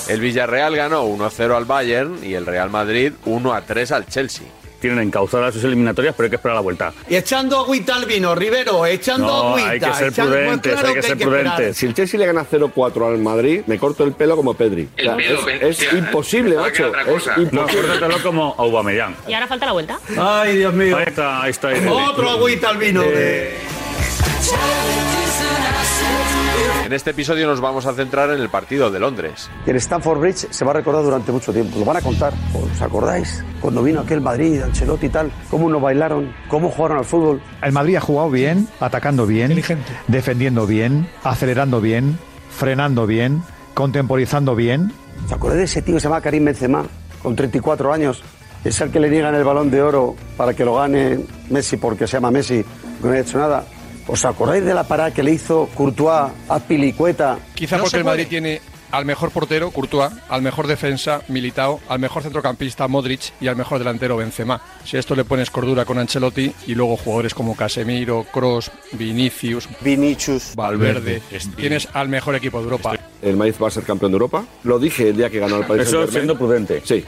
El 0.07 0.21
Villarreal 0.21 0.75
ganó 0.75 1.03
1 1.03 1.23
a 1.25 1.29
0 1.29 1.55
al 1.55 1.65
Bayern 1.65 2.19
y 2.23 2.33
el 2.33 2.45
Real 2.45 2.69
Madrid 2.71 3.13
1 3.25 3.53
a 3.53 3.61
3 3.61 3.91
al 3.91 4.07
Chelsea. 4.07 4.47
Tienen 4.79 4.99
encauzadas 4.99 5.53
sus 5.53 5.63
eliminatorias, 5.63 6.15
pero 6.15 6.25
hay 6.25 6.29
que 6.29 6.35
esperar 6.37 6.55
la 6.55 6.61
vuelta. 6.61 6.93
Y 7.09 7.15
echando 7.15 7.57
agüita 7.59 7.95
al 7.95 8.05
vino, 8.05 8.33
Rivero, 8.35 8.85
echando 8.85 9.27
No, 9.27 9.49
agüita. 9.49 9.69
hay 9.69 9.79
que 9.79 9.93
ser 9.93 10.11
prudentes, 10.13 10.73
claro 10.73 10.87
hay 10.87 10.93
que 10.95 11.01
ser 11.03 11.17
prudentes. 11.17 11.77
Si 11.77 11.85
el 11.85 11.93
Chelsea 11.93 12.19
le 12.19 12.25
gana 12.25 12.45
0-4 12.49 13.07
al 13.07 13.17
Madrid, 13.19 13.61
me 13.67 13.77
corto 13.77 14.03
el 14.03 14.13
pelo 14.13 14.35
como 14.35 14.53
Pedri. 14.53 14.87
O 14.97 15.01
sea, 15.01 15.15
El 15.15 15.17
pelo, 15.17 15.49
es, 15.49 15.79
hostia, 15.81 15.99
imposible, 15.99 16.55
macho. 16.55 16.87
Es. 16.95 17.25
No, 17.27 17.41
imposible. 17.43 17.87
córtatelo 17.87 18.23
como 18.23 18.55
Aubameyang. 18.57 19.15
¿Y 19.27 19.33
ahora 19.33 19.47
falta 19.47 19.65
la 19.65 19.71
vuelta? 19.73 19.99
Ay, 20.17 20.57
Dios 20.57 20.73
mío. 20.73 20.97
Ahí 20.97 21.05
está, 21.07 21.41
ahí 21.43 21.51
está. 21.51 21.67
ahí 21.69 21.75
está. 21.77 21.91
Otro 21.91 22.29
agüita 22.29 22.69
al 22.69 22.77
vino. 22.77 23.01
Eh, 23.05 23.57
En 26.89 26.93
este 26.93 27.11
episodio 27.11 27.45
nos 27.45 27.61
vamos 27.61 27.85
a 27.85 27.93
centrar 27.93 28.31
en 28.31 28.41
el 28.41 28.49
partido 28.49 28.89
de 28.89 28.99
Londres. 28.99 29.47
En 29.67 29.75
Stamford 29.75 30.19
Bridge 30.21 30.47
se 30.49 30.65
va 30.65 30.71
a 30.71 30.73
recordar 30.73 31.03
durante 31.03 31.31
mucho 31.31 31.53
tiempo. 31.53 31.77
Lo 31.77 31.85
van 31.85 31.97
a 31.97 32.01
contar. 32.01 32.33
¿Os 32.51 32.81
acordáis? 32.81 33.45
Cuando 33.61 33.83
vino 33.83 33.99
aquel 33.99 34.21
Madrid, 34.21 34.59
Ancelotti 34.63 35.05
y 35.05 35.09
tal, 35.09 35.31
cómo 35.51 35.69
nos 35.69 35.83
bailaron, 35.83 36.33
cómo 36.47 36.71
jugaron 36.71 36.97
al 36.97 37.05
fútbol. 37.05 37.43
El 37.61 37.73
Madrid 37.73 37.97
ha 37.97 38.01
jugado 38.01 38.31
bien, 38.31 38.67
atacando 38.79 39.27
bien, 39.27 39.61
defendiendo 40.07 40.65
bien, 40.65 41.07
acelerando 41.23 41.79
bien, 41.79 42.17
frenando 42.49 43.05
bien, 43.05 43.43
contemporizando 43.75 44.55
bien. 44.55 44.91
¿Os 45.27 45.31
acordáis 45.31 45.59
de 45.59 45.65
ese 45.65 45.83
tío 45.83 45.93
que 45.93 45.99
se 45.99 46.07
llama 46.07 46.21
Karim 46.21 46.45
Benzema, 46.45 46.87
con 47.21 47.35
34 47.35 47.93
años? 47.93 48.23
Es 48.63 48.81
el 48.81 48.89
que 48.89 48.99
le 48.99 49.11
niegan 49.11 49.35
el 49.35 49.43
balón 49.43 49.69
de 49.69 49.79
oro 49.83 50.15
para 50.35 50.55
que 50.55 50.65
lo 50.65 50.73
gane 50.73 51.19
Messi 51.51 51.77
porque 51.77 52.07
se 52.07 52.13
llama 52.13 52.31
Messi, 52.31 52.65
que 52.99 53.07
no 53.07 53.11
ha 53.11 53.19
hecho 53.19 53.37
nada. 53.37 53.63
¿Os 54.09 54.25
acordáis 54.25 54.65
de 54.65 54.73
la 54.73 54.83
parada 54.85 55.11
que 55.11 55.21
le 55.21 55.31
hizo 55.31 55.69
Courtois 55.75 56.31
a 56.47 56.59
Pilicueta? 56.59 57.37
Quizá 57.53 57.77
porque 57.77 57.97
el 57.97 58.03
Madrid 58.03 58.25
tiene 58.27 58.59
al 58.91 59.05
mejor 59.05 59.29
portero, 59.29 59.69
Courtois, 59.69 60.11
al 60.29 60.41
mejor 60.41 60.65
defensa, 60.65 61.21
Militao, 61.27 61.79
al 61.87 61.99
mejor 61.99 62.23
centrocampista, 62.23 62.87
Modric, 62.87 63.33
y 63.39 63.47
al 63.47 63.55
mejor 63.55 63.77
delantero, 63.77 64.17
Benzema. 64.17 64.59
Si 64.83 64.97
a 64.97 64.99
esto 64.99 65.13
le 65.13 65.25
pones 65.25 65.51
cordura 65.51 65.85
con 65.85 65.99
Ancelotti 65.99 66.51
y 66.65 66.73
luego 66.73 66.97
jugadores 66.97 67.35
como 67.35 67.55
Casemiro, 67.55 68.25
Cross, 68.33 68.71
Vinicius, 68.93 69.69
Vinicius, 69.81 70.55
Valverde, 70.55 71.21
tienes 71.55 71.87
al 71.93 72.09
mejor 72.09 72.33
equipo 72.33 72.57
de 72.57 72.63
Europa. 72.63 72.93
El 73.21 73.37
Madrid 73.37 73.53
va 73.61 73.67
a 73.67 73.71
ser 73.71 73.83
campeón 73.83 74.11
de 74.11 74.15
Europa. 74.15 74.43
Lo 74.63 74.79
dije 74.79 75.09
el 75.09 75.17
día 75.17 75.29
que 75.29 75.37
ganó 75.37 75.57
el 75.57 75.65
Paris 75.65 75.87
Eso 75.87 76.07
siendo 76.07 76.35
prudente. 76.35 76.81
Sí. 76.83 77.05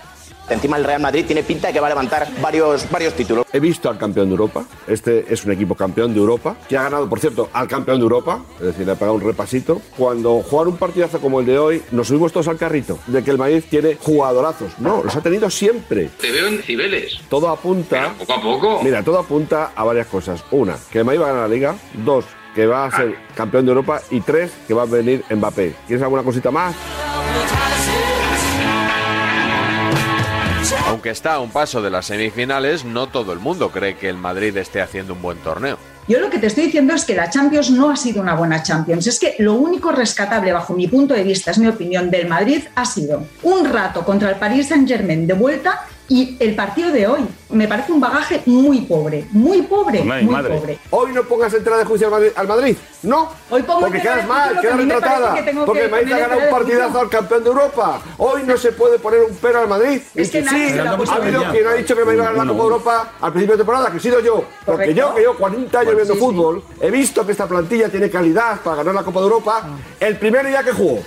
Encima 0.52 0.78
el 0.78 0.84
Real 0.84 1.02
Madrid 1.02 1.26
tiene 1.26 1.44
pinta 1.44 1.68
de 1.68 1.74
que 1.74 1.80
va 1.80 1.88
a 1.88 1.92
levantar 1.92 2.28
varios, 2.42 2.90
varios 2.92 3.14
títulos. 3.14 3.46
He 3.54 3.60
visto 3.60 3.90
al 3.90 3.98
campeón 3.98 4.28
de 4.28 4.32
Europa. 4.32 4.66
Este 4.88 5.26
es 5.34 5.46
un 5.46 5.52
equipo 5.52 5.76
campeón 5.76 6.14
de 6.14 6.20
Europa 6.20 6.58
que 6.68 6.78
ha 6.78 6.84
ganado, 6.84 7.08
por 7.08 7.20
cierto, 7.20 7.50
al 7.54 7.68
campeón 7.68 7.98
de 8.00 8.04
Europa. 8.04 8.44
Es 8.60 8.68
decir, 8.68 8.86
le 8.86 8.92
ha 8.92 8.96
pegado 8.96 9.14
un 9.14 9.22
repasito. 9.22 9.82
Cuando 9.98 10.42
jugar 10.42 10.68
un 10.68 10.78
partidazo 10.78 11.20
como 11.20 11.40
el 11.40 11.46
de 11.46 11.58
hoy, 11.58 11.82
nos 11.92 12.08
subimos 12.08 12.32
todos 12.34 12.48
al 12.48 12.58
carrito 12.58 13.00
de 13.08 13.24
que 13.24 13.32
el 13.32 13.38
Madrid 13.38 13.64
tiene 13.70 13.96
jugadorazos. 13.96 14.72
No, 14.80 15.04
los 15.04 15.16
ha 15.16 15.22
tenido 15.22 15.50
siempre. 15.50 16.10
Te 16.20 16.32
veo 16.32 16.48
en 16.48 16.62
Cibeles. 16.62 17.22
Todo 17.30 17.50
apunta. 17.50 18.14
poco 18.20 18.34
a 18.34 18.42
poco. 18.42 18.84
Mira, 18.84 19.04
todo 19.04 19.20
apunta 19.20 19.72
a 19.76 19.84
varias 19.84 20.08
cosas. 20.08 20.44
Una, 20.52 20.76
que 20.92 21.00
el 21.00 21.06
Madrid 21.06 21.22
va 21.22 21.26
a 21.26 21.30
ganar 21.30 21.50
la 21.50 21.56
liga. 21.56 21.76
Dos, 22.06 22.26
que 22.54 22.68
va 22.68 22.86
a 22.86 22.92
ser 22.92 23.16
campeón 23.36 23.66
de 23.66 23.72
Europa. 23.72 24.02
Y 24.10 24.20
tres, 24.22 24.52
que 24.68 24.74
va 24.74 24.84
a 24.84 24.86
venir 24.86 25.24
Mbappé. 25.30 25.76
¿Quieres 25.88 26.04
alguna 26.04 26.24
cosita 26.24 26.52
más? 26.52 26.76
Aunque 30.88 31.10
está 31.10 31.34
a 31.34 31.39
un 31.39 31.52
paso 31.52 31.82
de 31.82 31.89
las 31.89 32.06
semifinales, 32.06 32.86
no 32.86 33.08
todo 33.08 33.34
el 33.34 33.39
mundo 33.39 33.71
cree 33.71 33.95
que 33.95 34.10
el 34.10 34.17
Madrid 34.17 34.56
esté 34.58 34.82
haciendo 34.82 35.13
un 35.13 35.21
buen 35.21 35.38
torneo. 35.39 35.78
Yo 36.08 36.19
lo 36.19 36.30
que 36.30 36.39
te 36.39 36.47
estoy 36.47 36.65
diciendo 36.65 36.93
es 36.93 37.06
que 37.06 37.15
la 37.15 37.30
Champions 37.30 37.69
no 37.71 37.89
ha 37.89 37.95
sido 37.95 38.21
una 38.21 38.36
buena 38.36 38.63
Champions. 38.63 39.08
Es 39.08 39.19
que 39.19 39.36
lo 39.39 39.54
único 39.54 39.91
rescatable, 39.91 40.52
bajo 40.52 40.74
mi 40.74 40.88
punto 40.88 41.13
de 41.13 41.24
vista, 41.24 41.52
es 41.52 41.58
mi 41.58 41.67
opinión, 41.67 42.10
del 42.10 42.28
Madrid 42.28 42.63
ha 42.76 42.86
sido 42.86 43.26
un 43.43 43.65
rato 43.65 44.04
contra 44.04 44.30
el 44.30 44.36
Paris 44.36 44.67
Saint-Germain 44.67 45.28
de 45.28 45.34
vuelta 45.34 45.86
Y 46.12 46.36
el 46.41 46.56
partido 46.56 46.91
de 46.91 47.08
hoy 47.08 47.21
me 47.52 47.69
parece 47.69 47.93
un 47.93 48.02
bagaje 48.02 48.41
muy 48.45 48.82
pobre, 48.82 49.26
muy 49.32 49.62
pobre, 49.62 50.04
muy 50.04 50.24
madre. 50.26 50.58
pobre. 50.58 50.80
Hoy 50.89 51.13
no 51.13 51.24
pongas 51.24 51.54
entrada 51.54 51.80
de 51.80 51.86
juicio 51.86 52.08
al 52.08 52.12
Madrid, 52.12 52.30
al 52.36 52.47
Madrid. 52.50 52.76
No. 53.04 53.30
Hoy 53.50 53.63
pongo 53.63 53.80
porque 53.80 54.02
quedas 54.02 54.28
mal, 54.28 54.60
quedas 54.60 54.76
retratada. 54.76 55.34
que 55.36 55.54
Porque 55.54 55.80
que 55.80 55.86
el 55.86 55.91
Madrid 55.91 56.12
ha 56.12 56.17
ganado 56.19 56.41
un 56.41 56.50
partidazo 56.50 57.00
al 57.00 57.08
campeón 57.08 57.43
de 57.45 57.50
Europa. 57.50 58.02
Hoy 58.17 58.43
no 58.45 58.58
se 58.58 58.74
puede 58.74 59.00
poner 59.00 59.21
un 59.21 59.38
pero 59.41 59.60
al 59.60 59.69
Madrid. 59.69 60.02
Es 60.13 60.28
Y 60.28 60.32
que 60.32 60.43
sí, 60.43 60.69
se 60.71 60.82
ha 60.82 60.91
habido 60.91 61.43
quien 61.50 61.65
ha 61.67 61.74
dicho 61.76 61.95
que 61.95 62.04
me 62.04 62.13
iba 62.13 62.24
a 62.28 62.32
ganar 62.34 62.45
la 62.45 62.52
Copa 62.52 62.63
de 62.63 62.69
Europa 62.69 63.12
al 63.21 63.32
principio 63.32 63.54
de 63.56 63.60
temporada, 63.60 63.89
que 63.91 63.97
he 63.97 64.02
sido 64.02 64.19
yo. 64.19 64.43
Porque 64.65 64.93
Correcto. 64.93 64.95
yo, 64.95 65.15
que 65.15 65.21
llevo 65.21 65.36
40 65.36 65.80
años 65.80 65.93
Bueno, 65.93 65.95
viendo 65.95 66.13
sí, 66.13 66.19
fútbol, 66.19 66.63
he 66.82 66.91
visto 66.91 67.26
que 67.26 67.32
esta 67.32 67.47
plantilla 67.47 67.88
tiene 67.88 68.10
calidad 68.10 68.60
para 68.60 68.76
ganar 68.76 68.95
la 68.95 69.04
Copa 69.04 69.21
de 69.21 69.28
Europa 69.28 69.63
el 69.97 70.17
primer 70.17 70.45
día 70.45 70.62
que 70.62 70.74
jugó. 70.74 71.00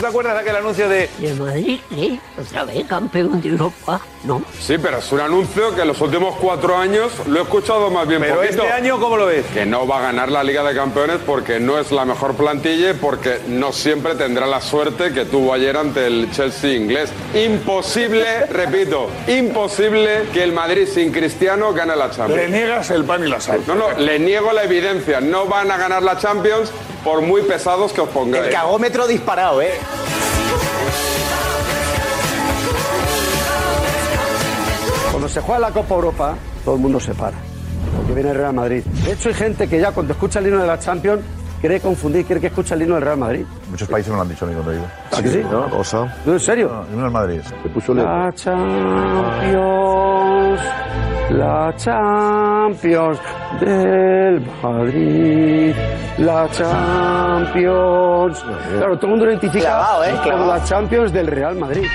Te 0.00 0.06
acuerdas 0.06 0.34
de 0.34 0.40
aquel 0.40 0.56
anuncio 0.56 0.88
de 0.88 1.10
¿Y 1.20 1.26
el 1.26 1.38
Madrid 1.38 1.80
qué? 1.90 2.18
¿Otra 2.40 2.64
vez 2.64 2.84
campeón 2.86 3.40
de 3.40 3.50
Europa? 3.50 4.00
No. 4.24 4.42
Sí, 4.58 4.76
pero 4.78 4.98
es 4.98 5.12
un 5.12 5.20
anuncio 5.20 5.74
que 5.74 5.82
en 5.82 5.88
los 5.88 6.00
últimos 6.00 6.36
cuatro 6.36 6.76
años 6.76 7.10
lo 7.26 7.40
he 7.40 7.42
escuchado 7.42 7.90
más 7.90 8.06
bien 8.06 8.20
Pero 8.20 8.36
poquito. 8.36 8.62
este 8.62 8.72
año, 8.72 9.00
¿cómo 9.00 9.16
lo 9.16 9.26
ves? 9.26 9.44
Que 9.52 9.64
no 9.64 9.86
va 9.86 9.98
a 9.98 10.02
ganar 10.02 10.30
la 10.30 10.42
Liga 10.44 10.62
de 10.62 10.74
Campeones 10.74 11.18
porque 11.24 11.58
no 11.60 11.78
es 11.78 11.90
la 11.92 12.04
mejor 12.04 12.34
plantilla 12.34 12.90
y 12.90 12.94
porque 12.94 13.40
no 13.48 13.72
siempre 13.72 14.14
tendrá 14.14 14.46
la 14.46 14.60
suerte 14.60 15.12
que 15.12 15.24
tuvo 15.24 15.54
ayer 15.54 15.76
ante 15.76 16.06
el 16.06 16.30
Chelsea 16.32 16.72
inglés. 16.74 17.10
Imposible, 17.34 18.46
repito, 18.50 19.08
imposible 19.26 20.24
que 20.32 20.42
el 20.42 20.52
Madrid 20.52 20.86
sin 20.92 21.12
Cristiano 21.12 21.72
gane 21.72 21.96
la 21.96 22.10
Champions. 22.10 22.42
Le 22.42 22.48
niegas 22.48 22.90
el 22.90 23.04
pan 23.04 23.26
y 23.26 23.28
la 23.30 23.40
sal. 23.40 23.62
No, 23.66 23.74
no, 23.74 23.92
le 23.98 24.18
niego 24.18 24.52
la 24.52 24.64
evidencia. 24.64 25.20
No 25.20 25.46
van 25.46 25.70
a 25.70 25.76
ganar 25.78 26.02
la 26.02 26.18
Champions 26.18 26.70
por 27.04 27.22
muy 27.22 27.42
pesados 27.42 27.92
que 27.92 28.00
os 28.02 28.08
pongáis. 28.10 28.44
El 28.46 28.52
cagómetro 28.52 29.06
disparado, 29.06 29.62
¿eh? 29.62 29.72
Cuando 35.10 35.28
se 35.28 35.40
juega 35.40 35.60
la 35.60 35.70
Copa 35.70 35.94
Europa, 35.94 36.34
todo 36.64 36.76
el 36.76 36.80
mundo 36.80 36.98
se 37.00 37.14
para. 37.14 37.36
Porque 37.96 38.14
viene 38.14 38.30
el 38.30 38.36
Real 38.36 38.54
Madrid. 38.54 38.82
De 39.04 39.12
hecho, 39.12 39.28
hay 39.28 39.34
gente 39.34 39.68
que 39.68 39.80
ya 39.80 39.92
cuando 39.92 40.12
escucha 40.12 40.38
el 40.38 40.46
himno 40.46 40.60
de 40.60 40.66
la 40.66 40.78
Champions 40.78 41.20
quiere 41.60 41.80
confundir, 41.80 42.24
quiere 42.24 42.40
que 42.40 42.46
escuche 42.46 42.74
el 42.74 42.82
himno 42.82 42.94
del 42.94 43.04
Real 43.04 43.18
Madrid. 43.18 43.44
Muchos 43.70 43.88
países 43.88 44.10
me 44.10 44.16
lo 44.16 44.22
han 44.22 44.28
dicho 44.28 44.44
a 44.44 44.48
mí 44.48 44.54
cuando 44.54 44.72
digo. 44.72 44.86
¿Ah, 45.12 45.22
que 45.22 45.28
sí? 45.28 45.42
¿No? 45.50 45.66
Osa. 45.78 46.16
¿No, 46.24 46.32
¿En 46.32 46.40
serio? 46.40 46.86
No, 46.90 47.00
no 47.00 47.06
el 47.06 47.12
Madrid. 47.12 47.40
Se 47.42 47.68
puso 47.68 47.92
La 47.92 48.32
Champions, 48.34 49.40
la 51.30 51.74
Champions 51.76 53.18
del 53.60 54.40
Madrid, 54.62 55.74
la 56.18 56.48
Champions. 56.50 58.44
Claro, 58.78 58.96
todo 58.96 59.06
el 59.06 59.10
mundo 59.10 59.24
lo 59.26 59.30
identifica 59.32 59.64
Clavado, 59.64 60.04
¿eh? 60.04 60.14
Clavado. 60.22 60.46
la 60.46 60.64
Champions 60.64 61.12
del 61.12 61.26
Real 61.26 61.56
Madrid. 61.56 61.86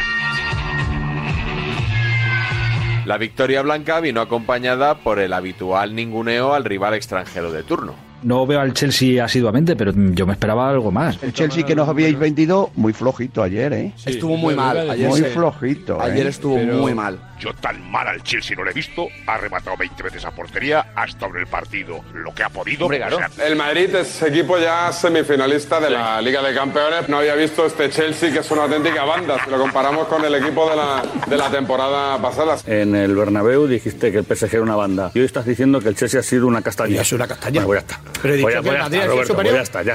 La 3.06 3.18
victoria 3.18 3.62
blanca 3.62 4.00
vino 4.00 4.22
acompañada 4.22 4.96
por 4.96 5.20
el 5.20 5.34
habitual 5.34 5.94
ninguneo 5.94 6.54
al 6.54 6.64
rival 6.64 6.96
extranjero 6.96 7.52
de 7.52 7.64
turno. 7.64 8.05
No 8.26 8.48
veo 8.48 8.60
al 8.60 8.74
Chelsea 8.74 9.24
asiduamente, 9.24 9.76
pero 9.76 9.92
yo 9.96 10.26
me 10.26 10.34
esperaba 10.34 10.68
algo 10.68 10.92
más. 10.92 11.22
El 11.22 11.32
Chelsea 11.32 11.64
que 11.64 11.76
nos 11.76 11.88
habíais 11.88 12.18
vendido, 12.18 12.72
muy 12.76 12.92
flojito 12.92 13.44
ayer, 13.44 13.72
¿eh? 13.72 13.94
Estuvo 14.04 14.36
muy 14.36 14.56
mal. 14.56 14.90
Ayer 14.90 15.08
muy 15.08 15.22
flojito. 15.22 16.02
Ayer 16.02 16.26
¿eh? 16.26 16.30
estuvo 16.30 16.58
muy 16.58 16.96
mal. 16.96 17.20
Yo 17.40 17.54
tan 17.54 17.80
mal 17.92 18.08
al 18.08 18.24
Chelsea 18.24 18.56
no 18.58 18.64
lo 18.64 18.72
he 18.72 18.74
visto. 18.74 19.08
Ha 19.28 19.38
rematado 19.38 19.78
20 19.78 20.02
veces 20.02 20.26
a 20.26 20.32
portería, 20.32 20.88
ha 20.96 21.06
estado 21.06 21.36
en 21.36 21.42
el 21.42 21.48
partido 21.48 22.00
lo 22.16 22.34
que 22.34 22.42
ha 22.42 22.50
podido. 22.50 22.86
Hombre, 22.86 22.98
claro. 22.98 23.18
O 23.18 23.20
sea, 23.20 23.46
El 23.46 23.56
Madrid 23.56 23.94
es 23.94 24.24
equipo 24.24 24.58
ya 24.58 24.92
semifinalista 24.92 25.80
de 25.80 25.92
la 25.92 26.20
Liga 26.20 26.42
de 26.42 26.56
Campeones. 26.56 27.08
No 27.08 27.18
había 27.18 27.36
visto 27.36 27.68
este 27.68 27.92
Chelsea 27.92 28.34
que 28.34 28.40
es 28.40 28.50
una 28.50 28.64
auténtica 28.64 29.04
banda 29.04 29.38
si 29.44 29.52
lo 29.52 29.60
comparamos 29.60 30.08
con 30.08 30.26
el 30.26 30.34
equipo 30.34 30.68
de 30.68 30.76
la, 30.78 31.04
de 31.28 31.38
la 31.38 31.52
temporada 31.52 32.20
pasada. 32.20 32.58
En 32.66 32.96
el 32.96 33.16
Bernabéu 33.16 33.68
dijiste 33.68 34.12
que 34.12 34.18
el 34.18 34.26
PSG 34.26 34.56
era 34.56 34.64
una 34.64 34.76
banda. 34.76 35.12
Y 35.14 35.20
hoy 35.20 35.26
estás 35.26 35.46
diciendo 35.46 35.80
que 35.80 35.90
el 35.90 35.96
Chelsea 35.96 36.20
ha 36.20 36.24
sido 36.24 36.48
una 36.48 36.64
castaña. 36.64 37.00
Y 37.02 37.06
sido 37.06 37.18
una 37.18 37.28
castaña. 37.28 37.64
Bueno, 37.64 37.84
pues 37.86 37.96
ya 37.96 37.96
está. 37.96 38.15
He 38.24 38.38
Pues 38.42 38.54
que 38.64 38.70
el 38.70 38.76
ya 38.76 38.82
Madrid 38.84 38.98
está, 38.98 38.98
ha 38.98 39.02
sido 39.02 39.14
Roberto, 39.14 39.34
superior. 39.34 39.56
pues. 39.56 39.90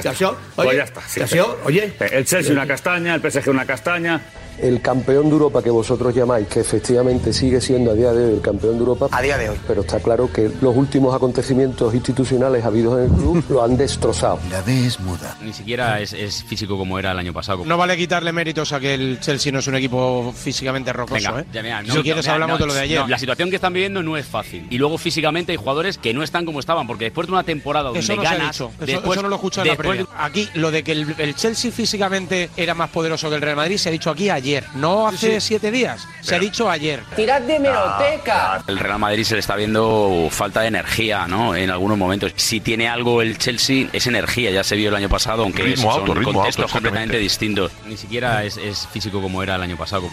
Pues. 1.57 1.57
Oye. 1.65 1.93
El 1.99 2.25
Chelsea 2.25 2.53
una 2.53 2.67
castaña, 2.67 3.15
el 3.15 3.21
PSG 3.31 3.49
una 3.49 3.65
castaña. 3.65 4.21
El 4.61 4.81
campeón 4.81 5.25
de 5.25 5.31
Europa 5.31 5.61
que 5.63 5.69
vosotros 5.71 6.13
llamáis, 6.13 6.47
que 6.47 6.59
efectivamente 6.59 7.33
sigue 7.33 7.59
siendo 7.59 7.91
a 7.91 7.93
día 7.95 8.13
de 8.13 8.25
hoy 8.25 8.33
el 8.35 8.41
campeón 8.41 8.73
de 8.73 8.79
Europa. 8.79 9.07
A 9.11 9.21
día 9.21 9.37
de 9.37 9.49
hoy. 9.49 9.57
Pero 9.67 9.81
está 9.81 9.99
claro 9.99 10.31
que 10.31 10.51
los 10.61 10.75
últimos 10.75 11.15
acontecimientos 11.15 11.93
institucionales 11.95 12.63
habidos 12.63 12.97
en 12.99 13.05
el 13.05 13.09
club 13.11 13.43
lo 13.49 13.63
han 13.63 13.75
destrozado. 13.77 14.39
La 14.49 14.61
D 14.61 14.85
es 14.85 14.99
muda. 14.99 15.35
Ni 15.41 15.53
siquiera 15.53 15.99
es, 15.99 16.13
es 16.13 16.43
físico 16.43 16.77
como 16.77 16.99
era 16.99 17.11
el 17.11 17.19
año 17.19 17.33
pasado. 17.33 17.65
No 17.65 17.77
vale 17.77 17.97
quitarle 17.97 18.31
méritos 18.31 18.71
a 18.73 18.79
que 18.79 18.93
el 18.93 19.19
Chelsea 19.19 19.51
no 19.51 19.59
es 19.59 19.67
un 19.67 19.75
equipo 19.75 20.33
físicamente 20.35 20.93
rocoso, 20.93 21.15
Venga, 21.15 21.41
¿eh? 21.41 21.45
ya, 21.51 21.63
mira, 21.63 21.81
no, 21.81 21.91
si 21.91 21.97
no, 21.97 22.03
quieres 22.03 22.23
mira, 22.25 22.33
hablamos 22.33 22.59
no, 22.59 22.65
de 22.65 22.67
lo 22.67 22.73
de 22.75 22.79
ayer. 22.81 22.99
no, 23.01 23.07
la 23.07 23.17
situación 23.17 23.49
que 23.49 23.55
están 23.55 23.73
viviendo 23.73 24.03
no 24.03 24.17
es 24.17 24.25
fácil. 24.25 24.67
Y 24.69 24.77
luego 24.77 24.97
físicamente 24.97 25.51
hay 25.53 25.57
jugadores 25.57 25.97
que 25.97 26.13
no 26.13 26.21
están 26.23 26.45
como 26.45 26.59
estaban, 26.59 26.85
porque 26.85 27.05
después 27.05 27.27
de 27.27 27.33
una 27.33 27.43
temporada 27.43 27.85
donde 27.85 27.99
Eso 28.01 28.15
no 28.15 28.21
se 28.21 28.27
ha 28.27 28.31
ganas, 28.33 28.51
dicho. 28.55 28.71
Eso, 28.79 28.85
después- 28.85 29.13
eso 29.17 29.21
no 29.23 29.29
lo 29.29 29.35
he 29.35 29.37
escuchado 29.37 29.67
en 29.71 29.97
la. 29.97 30.07
Aquí, 30.17 30.47
lo 30.53 30.69
de 30.71 30.83
que 30.83 30.91
el, 30.91 31.15
el 31.17 31.35
Chelsea 31.35 31.71
físicamente 31.71 32.49
era 32.57 32.73
más 32.75 32.89
poderoso 32.89 33.29
que 33.29 33.35
el 33.35 33.41
Real 33.41 33.55
Madrid 33.55 33.77
se 33.77 33.89
ha 33.89 33.91
dicho 33.91 34.09
aquí 34.09 34.29
ayer, 34.29 34.50
no 34.75 35.07
hace 35.07 35.39
siete 35.39 35.71
días. 35.71 36.07
Se 36.21 36.35
ha 36.35 36.39
dicho 36.39 36.69
ayer. 36.69 37.01
Tirad 37.15 37.41
de 37.41 37.59
meroteca. 37.59 38.63
El 38.67 38.79
Real 38.79 38.99
Madrid 38.99 39.23
se 39.23 39.35
le 39.35 39.39
está 39.39 39.55
viendo 39.55 40.27
falta 40.29 40.61
de 40.61 40.67
energía, 40.67 41.27
¿no? 41.27 41.55
En 41.55 41.69
algunos 41.69 41.97
momentos. 41.97 42.33
Si 42.35 42.59
tiene 42.59 42.87
algo 42.87 43.21
el 43.21 43.37
Chelsea, 43.37 43.87
es 43.93 44.07
energía. 44.07 44.51
Ya 44.51 44.63
se 44.63 44.75
vio 44.75 44.89
el 44.89 44.95
año 44.95 45.09
pasado, 45.09 45.43
aunque 45.43 45.63
Ritmo 45.63 45.91
son 45.91 46.01
alto, 46.01 46.13
ritmo 46.13 46.33
contextos 46.33 46.65
alto, 46.65 46.73
completamente 46.73 47.17
distintos. 47.17 47.71
Ni 47.85 47.97
siquiera 47.97 48.43
es, 48.43 48.57
es 48.57 48.87
físico 48.87 49.21
como 49.21 49.41
era 49.43 49.55
el 49.55 49.61
año 49.61 49.77
pasado. 49.77 50.09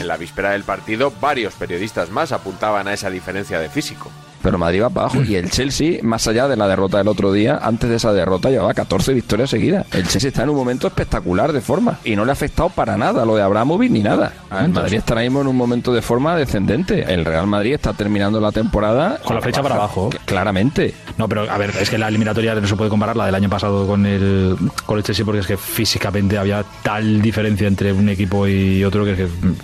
En 0.00 0.06
la 0.06 0.16
víspera 0.16 0.50
del 0.50 0.64
partido, 0.64 1.12
varios 1.20 1.54
periodistas 1.54 2.10
más 2.10 2.32
apuntaban 2.32 2.88
a 2.88 2.92
esa 2.92 3.10
diferencia 3.10 3.58
de 3.58 3.68
físico. 3.68 4.10
Pero 4.44 4.58
Madrid 4.58 4.82
va 4.82 4.90
para 4.90 5.06
abajo. 5.06 5.22
Y 5.22 5.36
el 5.36 5.50
Chelsea, 5.50 6.00
más 6.02 6.26
allá 6.28 6.46
de 6.48 6.56
la 6.56 6.68
derrota 6.68 6.98
del 6.98 7.08
otro 7.08 7.32
día, 7.32 7.58
antes 7.62 7.88
de 7.88 7.96
esa 7.96 8.12
derrota 8.12 8.50
llevaba 8.50 8.74
14 8.74 9.14
victorias 9.14 9.48
seguidas. 9.48 9.86
El 9.90 10.06
Chelsea 10.06 10.28
está 10.28 10.42
en 10.42 10.50
un 10.50 10.56
momento 10.56 10.86
espectacular 10.86 11.50
de 11.54 11.62
forma. 11.62 11.98
Y 12.04 12.14
no 12.14 12.26
le 12.26 12.30
ha 12.30 12.34
afectado 12.34 12.68
para 12.68 12.98
nada 12.98 13.24
lo 13.24 13.36
de 13.36 13.42
Abramovich 13.42 13.90
ni 13.90 14.02
nada. 14.02 14.34
El 14.60 14.68
Madrid 14.68 14.98
está 14.98 15.14
ahora 15.14 15.22
mismo 15.22 15.40
en 15.40 15.46
un 15.46 15.56
momento 15.56 15.94
de 15.94 16.02
forma 16.02 16.36
descendente. 16.36 17.10
El 17.12 17.24
Real 17.24 17.46
Madrid 17.46 17.72
está 17.72 17.94
terminando 17.94 18.38
la 18.38 18.52
temporada 18.52 19.18
Con 19.24 19.34
la 19.36 19.40
flecha 19.40 19.62
para 19.62 19.76
abajo. 19.76 20.10
Claramente. 20.26 20.94
No, 21.16 21.26
pero 21.26 21.50
a 21.50 21.56
ver, 21.56 21.70
es 21.80 21.88
que 21.88 21.96
la 21.96 22.08
eliminatoria 22.08 22.54
no 22.54 22.66
se 22.66 22.76
puede 22.76 22.90
comparar 22.90 23.16
la 23.16 23.24
del 23.24 23.34
año 23.34 23.48
pasado 23.48 23.86
con 23.86 24.04
el, 24.04 24.56
con 24.84 24.98
el 24.98 25.04
Chelsea 25.04 25.24
porque 25.24 25.40
es 25.40 25.46
que 25.46 25.56
físicamente 25.56 26.36
había 26.36 26.64
tal 26.82 27.22
diferencia 27.22 27.66
entre 27.66 27.94
un 27.94 28.10
equipo 28.10 28.46
y 28.46 28.84
otro 28.84 29.06
que, 29.06 29.12
es 29.12 29.18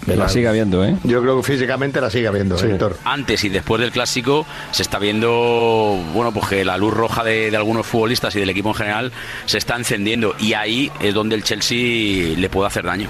que 0.06 0.16
La 0.16 0.28
sigue 0.28 0.48
habiendo, 0.48 0.82
¿eh? 0.84 0.96
Yo 1.04 1.20
creo 1.20 1.36
que 1.36 1.42
físicamente 1.42 2.00
la 2.00 2.08
sigue 2.08 2.28
habiendo, 2.28 2.56
Sí. 2.56 2.66
Héctor. 2.66 2.96
Antes 3.04 3.44
y 3.44 3.48
después 3.50 3.80
del 3.80 3.90
clásico 3.90 4.46
se 4.70 4.82
está 4.82 4.98
viendo, 4.98 5.98
bueno, 6.12 6.32
pues 6.32 6.48
que 6.48 6.64
la 6.64 6.76
luz 6.76 6.92
roja 6.92 7.24
de, 7.24 7.50
de 7.50 7.56
algunos 7.56 7.86
futbolistas 7.86 8.34
y 8.36 8.40
del 8.40 8.50
equipo 8.50 8.70
en 8.70 8.74
general 8.74 9.12
se 9.46 9.58
está 9.58 9.76
encendiendo 9.76 10.34
y 10.38 10.54
ahí 10.54 10.90
es 11.00 11.14
donde 11.14 11.36
el 11.36 11.44
Chelsea 11.44 12.36
le 12.36 12.48
puede 12.48 12.68
hacer 12.68 12.84
daño. 12.84 13.08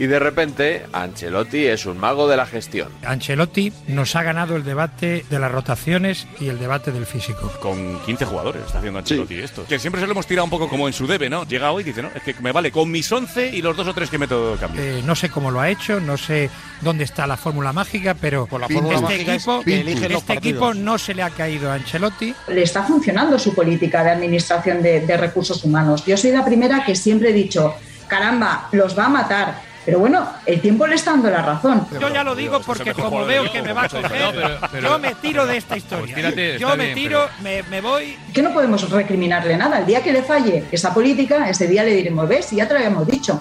Y 0.00 0.06
de 0.06 0.18
repente, 0.18 0.86
Ancelotti 0.94 1.66
es 1.66 1.84
un 1.84 1.98
mago 1.98 2.26
de 2.26 2.34
la 2.34 2.46
gestión. 2.46 2.88
Ancelotti 3.04 3.70
nos 3.86 4.16
ha 4.16 4.22
ganado 4.22 4.56
el 4.56 4.64
debate 4.64 5.26
de 5.28 5.38
las 5.38 5.52
rotaciones 5.52 6.26
y 6.40 6.48
el 6.48 6.58
debate 6.58 6.90
del 6.90 7.04
físico. 7.04 7.52
Con 7.60 8.00
15 8.06 8.24
jugadores 8.24 8.62
está 8.64 8.78
haciendo 8.78 9.00
Ancelotti 9.00 9.34
esto. 9.34 9.66
Que 9.68 9.78
siempre 9.78 10.00
se 10.00 10.06
lo 10.06 10.12
hemos 10.12 10.26
tirado 10.26 10.44
un 10.44 10.50
poco 10.50 10.70
como 10.70 10.88
en 10.88 10.94
su 10.94 11.06
debe, 11.06 11.28
¿no? 11.28 11.44
Llega 11.46 11.70
hoy 11.70 11.82
y 11.82 11.84
dice, 11.84 12.00
no, 12.00 12.08
es 12.14 12.22
que 12.22 12.34
me 12.40 12.50
vale 12.50 12.72
con 12.72 12.90
mis 12.90 13.12
11 13.12 13.54
y 13.54 13.60
los 13.60 13.76
dos 13.76 13.88
o 13.88 13.92
tres 13.92 14.08
que 14.08 14.16
meto 14.16 14.52
de 14.52 14.56
cambio. 14.56 14.82
Eh, 14.82 15.02
no 15.04 15.14
sé 15.14 15.28
cómo 15.28 15.50
lo 15.50 15.60
ha 15.60 15.68
hecho, 15.68 16.00
no 16.00 16.16
sé 16.16 16.48
dónde 16.80 17.04
está 17.04 17.26
la 17.26 17.36
fórmula 17.36 17.74
mágica, 17.74 18.14
pero 18.18 18.48
la 18.58 18.68
fórmula 18.70 18.94
este, 18.94 19.06
mágica 19.06 19.34
es 19.34 19.42
equipo, 19.42 19.62
los 20.08 20.22
este 20.22 20.32
equipo 20.32 20.72
no 20.72 20.96
se 20.96 21.12
le 21.12 21.22
ha 21.22 21.28
caído 21.28 21.70
a 21.70 21.74
Ancelotti. 21.74 22.34
le 22.48 22.62
está 22.62 22.84
funcionando 22.84 23.38
su 23.38 23.54
política 23.54 24.02
de 24.02 24.12
administración 24.12 24.82
de, 24.82 25.00
de 25.00 25.16
recursos 25.18 25.62
humanos. 25.62 26.06
Yo 26.06 26.16
soy 26.16 26.30
la 26.30 26.42
primera 26.42 26.86
que 26.86 26.94
siempre 26.94 27.28
he 27.28 27.34
dicho, 27.34 27.74
caramba, 28.08 28.70
los 28.72 28.98
va 28.98 29.04
a 29.04 29.10
matar. 29.10 29.69
Pero 29.84 29.98
bueno, 29.98 30.28
el 30.46 30.60
tiempo 30.60 30.86
le 30.86 30.94
está 30.94 31.12
dando 31.12 31.30
la 31.30 31.42
razón. 31.42 31.86
Yo 31.98 32.08
ya 32.12 32.22
lo 32.22 32.34
digo 32.34 32.60
porque 32.60 32.92
como 32.92 33.24
veo 33.24 33.50
que 33.50 33.62
me 33.62 33.72
va 33.72 33.84
a 33.84 33.88
coger, 33.88 34.58
yo 34.82 34.98
me 34.98 35.14
tiro 35.14 35.46
de 35.46 35.56
esta 35.56 35.76
historia. 35.76 36.16
yo 36.58 36.58
yo 36.58 36.76
me 36.76 36.84
bien, 36.84 36.94
tiro, 36.94 37.28
me, 37.42 37.62
me 37.64 37.80
voy. 37.80 38.16
Que 38.32 38.42
no 38.42 38.52
podemos 38.52 38.88
recriminarle 38.90 39.56
nada. 39.56 39.78
El 39.78 39.86
día 39.86 40.02
que 40.02 40.12
le 40.12 40.22
falle 40.22 40.64
esa 40.70 40.92
política, 40.92 41.48
ese 41.48 41.66
día 41.66 41.82
le 41.82 41.94
diremos, 41.94 42.28
ves, 42.28 42.50
ya 42.50 42.66
te 42.66 42.74
lo 42.74 42.80
habíamos 42.80 43.06
dicho. 43.06 43.40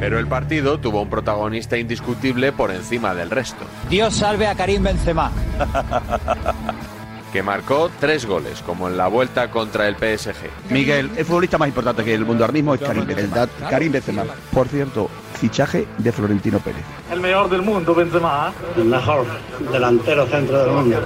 Pero 0.00 0.18
el 0.18 0.26
partido 0.26 0.80
tuvo 0.80 1.02
un 1.02 1.08
protagonista 1.08 1.78
indiscutible 1.78 2.50
por 2.50 2.72
encima 2.72 3.14
del 3.14 3.30
resto. 3.30 3.64
Dios 3.88 4.16
salve 4.16 4.48
a 4.48 4.54
Karim 4.56 4.82
Benzema. 4.82 5.30
que 7.32 7.42
marcó 7.42 7.90
tres 7.98 8.26
goles, 8.26 8.62
como 8.62 8.88
en 8.88 8.96
la 8.96 9.08
vuelta 9.08 9.50
contra 9.50 9.88
el 9.88 9.96
PSG. 9.96 10.70
Miguel, 10.70 11.10
el 11.16 11.24
futbolista 11.24 11.56
más 11.56 11.68
importante 11.68 12.04
que 12.04 12.14
el 12.14 12.24
mundo 12.24 12.44
ahora 12.44 12.52
mismo 12.52 12.74
es 12.74 12.80
Karim 12.80 13.06
Benzema. 13.06 13.48
Karim 13.70 13.92
Benzema. 13.92 14.24
Por 14.52 14.68
cierto, 14.68 15.08
fichaje 15.40 15.86
de 15.98 16.12
Florentino 16.12 16.58
Pérez. 16.58 16.82
El 17.10 17.20
mejor 17.20 17.48
del 17.48 17.62
mundo, 17.62 17.94
Benzema. 17.94 18.52
El 18.76 18.84
mejor 18.84 19.24
delantero 19.72 20.26
centro 20.26 20.58
del 20.58 20.72
mundo. 20.72 21.02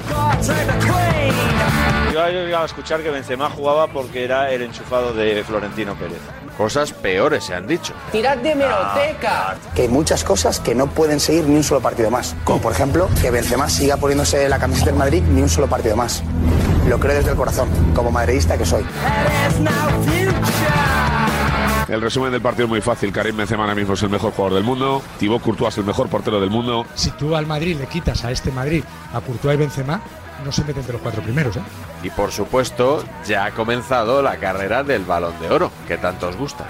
Yo 2.12 2.26
he 2.26 2.32
llegado 2.32 2.62
a 2.64 2.66
escuchar 2.66 3.02
que 3.02 3.10
Benzema 3.10 3.48
jugaba 3.48 3.86
porque 3.86 4.24
era 4.24 4.50
el 4.50 4.62
enchufado 4.62 5.12
de 5.14 5.44
Florentino 5.44 5.94
Pérez. 5.94 6.20
Cosas 6.56 6.92
peores 6.92 7.44
se 7.44 7.54
han 7.54 7.66
dicho. 7.66 7.92
Tirad 8.12 8.38
de 8.38 8.54
meroteca. 8.54 9.56
Que 9.74 9.82
hay 9.82 9.88
muchas 9.88 10.24
cosas 10.24 10.58
que 10.58 10.74
no 10.74 10.86
pueden 10.86 11.20
seguir 11.20 11.44
ni 11.46 11.56
un 11.56 11.62
solo 11.62 11.80
partido 11.80 12.10
más. 12.10 12.34
Como 12.44 12.60
por 12.60 12.72
ejemplo, 12.72 13.08
que 13.20 13.30
Benzema 13.30 13.68
siga 13.68 13.98
poniéndose 13.98 14.48
la 14.48 14.58
camiseta 14.58 14.86
del 14.86 14.98
Madrid 14.98 15.22
ni 15.22 15.42
un 15.42 15.48
solo 15.48 15.66
partido 15.66 15.96
más. 15.96 16.22
Lo 16.88 16.98
creo 16.98 17.16
desde 17.16 17.30
el 17.30 17.36
corazón, 17.36 17.68
como 17.94 18.10
madridista 18.10 18.56
que 18.56 18.64
soy. 18.64 18.84
El 21.88 22.00
resumen 22.00 22.32
del 22.32 22.40
partido 22.40 22.64
es 22.64 22.70
muy 22.70 22.80
fácil. 22.80 23.12
Karim 23.12 23.36
Benzema 23.36 23.64
ahora 23.64 23.74
mismo 23.74 23.94
es 23.94 24.02
el 24.02 24.10
mejor 24.10 24.32
jugador 24.32 24.54
del 24.54 24.64
mundo. 24.64 25.02
Thibaut 25.18 25.42
Courtois 25.42 25.74
es 25.74 25.78
el 25.78 25.84
mejor 25.84 26.08
portero 26.08 26.40
del 26.40 26.50
mundo. 26.50 26.86
Si 26.94 27.10
tú 27.10 27.36
al 27.36 27.46
Madrid 27.46 27.76
le 27.78 27.86
quitas 27.86 28.24
a 28.24 28.30
este 28.30 28.50
Madrid 28.50 28.82
a 29.12 29.20
Courtois 29.20 29.54
y 29.54 29.58
Benzema, 29.58 30.00
no 30.46 30.52
se 30.52 30.64
mete 30.64 30.78
entre 30.78 30.92
los 30.92 31.02
cuatro 31.02 31.22
primeros, 31.22 31.56
¿eh? 31.56 31.60
Y 32.04 32.10
por 32.10 32.30
supuesto, 32.30 33.04
ya 33.26 33.46
ha 33.46 33.50
comenzado 33.50 34.22
la 34.22 34.36
carrera 34.36 34.84
del 34.84 35.04
balón 35.04 35.38
de 35.40 35.50
oro, 35.50 35.72
que 35.88 35.98
tanto 35.98 36.28
os 36.28 36.36
gusta. 36.36 36.64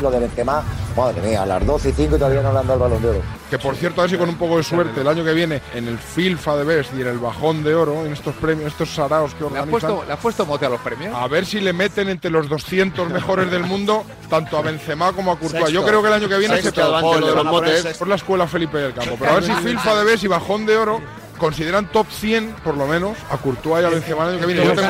Lo 0.00 0.10
de 0.10 0.20
Benzema, 0.20 0.62
madre 0.96 1.20
mía, 1.22 1.42
a 1.42 1.46
las 1.46 1.66
12 1.66 1.88
y 1.88 1.92
5 1.92 2.16
todavía 2.16 2.42
no 2.42 2.52
le 2.52 2.58
han 2.60 2.66
dado 2.66 2.74
el 2.74 2.80
balón 2.80 3.02
de 3.02 3.08
oro. 3.10 3.22
Que 3.50 3.58
por 3.58 3.74
cierto, 3.74 4.00
a 4.00 4.04
ver 4.04 4.10
si 4.10 4.16
con 4.16 4.28
un 4.28 4.36
poco 4.36 4.56
de 4.56 4.62
suerte, 4.62 5.00
el 5.00 5.08
año 5.08 5.24
que 5.24 5.32
viene, 5.32 5.62
en 5.74 5.88
el 5.88 5.98
FIFA 5.98 6.56
de 6.58 6.64
Best 6.64 6.94
y 6.96 7.00
en 7.00 7.08
el 7.08 7.18
Bajón 7.18 7.64
de 7.64 7.74
Oro, 7.74 8.06
en 8.06 8.12
estos 8.12 8.34
premios, 8.36 8.68
estos 8.68 8.90
saraos 8.90 9.34
que 9.34 9.40
¿Le 9.40 9.46
has, 9.46 9.52
organizan, 9.52 9.70
puesto, 9.70 10.04
¿Le 10.06 10.12
has 10.12 10.20
puesto 10.20 10.46
mote 10.46 10.66
a 10.66 10.68
los 10.68 10.80
premios? 10.80 11.14
a 11.14 11.26
ver 11.26 11.46
si 11.46 11.60
le 11.60 11.72
meten 11.72 12.08
entre 12.08 12.30
los 12.30 12.48
200 12.48 13.10
mejores 13.10 13.50
del 13.50 13.64
mundo, 13.64 14.04
tanto 14.30 14.58
a 14.58 14.62
Benzema 14.62 15.12
como 15.12 15.32
a 15.32 15.38
Courtois. 15.38 15.70
Yo 15.70 15.84
creo 15.84 16.02
que 16.02 16.08
el 16.08 16.14
año 16.14 16.28
que 16.28 16.38
viene 16.38 16.60
Sexto, 16.62 17.00
se 17.00 17.94
por, 17.94 18.08
la 18.08 18.14
escuela 18.14 18.46
Felipe 18.46 18.78
del 18.78 18.94
Campo. 18.94 19.16
Pero 19.18 19.32
a 19.32 19.34
ver 19.34 19.44
si 19.44 19.52
FIFA 19.52 19.96
de 19.96 20.04
Best 20.04 20.24
y 20.24 20.28
Bajón 20.28 20.66
de 20.66 20.76
Oro 20.76 21.23
consideran 21.38 21.86
top 21.86 22.06
100, 22.10 22.56
por 22.64 22.76
lo 22.76 22.86
menos, 22.86 23.16
a 23.30 23.36
Courtois 23.36 23.82
y 23.82 23.86
a 23.86 23.90
Benzema 23.90 24.24
el 24.24 24.30
año 24.30 24.40
que 24.40 24.46
viene. 24.46 24.64
Yo 24.64 24.74
tengo 24.74 24.88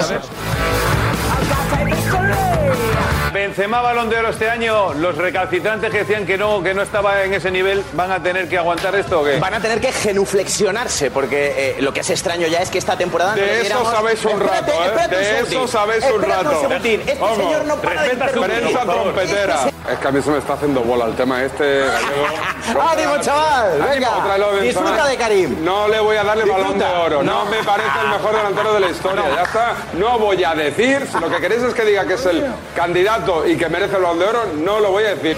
Benzema 3.45 3.83
balón 3.83 4.09
de 4.09 4.17
oro 4.17 4.31
este 4.31 4.49
año. 4.49 4.95
Los 4.95 5.19
recalcitrantes 5.19 5.91
que 5.91 5.99
decían 5.99 6.25
que 6.25 6.39
no, 6.39 6.63
que 6.63 6.73
no 6.73 6.81
estaba 6.81 7.25
en 7.25 7.35
ese 7.35 7.51
nivel, 7.51 7.85
¿van 7.93 8.11
a 8.11 8.23
tener 8.23 8.49
que 8.49 8.57
aguantar 8.57 8.95
esto 8.95 9.21
o 9.21 9.25
qué? 9.25 9.39
Van 9.39 9.53
a 9.53 9.61
tener 9.61 9.83
que 9.83 9.93
genuflexionarse, 9.93 11.11
porque 11.11 11.75
eh, 11.77 11.83
lo 11.83 11.93
que 11.93 12.01
es 12.01 12.09
extraño 12.09 12.47
ya 12.47 12.61
es 12.61 12.71
que 12.71 12.79
esta 12.79 12.97
temporada. 12.97 13.35
De 13.35 13.61
eso 13.61 13.85
sabéis 13.85 14.25
un 14.25 14.31
Espérate, 14.33 14.71
rato, 14.73 14.73
¿eh? 14.73 14.87
espérate 14.87 15.17
De 15.17 15.41
un 15.43 15.47
eso 15.47 15.69
sabéis 15.69 16.05
un 16.07 16.23
rato. 16.23 16.53
Este 16.73 17.15
Vamos, 17.21 17.37
señor 17.37 17.65
no 17.67 17.77
para 17.77 18.03
de 18.05 18.11
su 18.13 18.17
prensa 18.41 18.57
Es 18.57 18.79
que- 18.79 18.85
trompetera. 18.87 19.57
Es 19.93 19.99
que 19.99 20.09
a 20.09 20.11
mí 20.11 20.23
se 20.23 20.31
me 20.31 20.39
está 20.39 20.55
haciendo 20.55 20.81
bola 20.81 21.05
el 21.05 21.15
tema 21.15 21.43
este 21.45 21.81
gallego. 21.81 22.81
¡Ánimo, 22.91 23.19
chaval! 23.21 23.83
Ánimo, 23.83 24.11
Venga, 24.25 24.61
disfruta 24.63 25.07
de 25.07 25.17
Karim. 25.19 25.63
No 25.63 25.87
le 25.89 26.01
voy 26.01 26.17
a 26.17 26.25
darle 26.25 26.45
balón 26.47 26.79
de 26.79 26.85
oro. 26.87 27.23
No, 27.23 27.45
No. 27.45 27.51
me 27.51 27.63
parece 27.63 27.91
el 28.03 28.09
mejor 28.09 28.35
delantero 28.35 28.73
de 28.73 28.81
la 28.81 28.89
historia. 28.89 29.23
Ya 29.37 29.43
está. 29.43 29.75
No 29.93 30.19
voy 30.19 30.43
a 30.43 30.55
decir. 30.55 31.07
Si 31.13 31.21
lo 31.21 31.29
que 31.29 31.37
queréis 31.37 31.63
es 31.63 31.75
que 31.75 31.85
diga 31.85 32.07
que 32.07 32.15
es 32.15 32.25
el 32.25 32.47
candidato 32.75 33.34
y 33.47 33.57
que 33.57 33.69
merece 33.69 33.97
el 33.97 34.03
balón 34.03 34.19
de 34.19 34.25
oro, 34.27 34.41
no 34.63 34.81
lo 34.81 34.91
voy 34.91 35.05
a 35.05 35.15
decir. 35.15 35.37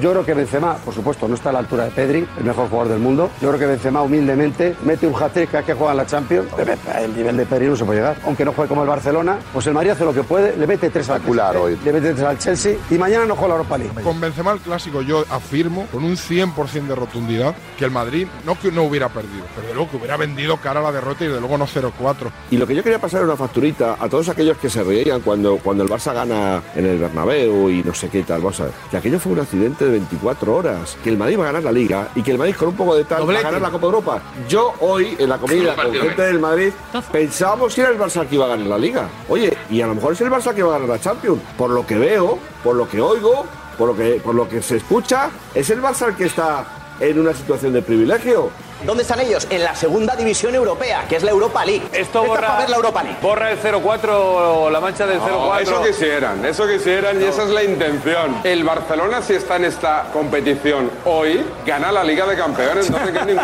Yo 0.00 0.12
creo 0.12 0.24
que 0.24 0.32
Benzema, 0.32 0.76
por 0.76 0.94
supuesto, 0.94 1.28
no 1.28 1.34
está 1.34 1.50
a 1.50 1.52
la 1.52 1.58
altura 1.58 1.84
de 1.84 1.90
Pedri, 1.90 2.26
el 2.38 2.44
mejor 2.44 2.70
jugador 2.70 2.92
del 2.92 3.00
mundo. 3.00 3.30
Yo 3.42 3.48
creo 3.48 3.60
que 3.60 3.66
Benzema 3.66 4.00
humildemente 4.00 4.74
mete 4.82 5.06
un 5.06 5.14
hat-trick 5.14 5.50
cada 5.50 5.62
que 5.62 5.74
juega 5.74 5.92
en 5.92 5.98
la 5.98 6.06
Champions. 6.06 6.48
El 6.98 7.14
nivel 7.14 7.36
de 7.36 7.44
Pedri 7.44 7.66
no 7.66 7.76
se 7.76 7.84
puede 7.84 7.98
llegar. 8.00 8.16
Aunque 8.24 8.44
no 8.44 8.52
juegue 8.52 8.68
como 8.70 8.82
el 8.82 8.88
Barcelona, 8.88 9.38
pues 9.52 9.66
el 9.66 9.74
Madrid 9.74 9.90
hace 9.90 10.06
lo 10.06 10.14
que 10.14 10.22
puede, 10.22 10.56
le 10.56 10.66
mete 10.66 10.88
tres 10.88 11.10
al 11.10 11.20
PSG, 11.20 11.84
le 11.84 11.92
mete 11.92 12.14
tres 12.14 12.26
al 12.26 12.38
Chelsea 12.38 12.76
y 12.90 12.94
mañana 12.94 13.26
no 13.26 13.36
juega 13.36 13.48
la 13.48 13.54
Europa 13.56 13.76
League. 13.76 14.02
Con 14.02 14.18
Benzema 14.20 14.52
el 14.52 14.60
clásico 14.60 15.02
yo 15.02 15.22
afirmo 15.28 15.86
con 15.92 16.02
un 16.02 16.16
100% 16.16 16.86
de 16.86 16.94
rotundidad 16.94 17.54
que 17.78 17.84
el 17.84 17.90
Madrid 17.90 18.26
no 18.46 18.58
que 18.58 18.72
no 18.72 18.84
hubiera 18.84 19.10
perdido, 19.10 19.44
pero 19.54 19.68
de 19.68 19.74
luego 19.74 19.90
que 19.90 19.96
hubiera 19.98 20.16
vendido 20.16 20.56
cara 20.56 20.80
a 20.80 20.82
la 20.82 20.92
derrota 20.92 21.24
y 21.24 21.28
de 21.28 21.40
luego 21.40 21.58
no 21.58 21.66
0-4. 21.66 21.90
Y 22.50 22.56
lo 22.56 22.66
que 22.66 22.74
yo 22.74 22.82
quería 22.82 22.98
pasar 22.98 23.18
era 23.18 23.26
una 23.26 23.36
facturita 23.36 23.96
a 24.00 24.08
todos 24.08 24.30
aquellos 24.30 24.56
que 24.56 24.70
se 24.70 24.82
reían 24.82 25.20
cuando, 25.20 25.58
cuando 25.58 25.82
el 25.82 25.90
Barça 25.90 26.14
gana 26.14 26.62
en 26.74 26.86
el 26.86 26.98
Bernabéu 26.98 27.68
y 27.68 27.82
no 27.82 27.92
sé 27.92 28.08
qué 28.08 28.22
tal. 28.22 28.40
Vamos 28.40 28.60
a 28.60 28.64
ver, 28.64 28.72
que 28.90 28.96
aquello 28.96 29.20
fue 29.20 29.32
un 29.32 29.40
accidente 29.40 29.89
de 29.90 29.98
24 29.98 30.54
horas, 30.54 30.96
que 31.02 31.10
el 31.10 31.16
Madrid 31.16 31.38
va 31.38 31.44
a 31.44 31.46
ganar 31.46 31.64
la 31.64 31.72
Liga 31.72 32.08
y 32.14 32.22
que 32.22 32.32
el 32.32 32.38
Madrid 32.38 32.54
con 32.56 32.68
un 32.68 32.76
poco 32.76 32.96
de 32.96 33.04
tal 33.04 33.28
va 33.28 33.38
a 33.38 33.42
ganar 33.42 33.60
la 33.60 33.70
Copa 33.70 33.86
Europa. 33.86 34.22
Yo 34.48 34.74
hoy 34.80 35.16
en 35.18 35.28
la 35.28 35.38
comida 35.38 35.74
con 35.74 35.92
gente 35.92 36.22
del 36.22 36.38
Madrid 36.38 36.72
pensábamos 37.10 37.74
que 37.74 37.80
era 37.80 37.90
el 37.90 37.98
Barça 37.98 38.26
que 38.26 38.34
iba 38.34 38.46
a 38.46 38.48
ganar 38.48 38.66
la 38.66 38.78
Liga. 38.78 39.08
Oye, 39.28 39.56
y 39.70 39.80
a 39.80 39.86
lo 39.86 39.94
mejor 39.94 40.12
es 40.12 40.20
el 40.20 40.30
Barça 40.30 40.54
que 40.54 40.62
va 40.62 40.70
a 40.70 40.78
ganar 40.78 40.88
la 40.88 41.00
Champions. 41.00 41.40
Por 41.56 41.70
lo 41.70 41.86
que 41.86 41.98
veo, 41.98 42.38
por 42.62 42.76
lo 42.76 42.88
que 42.88 43.00
oigo, 43.00 43.44
por 43.76 43.88
lo 43.88 43.96
que, 43.96 44.20
por 44.22 44.34
lo 44.34 44.48
que 44.48 44.62
se 44.62 44.76
escucha, 44.76 45.30
es 45.54 45.70
el 45.70 45.82
Barça 45.82 46.08
el 46.08 46.16
que 46.16 46.24
está 46.24 46.64
en 47.00 47.18
una 47.18 47.32
situación 47.32 47.72
de 47.72 47.82
privilegio. 47.82 48.50
¿Dónde 48.84 49.02
están 49.02 49.20
ellos? 49.20 49.46
En 49.50 49.62
la 49.62 49.74
segunda 49.74 50.16
división 50.16 50.54
europea, 50.54 51.04
que 51.08 51.16
es 51.16 51.22
la 51.22 51.30
Europa 51.30 51.64
League. 51.64 51.82
Esto 51.92 52.24
borra, 52.24 52.40
para 52.48 52.58
ver 52.60 52.70
la 52.70 52.76
Europa 52.76 53.02
League. 53.02 53.18
borra 53.20 53.50
el 53.50 53.60
0-4, 53.60 54.70
la 54.70 54.80
mancha 54.80 55.06
del 55.06 55.18
No, 55.18 55.52
0-4. 55.52 55.60
eso 55.60 55.82
quisieran, 55.84 56.44
eso 56.44 56.66
quisieran 56.66 57.20
y 57.20 57.24
esa 57.24 57.42
es 57.44 57.50
la 57.50 57.62
intención. 57.62 58.40
El 58.44 58.64
Barcelona, 58.64 59.20
si 59.22 59.34
está 59.34 59.56
en 59.56 59.66
esta 59.66 60.04
competición 60.12 60.90
hoy, 61.04 61.44
gana 61.66 61.92
la 61.92 62.02
Liga 62.04 62.26
de 62.26 62.36
Campeones. 62.36 62.90
No 62.90 62.98
sé 63.04 63.12
qué 63.12 63.18
es. 63.18 63.38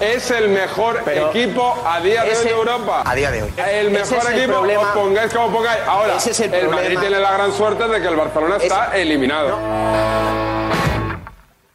Es 0.16 0.30
el 0.30 0.48
mejor 0.50 1.00
Pero 1.04 1.30
equipo 1.30 1.76
a 1.86 2.00
día 2.00 2.22
de 2.24 2.36
hoy 2.36 2.44
de 2.44 2.50
Europa. 2.50 3.02
a 3.04 3.14
día 3.14 3.30
de 3.30 3.42
hoy. 3.42 3.52
El 3.56 3.90
mejor 3.90 4.18
es 4.18 4.24
el 4.26 4.38
equipo, 4.38 4.52
problema. 4.58 4.82
os 4.82 4.88
pongáis 4.88 5.32
como 5.34 5.50
pongáis. 5.50 5.80
Ahora, 5.86 6.16
Ese 6.16 6.30
es 6.30 6.40
el. 6.40 6.68
Madrid 6.68 6.98
tiene 7.00 7.18
la 7.18 7.32
gran 7.32 7.52
suerte 7.52 7.88
de 7.88 8.00
que 8.00 8.08
el 8.08 8.16
Barcelona 8.16 8.56
está 8.60 8.96
eliminado. 8.96 9.58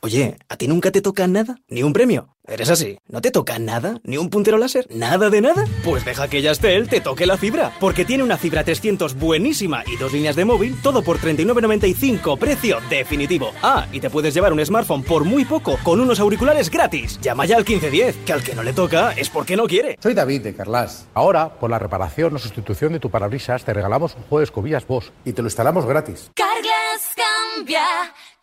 Oye, 0.04 0.40
¿a 0.50 0.58
ti 0.58 0.68
nunca 0.68 0.90
te 0.90 1.00
toca 1.00 1.28
nada? 1.28 1.58
¿Ni 1.68 1.84
un 1.84 1.94
premio? 1.94 2.30
¿Eres 2.48 2.72
así? 2.72 2.98
¿No 3.08 3.22
te 3.22 3.30
toca 3.30 3.60
nada? 3.60 4.00
¿Ni 4.04 4.18
un 4.18 4.32
puntero 4.32 4.58
láser? 4.58 4.88
¿Nada 4.90 5.30
de 5.30 5.42
nada? 5.42 5.64
Pues 5.84 6.04
deja 6.04 6.28
que 6.28 6.42
Yastel 6.42 6.90
te 6.90 7.02
toque 7.02 7.28
la 7.28 7.38
fibra, 7.38 7.72
porque 7.80 8.04
tiene 8.04 8.24
una 8.24 8.36
fibra 8.36 8.64
300 8.64 9.14
buenísima 9.14 9.84
y 9.86 9.98
dos 9.98 10.12
líneas 10.12 10.36
de 10.36 10.44
móvil, 10.44 10.76
todo 10.82 11.04
por 11.04 11.20
39.95, 11.20 12.40
precio 12.40 12.80
definitivo. 12.90 13.52
Ah, 13.62 13.86
y 13.92 14.00
te 14.00 14.10
puedes 14.10 14.34
llevar 14.34 14.54
un 14.54 14.66
smartphone 14.66 15.04
por 15.04 15.24
muy 15.24 15.46
poco 15.46 15.78
con 15.84 16.02
unos 16.02 16.20
auriculares 16.20 16.72
gratis. 16.72 17.20
Llama 17.22 17.46
ya 17.46 17.58
al 17.58 17.64
1510, 17.64 18.18
que 18.26 18.34
al 18.34 18.44
que 18.44 18.56
no 18.56 18.64
le 18.64 18.74
toca 18.74 19.12
es 19.12 19.30
porque 19.30 19.56
no 19.56 19.68
quiere. 19.68 19.98
Soy 20.02 20.16
David 20.16 20.42
de 20.42 20.56
Carlas. 20.56 21.06
Ahora, 21.14 21.60
por 21.60 21.70
la 21.70 21.78
reparación 21.78 22.36
o 22.36 22.40
sustitución 22.40 22.94
de 22.94 23.00
tu 23.00 23.12
parabrisas, 23.12 23.64
te 23.64 23.72
regalamos 23.72 24.16
un 24.16 24.24
juego 24.24 24.40
de 24.40 24.46
escobillas 24.46 24.88
Bosch 24.88 25.12
y 25.26 25.34
te 25.34 25.44
lo 25.44 25.48
instalamos 25.48 25.86
gratis. 25.86 26.32
Carglass 26.34 27.16
cambia, 27.56 27.86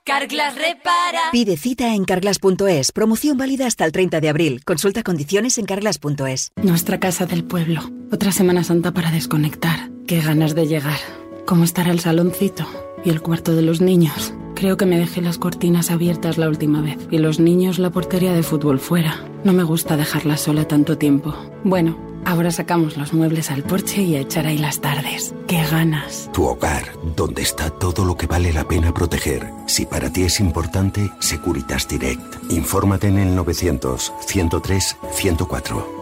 Carglass 0.09 0.55
repara. 0.55 1.21
Pide 1.33 1.59
cita 1.59 1.95
en 1.95 2.07
carglass.es. 2.07 2.93
Promoción 2.93 3.37
válida 3.37 3.67
hasta 3.67 3.85
el 3.85 3.93
30 3.93 4.23
de 4.23 4.31
abril. 4.31 4.65
Consulta 4.65 5.03
condiciones 5.03 5.59
en 5.59 5.67
carglass.es. 5.67 6.53
Nuestra 6.63 6.99
casa 6.99 7.27
del 7.27 7.45
pueblo. 7.45 7.83
Otra 8.11 8.33
Semana 8.33 8.65
Santa 8.65 8.93
para 8.93 9.11
desconectar. 9.11 9.91
Qué 10.07 10.23
ganas 10.23 10.55
de 10.55 10.67
llegar. 10.67 10.99
¿Cómo 11.45 11.63
estará 11.63 11.91
el 11.91 12.01
saloncito? 12.01 12.67
Y 13.05 13.11
el 13.11 13.21
cuarto 13.21 13.55
de 13.55 13.61
los 13.61 13.83
niños. 13.83 14.33
Creo 14.55 14.79
que 14.79 14.87
me 14.87 14.99
dejé 14.99 15.21
las 15.21 15.37
cortinas 15.37 15.91
abiertas 15.91 16.39
la 16.39 16.49
última 16.49 16.81
vez. 16.81 16.97
Y 17.11 17.19
los 17.19 17.39
niños 17.39 17.79
la 17.79 17.91
portería 17.91 18.33
de 18.33 18.43
fútbol 18.43 18.81
fuera. 18.81 19.23
No 19.45 19.53
me 19.53 19.63
gusta 19.63 19.99
dejarla 19.99 20.39
sola 20.39 20.67
tanto 20.67 20.97
tiempo. 20.97 21.35
Bueno, 21.65 22.08
ahora 22.25 22.51
sacamos 22.51 22.97
los 22.97 23.13
muebles 23.13 23.51
al 23.51 23.63
porche 23.63 24.03
y 24.03 24.17
a 24.17 24.21
echar 24.21 24.47
ahí 24.47 24.59
las 24.59 24.81
tardes. 24.81 25.35
¡Qué 25.47 25.63
ganas! 25.65 26.31
Tu 26.33 26.45
hogar, 26.45 26.85
donde 27.17 27.43
está 27.43 27.71
todo 27.71 28.05
lo 28.05 28.17
que 28.17 28.27
vale 28.27 28.53
la 28.53 28.67
pena 28.67 28.95
proteger. 28.95 29.51
Si 29.67 29.87
para 29.87 30.13
ti 30.13 30.23
es 30.23 30.41
importante, 30.41 31.11
Securitas 31.21 31.89
Direct. 31.89 32.51
Infórmate 32.51 33.09
en 33.09 33.19
el 33.19 33.35
900 33.35 34.13
103 34.27 34.97
104. 35.13 35.98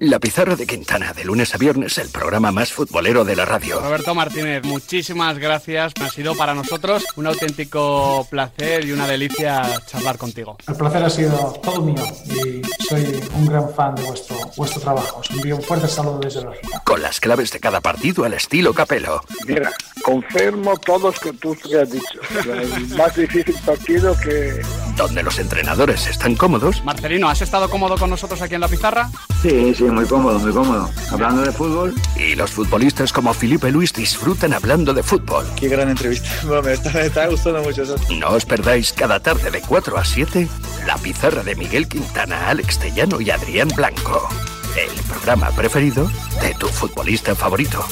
La 0.00 0.20
Pizarra 0.20 0.54
de 0.54 0.64
Quintana, 0.64 1.12
de 1.12 1.24
lunes 1.24 1.52
a 1.56 1.58
viernes, 1.58 1.98
el 1.98 2.08
programa 2.10 2.52
más 2.52 2.72
futbolero 2.72 3.24
de 3.24 3.34
la 3.34 3.44
radio. 3.44 3.80
Roberto 3.80 4.14
Martínez, 4.14 4.62
muchísimas 4.62 5.36
gracias. 5.38 5.92
Ha 6.00 6.08
sido 6.08 6.36
para 6.36 6.54
nosotros 6.54 7.04
un 7.16 7.26
auténtico 7.26 8.24
placer 8.30 8.84
y 8.84 8.92
una 8.92 9.08
delicia 9.08 9.60
charlar 9.86 10.16
contigo. 10.16 10.56
El 10.68 10.76
placer 10.76 11.02
ha 11.02 11.10
sido 11.10 11.52
todo 11.64 11.82
mío 11.82 12.04
y 12.26 12.62
soy 12.88 13.20
un 13.34 13.46
gran 13.46 13.74
fan 13.74 13.96
de 13.96 14.04
vuestro, 14.04 14.36
vuestro 14.56 14.80
trabajo. 14.80 15.18
Os 15.18 15.30
envío 15.32 15.56
un 15.56 15.62
fuerte 15.62 15.88
saludo 15.88 16.20
desde 16.20 16.46
Bélgica. 16.46 16.80
Con 16.84 17.02
las 17.02 17.18
claves 17.18 17.50
de 17.50 17.58
cada 17.58 17.80
partido 17.80 18.22
al 18.22 18.34
estilo 18.34 18.72
Capelo. 18.72 19.20
Mira, 19.48 19.72
confirmo 20.04 20.76
todos 20.76 21.18
que 21.18 21.32
tú 21.32 21.56
que 21.56 21.76
has 21.76 21.90
dicho. 21.90 22.20
El 22.48 22.96
más 22.96 23.16
difícil 23.16 23.56
partido 23.66 24.16
que 24.20 24.62
donde 24.96 25.22
los 25.22 25.38
entrenadores 25.38 26.08
están 26.08 26.34
cómodos 26.34 26.84
Marcelino, 26.84 27.28
¿has 27.28 27.40
estado 27.40 27.70
cómodo 27.70 27.96
con 27.96 28.10
nosotros 28.10 28.42
aquí 28.42 28.56
en 28.56 28.60
la 28.60 28.68
pizarra? 28.68 29.08
Sí, 29.40 29.72
sí, 29.72 29.87
muy 29.92 30.06
cómodo, 30.06 30.38
muy 30.38 30.52
cómodo. 30.52 30.90
Hablando 31.10 31.42
de 31.42 31.52
fútbol. 31.52 31.94
Y 32.16 32.34
los 32.34 32.50
futbolistas 32.50 33.12
como 33.12 33.32
Felipe 33.34 33.70
Luis 33.70 33.92
disfrutan 33.92 34.52
hablando 34.52 34.94
de 34.94 35.02
fútbol. 35.02 35.46
Qué 35.56 35.68
gran 35.68 35.88
entrevista. 35.88 36.28
Bueno, 36.48 36.62
me, 36.62 36.72
está, 36.72 36.90
me 36.92 37.06
está 37.06 37.26
gustando 37.26 37.62
mucho 37.62 37.82
eso. 37.82 37.96
No 38.18 38.30
os 38.30 38.44
perdáis 38.44 38.92
cada 38.92 39.20
tarde 39.20 39.50
de 39.50 39.60
4 39.60 39.98
a 39.98 40.04
7 40.04 40.48
la 40.86 40.96
pizarra 40.96 41.42
de 41.42 41.54
Miguel 41.54 41.86
Quintana, 41.88 42.48
Alex 42.48 42.78
Tellano 42.78 43.20
y 43.20 43.30
Adrián 43.30 43.68
Blanco. 43.76 44.28
El 44.76 45.02
programa 45.04 45.50
preferido 45.50 46.10
de 46.40 46.54
tu 46.54 46.66
futbolista 46.68 47.34
favorito. 47.34 47.84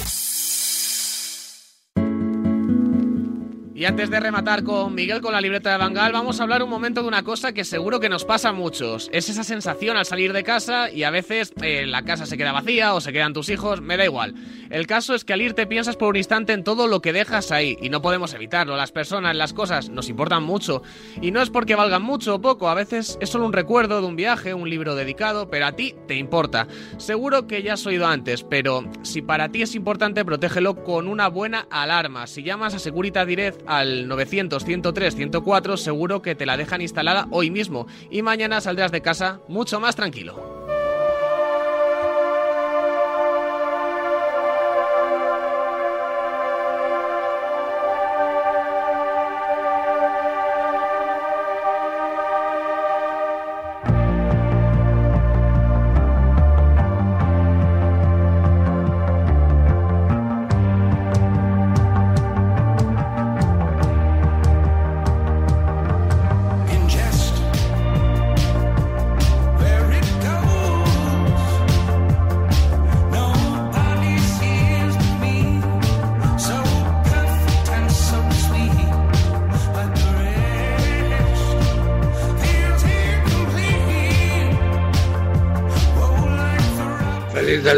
Y 3.77 3.85
antes 3.85 4.09
de 4.09 4.19
rematar 4.19 4.65
con 4.65 4.95
Miguel 4.95 5.21
con 5.21 5.35
la 5.35 5.41
libreta 5.43 5.71
de 5.71 5.77
Bangal, 5.77 6.11
vamos 6.11 6.41
a 6.41 6.45
hablar 6.45 6.63
un 6.63 6.71
momento 6.71 7.03
de 7.03 7.09
una 7.09 7.23
cosa 7.23 7.53
que 7.53 7.63
seguro 7.63 8.01
que 8.01 8.09
nos 8.09 8.25
pasa 8.25 8.49
a 8.49 8.53
muchos. 8.55 9.11
Es 9.13 9.29
esa 9.29 9.45
sensación 9.45 9.99
al 9.99 10.07
salir 10.07 10.33
de 10.33 10.45
casa 10.45 10.91
y 10.91 11.03
a 11.03 11.11
veces 11.11 11.53
eh, 11.61 11.85
la 11.85 12.03
casa 12.03 12.25
se 12.25 12.39
queda 12.39 12.53
vacía 12.53 12.95
o 12.95 13.03
se 13.03 13.13
quedan 13.13 13.35
tus 13.35 13.51
hijos, 13.51 13.83
me 13.83 13.99
da 13.99 14.07
igual. 14.07 14.35
El 14.71 14.87
caso 14.87 15.15
es 15.15 15.27
que 15.27 15.35
al 15.35 15.43
irte 15.43 15.67
piensas 15.67 15.97
por 15.97 16.09
un 16.09 16.17
instante 16.17 16.55
en 16.55 16.65
todo 16.65 16.89
lo 16.89 17.03
que 17.03 17.13
dejas 17.13 17.53
ahí 17.53 17.77
y 17.83 17.91
no 17.91 18.01
podemos 18.01 18.33
evitarlo. 18.33 18.79
Las 18.79 18.93
personas, 18.93 19.37
las 19.37 19.53
cosas 19.53 19.91
nos 19.91 20.09
importan 20.09 20.43
mucho 20.43 20.83
y 21.21 21.31
no 21.31 21.43
es 21.43 21.51
porque 21.51 21.75
valgan 21.75 22.01
mucho 22.01 22.37
o 22.37 22.41
poco, 22.41 22.71
a 22.71 22.75
veces 22.75 23.19
es 23.21 23.29
solo 23.29 23.45
un 23.45 23.53
recuerdo 23.53 24.01
de 24.01 24.07
un 24.07 24.17
viaje, 24.17 24.55
un 24.55 24.71
libro 24.71 24.95
dedicado, 24.95 25.51
pero 25.51 25.67
a 25.67 25.73
ti 25.73 25.95
te 26.09 26.15
importa. 26.15 26.67
Seguro 26.97 27.47
que 27.47 27.63
ya 27.63 27.75
has 27.75 27.85
oído 27.85 28.07
antes, 28.07 28.43
pero 28.43 28.91
si 29.03 29.21
para 29.21 29.51
ti 29.51 29.61
es 29.61 29.75
importante, 29.75 30.25
protégelo 30.25 30.83
con 30.83 31.09
una 31.09 31.29
buena 31.29 31.67
alarma. 31.69 32.27
Si 32.27 32.43
llamas 32.43 32.73
a 32.73 32.79
Securitas 32.79 33.27
Direct 33.27 33.66
al 33.67 34.09
900 34.09 34.65
103 34.65 35.15
104, 35.15 35.77
seguro 35.77 36.23
que 36.23 36.35
te 36.35 36.47
la 36.47 36.57
dejan 36.57 36.81
instalada 36.81 37.27
hoy 37.31 37.51
mismo 37.51 37.87
y 38.11 38.23
mañana 38.23 38.61
saldrás 38.61 38.93
de 38.93 39.03
casa 39.03 39.41
mucho 39.49 39.81
más 39.81 39.97
tranquilo. 39.97 40.56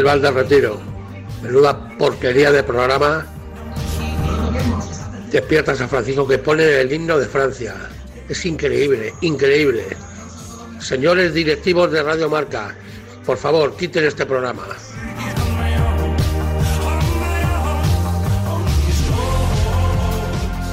Feliz 0.09 0.23
del 0.23 0.33
Retiro. 0.33 0.79
Menuda 1.43 1.87
porquería 1.99 2.51
de 2.51 2.63
programa. 2.63 3.27
Despierta 5.31 5.75
San 5.75 5.87
Francisco 5.87 6.27
que 6.27 6.39
pone 6.39 6.81
el 6.81 6.91
himno 6.91 7.19
de 7.19 7.27
Francia. 7.27 7.75
Es 8.27 8.43
increíble, 8.47 9.13
increíble. 9.21 9.85
Señores 10.79 11.35
directivos 11.35 11.91
de 11.91 12.01
Radio 12.01 12.27
Marca, 12.27 12.75
por 13.23 13.37
favor, 13.37 13.75
quiten 13.77 14.03
este 14.03 14.25
programa. 14.25 14.65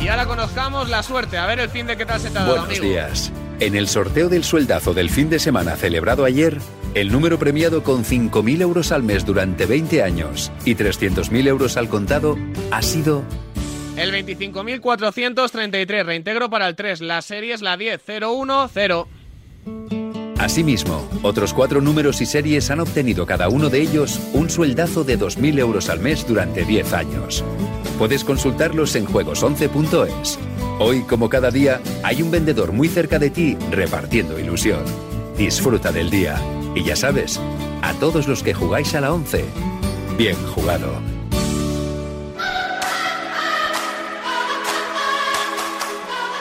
Y 0.01 0.09
ahora 0.09 0.25
conozcamos 0.25 0.89
la 0.89 1.03
suerte, 1.03 1.37
a 1.37 1.45
ver 1.45 1.61
el 1.61 1.69
fin 1.69 1.87
de 1.87 1.99
qué 1.99 2.07
tal 2.07 2.21
se 2.21 2.31
te 2.31 2.39
ha 2.39 2.43
dado, 2.43 2.53
Buenos 2.53 2.69
amigo. 2.71 2.85
días. 2.85 3.31
En 3.61 3.75
el 3.75 3.87
sorteo 3.89 4.31
del 4.31 4.45
sueldazo 4.45 4.95
del 4.95 5.11
fin 5.11 5.29
de 5.29 5.39
semana 5.39 5.77
celebrado 5.77 6.25
ayer, 6.25 6.59
el 6.97 7.13
número 7.13 7.39
premiado 7.39 7.83
con 7.83 8.05
5.000 8.05 8.63
euros 8.63 8.91
al 8.91 9.03
mes 9.03 9.27
durante 9.27 9.67
20 9.67 10.03
años 10.03 10.51
y 10.65 10.75
300.000 10.77 11.47
euros 11.47 11.77
al 11.77 11.91
contado 11.91 12.39
ha 12.71 12.81
sido 12.81 13.23
El 13.99 14.13
25.433, 14.13 16.05
reintegro 16.07 16.49
para 16.49 16.67
el 16.67 16.75
3, 16.75 17.03
la 17.03 17.21
serie 17.21 17.53
es 17.53 17.61
la 17.61 17.77
10, 17.77 18.01
010. 18.07 19.07
Asimismo, 20.39 21.07
otros 21.23 21.53
cuatro 21.53 21.83
números 21.83 22.23
y 22.23 22.27
series 22.27 22.71
han 22.71 22.81
obtenido 22.81 23.27
cada 23.27 23.51
uno 23.51 23.69
de 23.69 23.83
ellos 23.83 24.19
un 24.33 24.49
sueldazo 24.49 25.05
de 25.05 25.19
2.000 25.19 25.59
euros 25.59 25.91
al 25.91 26.01
mes 26.01 26.27
durante 26.27 26.65
10 26.65 26.95
años. 26.95 27.45
Puedes 27.99 28.25
consultarlos 28.25 28.97
en 28.97 29.07
juegos11.es. 29.07 30.39
Hoy, 30.79 31.03
como 31.03 31.29
cada 31.29 31.51
día, 31.51 31.79
hay 32.03 32.23
un 32.23 32.31
vendedor 32.31 32.73
muy 32.73 32.89
cerca 32.89 33.19
de 33.19 33.29
ti 33.29 33.59
repartiendo 33.71 34.39
ilusión. 34.39 34.85
Disfruta 35.37 35.93
del 35.93 36.09
día. 36.09 36.41
Y 36.77 36.85
ya 36.85 36.95
sabes, 36.95 37.41
a 37.83 37.93
todos 37.95 38.29
los 38.29 38.43
que 38.45 38.55
jugáis 38.55 38.95
a 38.95 39.01
la 39.01 39.13
11, 39.13 39.45
bien 40.17 40.37
jugado. 40.55 40.93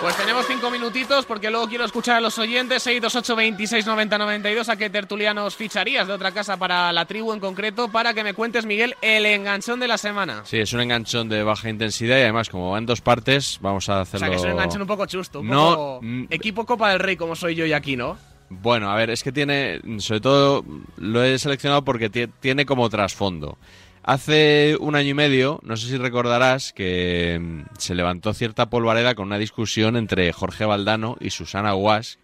Pues 0.01 0.17
tenemos 0.17 0.45
cinco 0.45 0.69
minutitos 0.69 1.25
porque 1.25 1.49
luego 1.49 1.67
quiero 1.67 1.83
escuchar 1.83 2.17
a 2.17 2.21
los 2.21 2.38
oyentes 2.38 2.83
628 2.83 3.36
26 3.36 3.86
90 3.88 4.17
92 4.19 4.69
a 4.69 4.75
qué 4.75 4.91
tertulianos 4.91 5.55
ficharías 5.55 6.05
de 6.05 6.13
otra 6.13 6.31
casa 6.31 6.57
para 6.57 6.93
la 6.93 7.05
tribu 7.05 7.33
en 7.33 7.39
concreto 7.39 7.88
para 7.88 8.13
que 8.13 8.23
me 8.23 8.36
cuentes 8.36 8.67
Miguel 8.67 8.95
el 9.01 9.25
enganchón 9.25 9.79
de 9.79 9.88
la 9.88 9.97
semana. 9.97 10.41
Sí, 10.45 10.59
es 10.59 10.73
un 10.73 10.81
enganchón 10.81 11.27
de 11.27 11.41
baja 11.41 11.69
intensidad 11.71 12.17
y 12.19 12.21
además 12.21 12.49
como 12.49 12.69
va 12.71 12.77
en 12.77 12.86
dos 12.86 13.01
partes, 13.01 13.57
vamos 13.61 13.89
a 13.89 13.99
O 13.99 14.01
hacerlo... 14.01 14.19
sea 14.19 14.29
que 14.29 14.36
es 14.36 14.43
un 14.43 14.51
enganchón 14.51 14.81
un 14.81 14.88
poco 14.88 15.07
chusto, 15.07 15.39
un 15.39 15.47
No, 15.47 15.75
poco 15.75 16.01
equipo 16.29 16.65
Copa 16.67 16.91
del 16.91 16.99
Rey 16.99 17.15
como 17.15 17.36
soy 17.36 17.55
yo 17.55 17.65
y 17.65 17.73
aquí, 17.73 17.95
¿no? 17.95 18.15
Bueno, 18.49 18.91
a 18.91 18.95
ver, 18.95 19.09
es 19.09 19.23
que 19.23 19.31
tiene, 19.31 19.81
sobre 19.99 20.21
todo 20.21 20.63
lo 20.97 21.23
he 21.23 21.37
seleccionado 21.39 21.83
porque 21.83 22.09
ti- 22.09 22.27
tiene 22.39 22.65
como 22.65 22.89
trasfondo. 22.89 23.57
Hace 24.03 24.77
un 24.79 24.95
año 24.95 25.09
y 25.09 25.13
medio, 25.15 25.59
no 25.63 25.75
sé 25.77 25.87
si 25.87 25.97
recordarás 25.97 26.71
que 26.73 27.39
mm, 27.41 27.61
se 27.79 27.95
levantó 27.95 28.33
cierta 28.35 28.69
polvareda 28.69 29.15
con 29.15 29.25
una 29.27 29.39
discusión 29.39 29.95
entre 29.97 30.31
Jorge 30.31 30.63
Valdano 30.65 31.17
y 31.19 31.31
Susana 31.31 31.71
Guas 31.71 32.19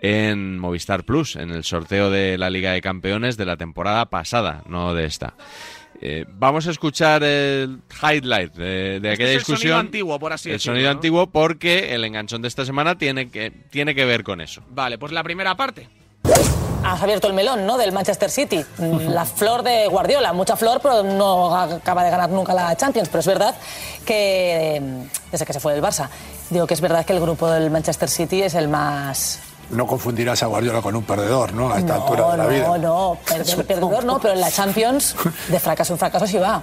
en 0.00 0.58
Movistar 0.58 1.04
Plus, 1.04 1.36
en 1.36 1.50
el 1.50 1.64
sorteo 1.64 2.10
de 2.10 2.36
la 2.38 2.50
Liga 2.50 2.72
de 2.72 2.82
Campeones 2.82 3.36
de 3.38 3.46
la 3.46 3.56
temporada 3.56 4.04
pasada, 4.06 4.62
no 4.68 4.92
de 4.94 5.06
esta. 5.06 5.34
Eh, 6.00 6.24
vamos 6.28 6.66
a 6.66 6.70
escuchar 6.70 7.22
el 7.24 7.80
highlight 8.02 8.54
de, 8.54 8.64
de 8.64 8.96
Este 8.96 9.10
aquella 9.10 9.28
es 9.30 9.34
el 9.34 9.38
discusión. 9.38 9.58
sonido 9.58 9.76
antiguo, 9.78 10.18
por 10.18 10.32
así 10.32 10.48
el 10.48 10.54
decirlo, 10.56 10.74
sonido 10.74 10.90
¿no? 10.92 10.96
antiguo 10.96 11.26
porque 11.28 11.94
el 11.94 12.04
enganchón 12.04 12.40
de 12.42 12.48
esta 12.48 12.64
semana 12.64 12.96
tiene 12.96 13.30
que, 13.30 13.50
tiene 13.50 13.94
que 13.94 14.04
ver 14.04 14.22
con 14.22 14.40
eso. 14.40 14.62
Vale, 14.70 14.96
pues 14.98 15.10
la 15.12 15.24
primera 15.24 15.56
parte. 15.56 15.88
Has 16.84 17.02
abierto 17.02 17.26
el 17.26 17.32
melón, 17.34 17.66
¿no? 17.66 17.76
Del 17.76 17.90
Manchester 17.90 18.30
City. 18.30 18.64
La 18.78 19.24
flor 19.24 19.64
de 19.64 19.88
Guardiola, 19.88 20.32
mucha 20.32 20.56
flor, 20.56 20.78
pero 20.80 21.02
no 21.02 21.54
acaba 21.56 22.04
de 22.04 22.10
ganar 22.10 22.30
nunca 22.30 22.54
la 22.54 22.76
Champions. 22.76 23.08
Pero 23.08 23.18
es 23.20 23.26
verdad 23.26 23.54
que, 24.06 24.80
desde 25.32 25.44
que 25.44 25.52
se 25.52 25.58
fue 25.60 25.74
del 25.74 25.82
Barça, 25.82 26.08
digo 26.50 26.66
que 26.68 26.74
es 26.74 26.80
verdad 26.80 27.04
que 27.04 27.12
el 27.12 27.20
grupo 27.20 27.50
del 27.50 27.70
Manchester 27.72 28.08
City 28.08 28.42
es 28.42 28.54
el 28.54 28.68
más 28.68 29.40
No 29.70 29.86
confundirás 29.86 30.42
a 30.42 30.46
Guardiola 30.46 30.80
con 30.80 30.96
un 30.96 31.02
perdedor, 31.04 31.52
¿no? 31.52 31.70
A 31.72 31.78
esta 31.78 31.96
no, 31.98 32.02
altura 32.04 32.30
de 32.32 32.36
la 32.38 32.44
no, 32.44 32.48
vida. 32.50 32.78
no, 32.78 33.18
perder- 33.26 33.66
perdedor 33.66 34.04
no, 34.04 34.18
pero 34.18 34.32
en 34.32 34.40
la 34.40 34.50
Champions 34.50 35.14
de 35.48 35.60
fracaso 35.60 35.92
en 35.92 35.98
fracaso 35.98 36.26
sí 36.26 36.38
va. 36.38 36.62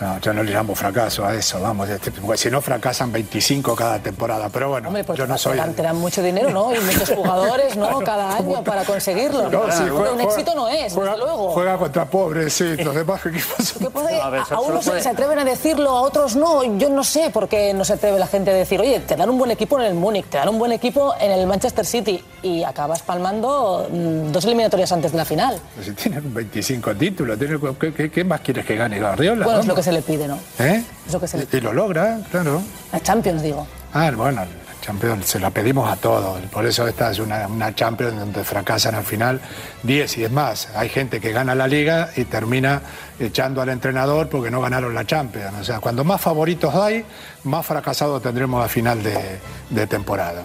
No, 0.00 0.18
yo 0.20 0.32
no 0.34 0.42
le 0.42 0.52
llamo 0.52 0.74
fracaso 0.74 1.24
a 1.24 1.34
eso, 1.34 1.58
vamos. 1.60 1.88
este- 1.88 2.12
si 2.36 2.50
no 2.50 2.60
fracasan 2.60 3.10
25 3.12 3.74
cada 3.74 3.98
temporada. 3.98 4.48
Pero 4.50 4.68
bueno, 4.68 4.88
Hombre, 4.88 5.04
pues 5.04 5.18
yo 5.18 5.26
no 5.26 5.38
soy. 5.38 5.58
te 5.74 5.82
dan, 5.82 5.96
mucho 5.96 6.22
dinero, 6.22 6.50
¿no? 6.50 6.74
Y 6.74 6.80
muchos 6.80 7.08
jugadores, 7.10 7.76
¿no? 7.76 7.98
Cada 8.04 8.36
año 8.36 8.62
para 8.62 8.84
conseguirlo. 8.84 9.48
No, 9.48 9.62
sí, 9.70 9.78
Pero 9.84 9.96
juega- 9.96 10.12
un 10.12 10.20
éxito 10.20 10.54
no 10.54 10.68
es, 10.68 10.94
desde 10.94 11.16
luego. 11.16 11.50
Juega 11.52 11.78
contra 11.78 12.04
pobres, 12.04 12.52
sí. 12.52 12.76
Los 12.76 12.94
demás 12.94 13.24
equipos 13.24 13.66
son- 13.66 13.78
¿Qué 13.82 13.90
puede- 13.90 14.20
a, 14.20 14.26
a 14.50 14.60
unos 14.60 14.84
se, 14.84 15.00
se 15.00 15.08
atreven 15.08 15.38
a 15.38 15.44
decirlo, 15.44 15.90
a 15.90 16.02
otros 16.02 16.36
no. 16.36 16.62
Yo 16.78 16.90
no 16.90 17.04
sé 17.04 17.30
por 17.30 17.48
qué 17.48 17.72
no 17.72 17.84
se 17.86 17.94
atreve 17.94 18.18
la 18.18 18.26
gente 18.26 18.50
a 18.50 18.54
decir, 18.54 18.80
oye, 18.80 19.00
te 19.00 19.16
dan 19.16 19.30
un 19.30 19.38
buen 19.38 19.50
equipo 19.50 19.78
en 19.80 19.86
el 19.86 19.94
Múnich, 19.94 20.26
te 20.26 20.36
dan 20.36 20.50
un 20.50 20.58
buen 20.58 20.72
equipo 20.72 21.14
en 21.18 21.30
el 21.30 21.46
Manchester 21.46 21.86
City 21.86 22.22
y 22.44 22.62
acabas 22.62 23.02
palmando 23.02 23.88
mm, 23.90 24.30
dos 24.30 24.44
eliminatorias 24.44 24.92
antes 24.92 25.10
de 25.12 25.18
la 25.18 25.24
final. 25.24 25.58
Si 25.82 25.92
tienen 25.92 26.32
25 26.32 26.94
títulos, 26.94 27.38
¿qué, 27.80 27.92
qué- 27.92 28.10
qué 28.10 28.22
más 28.24 28.40
quieres 28.42 28.64
que 28.66 28.76
gane 28.76 29.00
Guardiola? 29.00 29.44
Bueno, 29.44 29.60
es 29.60 29.66
lo 29.66 29.74
que 29.74 29.82
se 29.82 29.92
le 29.92 30.02
pide, 30.02 30.28
¿no? 30.28 30.38
¿Eh? 30.58 30.84
Es 31.06 31.12
lo 31.12 31.18
que 31.20 31.26
se 31.26 31.38
le 31.38 31.46
Y 31.50 31.60
lo 31.60 31.72
logra, 31.72 32.18
claro. 32.30 32.60
La 32.92 33.00
Champions, 33.00 33.42
digo. 33.42 33.66
Ah, 33.92 34.10
bueno, 34.14 34.42
la 34.42 34.46
Champions 34.82 35.24
se 35.26 35.40
la 35.40 35.48
pedimos 35.50 35.90
a 35.90 35.96
todos. 35.96 36.38
Por 36.52 36.66
eso 36.66 36.86
esta 36.86 37.10
es 37.10 37.18
una, 37.18 37.46
una 37.48 37.74
Champions 37.74 38.18
donde 38.18 38.44
fracasan 38.44 38.94
al 38.94 39.04
final 39.04 39.40
10 39.82 40.18
y 40.18 40.24
es 40.24 40.30
más. 40.30 40.68
Hay 40.76 40.90
gente 40.90 41.20
que 41.20 41.32
gana 41.32 41.54
la 41.54 41.66
liga 41.66 42.10
y 42.16 42.24
termina 42.26 42.82
echando 43.18 43.62
al 43.62 43.70
entrenador 43.70 44.28
porque 44.28 44.50
no 44.50 44.60
ganaron 44.60 44.94
la 44.94 45.06
Champions. 45.06 45.54
O 45.60 45.64
sea, 45.64 45.80
cuando 45.80 46.04
más 46.04 46.20
favoritos 46.20 46.74
hay, 46.74 47.04
más 47.44 47.64
fracasados 47.64 48.20
tendremos 48.22 48.62
a 48.62 48.68
final 48.68 49.02
de, 49.02 49.38
de 49.70 49.86
temporada. 49.86 50.42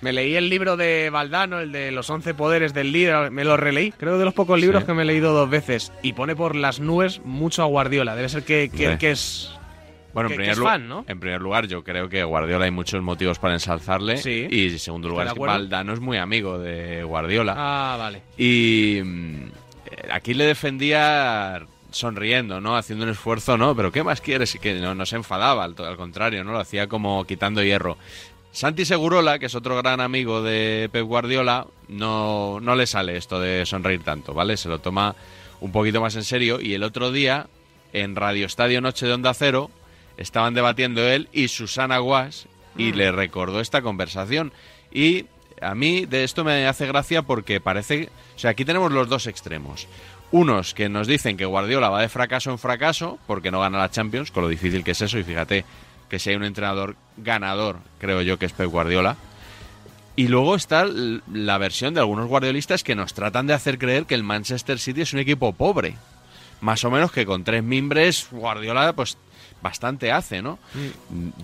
Me 0.00 0.12
leí 0.12 0.36
el 0.36 0.48
libro 0.48 0.76
de 0.76 1.10
Valdano, 1.10 1.58
el 1.58 1.72
de 1.72 1.90
los 1.90 2.08
11 2.08 2.32
poderes 2.34 2.72
del 2.72 2.92
líder, 2.92 3.30
me 3.32 3.44
lo 3.44 3.56
releí. 3.56 3.90
Creo 3.92 4.16
de 4.18 4.24
los 4.24 4.32
pocos 4.34 4.60
libros 4.60 4.82
Sí. 4.82 4.86
que 4.86 4.94
me 4.94 5.02
he 5.02 5.04
leído 5.04 5.32
dos 5.32 5.50
veces. 5.50 5.92
Y 6.02 6.12
pone 6.12 6.36
por 6.36 6.54
las 6.54 6.78
nubes 6.78 7.20
mucho 7.24 7.62
a 7.62 7.66
Guardiola. 7.66 8.14
Debe 8.14 8.28
ser 8.28 8.44
que, 8.44 8.70
que, 8.70 9.10
es. 9.10 9.50
Bueno, 10.14 10.28
en 10.28 10.32
que- 10.32 10.36
primer, 10.36 10.52
es 10.52 10.60
fan, 10.60 10.88
¿no? 10.88 11.04
en 11.08 11.18
primer 11.18 11.40
lugar, 11.40 11.66
yo 11.66 11.82
creo 11.82 12.08
que 12.08 12.22
Guardiola 12.22 12.66
hay 12.66 12.70
muchos 12.70 13.02
motivos 13.02 13.38
para 13.40 13.54
ensalzarle. 13.54 14.18
Sí. 14.18 14.46
Y 14.48 14.68
en 14.68 14.78
segundo 14.78 15.08
lugar, 15.08 15.26
es 15.26 15.32
que. 15.34 15.40
Valdano 15.40 15.92
es 15.92 16.00
muy 16.00 16.16
amigo 16.16 16.58
de 16.60 17.02
Guardiola. 17.02 17.54
Ah, 17.56 17.96
vale. 17.98 18.22
Y 18.36 19.00
mm, 19.04 19.50
aquí 20.12 20.32
le 20.34 20.44
defendía 20.44 21.60
sonriendo, 21.90 22.60
¿no? 22.60 22.76
Haciendo 22.76 23.04
un 23.04 23.10
esfuerzo, 23.10 23.56
¿no? 23.58 23.74
Pero 23.74 23.90
¿qué 23.90 24.04
más 24.04 24.20
quieres? 24.20 24.56
Que 24.60 24.74
no, 24.74 24.94
no 24.94 25.06
se 25.06 25.16
enfadaba, 25.16 25.64
al, 25.64 25.74
al 25.78 25.96
contrario, 25.96 26.44
¿no? 26.44 26.52
Lo 26.52 26.60
hacía 26.60 26.86
como 26.86 27.24
quitando 27.24 27.62
hierro. 27.64 27.96
Santi 28.58 28.84
Segurola, 28.84 29.38
que 29.38 29.46
es 29.46 29.54
otro 29.54 29.76
gran 29.76 30.00
amigo 30.00 30.42
de 30.42 30.88
Pep 30.90 31.04
Guardiola, 31.06 31.68
no, 31.86 32.58
no 32.60 32.74
le 32.74 32.88
sale 32.88 33.16
esto 33.16 33.38
de 33.38 33.64
sonreír 33.64 34.02
tanto, 34.02 34.34
¿vale? 34.34 34.56
Se 34.56 34.68
lo 34.68 34.80
toma 34.80 35.14
un 35.60 35.70
poquito 35.70 36.00
más 36.00 36.16
en 36.16 36.24
serio. 36.24 36.60
Y 36.60 36.74
el 36.74 36.82
otro 36.82 37.12
día, 37.12 37.46
en 37.92 38.16
Radio 38.16 38.46
Estadio 38.46 38.80
Noche 38.80 39.06
de 39.06 39.12
Onda 39.12 39.32
Cero, 39.32 39.70
estaban 40.16 40.54
debatiendo 40.54 41.06
él 41.08 41.28
y 41.32 41.46
Susana 41.46 41.98
Guas 41.98 42.48
y 42.76 42.90
Mm. 42.90 42.96
le 42.96 43.12
recordó 43.12 43.60
esta 43.60 43.80
conversación. 43.80 44.52
Y 44.90 45.26
a 45.62 45.76
mí 45.76 46.04
de 46.06 46.24
esto 46.24 46.42
me 46.42 46.66
hace 46.66 46.88
gracia 46.88 47.22
porque 47.22 47.60
parece... 47.60 48.08
O 48.34 48.40
sea, 48.40 48.50
aquí 48.50 48.64
tenemos 48.64 48.90
los 48.90 49.08
dos 49.08 49.28
extremos. 49.28 49.86
Unos 50.32 50.74
que 50.74 50.88
nos 50.88 51.06
dicen 51.06 51.36
que 51.36 51.44
Guardiola 51.44 51.90
va 51.90 52.02
de 52.02 52.08
fracaso 52.08 52.50
en 52.50 52.58
fracaso 52.58 53.20
porque 53.28 53.52
no 53.52 53.60
gana 53.60 53.78
la 53.78 53.92
Champions, 53.92 54.32
con 54.32 54.42
lo 54.42 54.48
difícil 54.48 54.82
que 54.82 54.90
es 54.90 55.00
eso. 55.00 55.16
Y 55.16 55.22
fíjate 55.22 55.64
que 56.08 56.18
si 56.18 56.30
hay 56.30 56.36
un 56.36 56.44
entrenador 56.44 56.96
ganador, 57.16 57.78
creo 57.98 58.22
yo 58.22 58.38
que 58.38 58.46
es 58.46 58.52
Pep 58.52 58.68
Guardiola. 58.70 59.16
Y 60.16 60.26
luego 60.28 60.56
está 60.56 60.84
la 61.32 61.58
versión 61.58 61.94
de 61.94 62.00
algunos 62.00 62.26
guardiolistas 62.26 62.82
que 62.82 62.96
nos 62.96 63.14
tratan 63.14 63.46
de 63.46 63.54
hacer 63.54 63.78
creer 63.78 64.04
que 64.04 64.14
el 64.16 64.24
Manchester 64.24 64.78
City 64.78 65.02
es 65.02 65.12
un 65.12 65.20
equipo 65.20 65.52
pobre. 65.52 65.94
Más 66.60 66.82
o 66.84 66.90
menos 66.90 67.12
que 67.12 67.24
con 67.24 67.44
tres 67.44 67.62
mimbres 67.62 68.26
Guardiola 68.32 68.92
pues 68.94 69.16
bastante 69.62 70.10
hace, 70.12 70.40
¿no? 70.42 70.58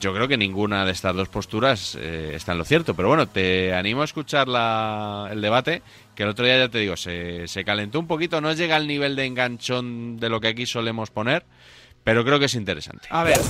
Yo 0.00 0.12
creo 0.14 0.26
que 0.28 0.36
ninguna 0.36 0.84
de 0.84 0.92
estas 0.92 1.14
dos 1.14 1.28
posturas 1.28 1.96
eh, 2.00 2.32
está 2.34 2.52
en 2.52 2.58
lo 2.58 2.64
cierto, 2.64 2.94
pero 2.94 3.08
bueno, 3.08 3.26
te 3.28 3.72
animo 3.74 4.02
a 4.02 4.04
escuchar 4.04 4.46
la- 4.48 5.28
el 5.32 5.40
debate, 5.40 5.82
que 6.14 6.22
el 6.24 6.28
otro 6.30 6.44
día 6.44 6.58
ya 6.58 6.68
te 6.68 6.78
digo, 6.78 6.96
se, 6.96 7.46
se 7.48 7.64
calentó 7.64 7.98
un 7.98 8.06
poquito, 8.06 8.40
no 8.40 8.52
llega 8.52 8.76
al 8.76 8.86
nivel 8.86 9.16
de 9.16 9.24
enganchón 9.26 10.16
de 10.18 10.28
lo 10.28 10.40
que 10.40 10.48
aquí 10.48 10.64
solemos 10.66 11.10
poner, 11.10 11.44
pero 12.04 12.24
creo 12.24 12.38
que 12.38 12.44
es 12.46 12.54
interesante. 12.54 13.08
A 13.10 13.24
ver, 13.24 13.40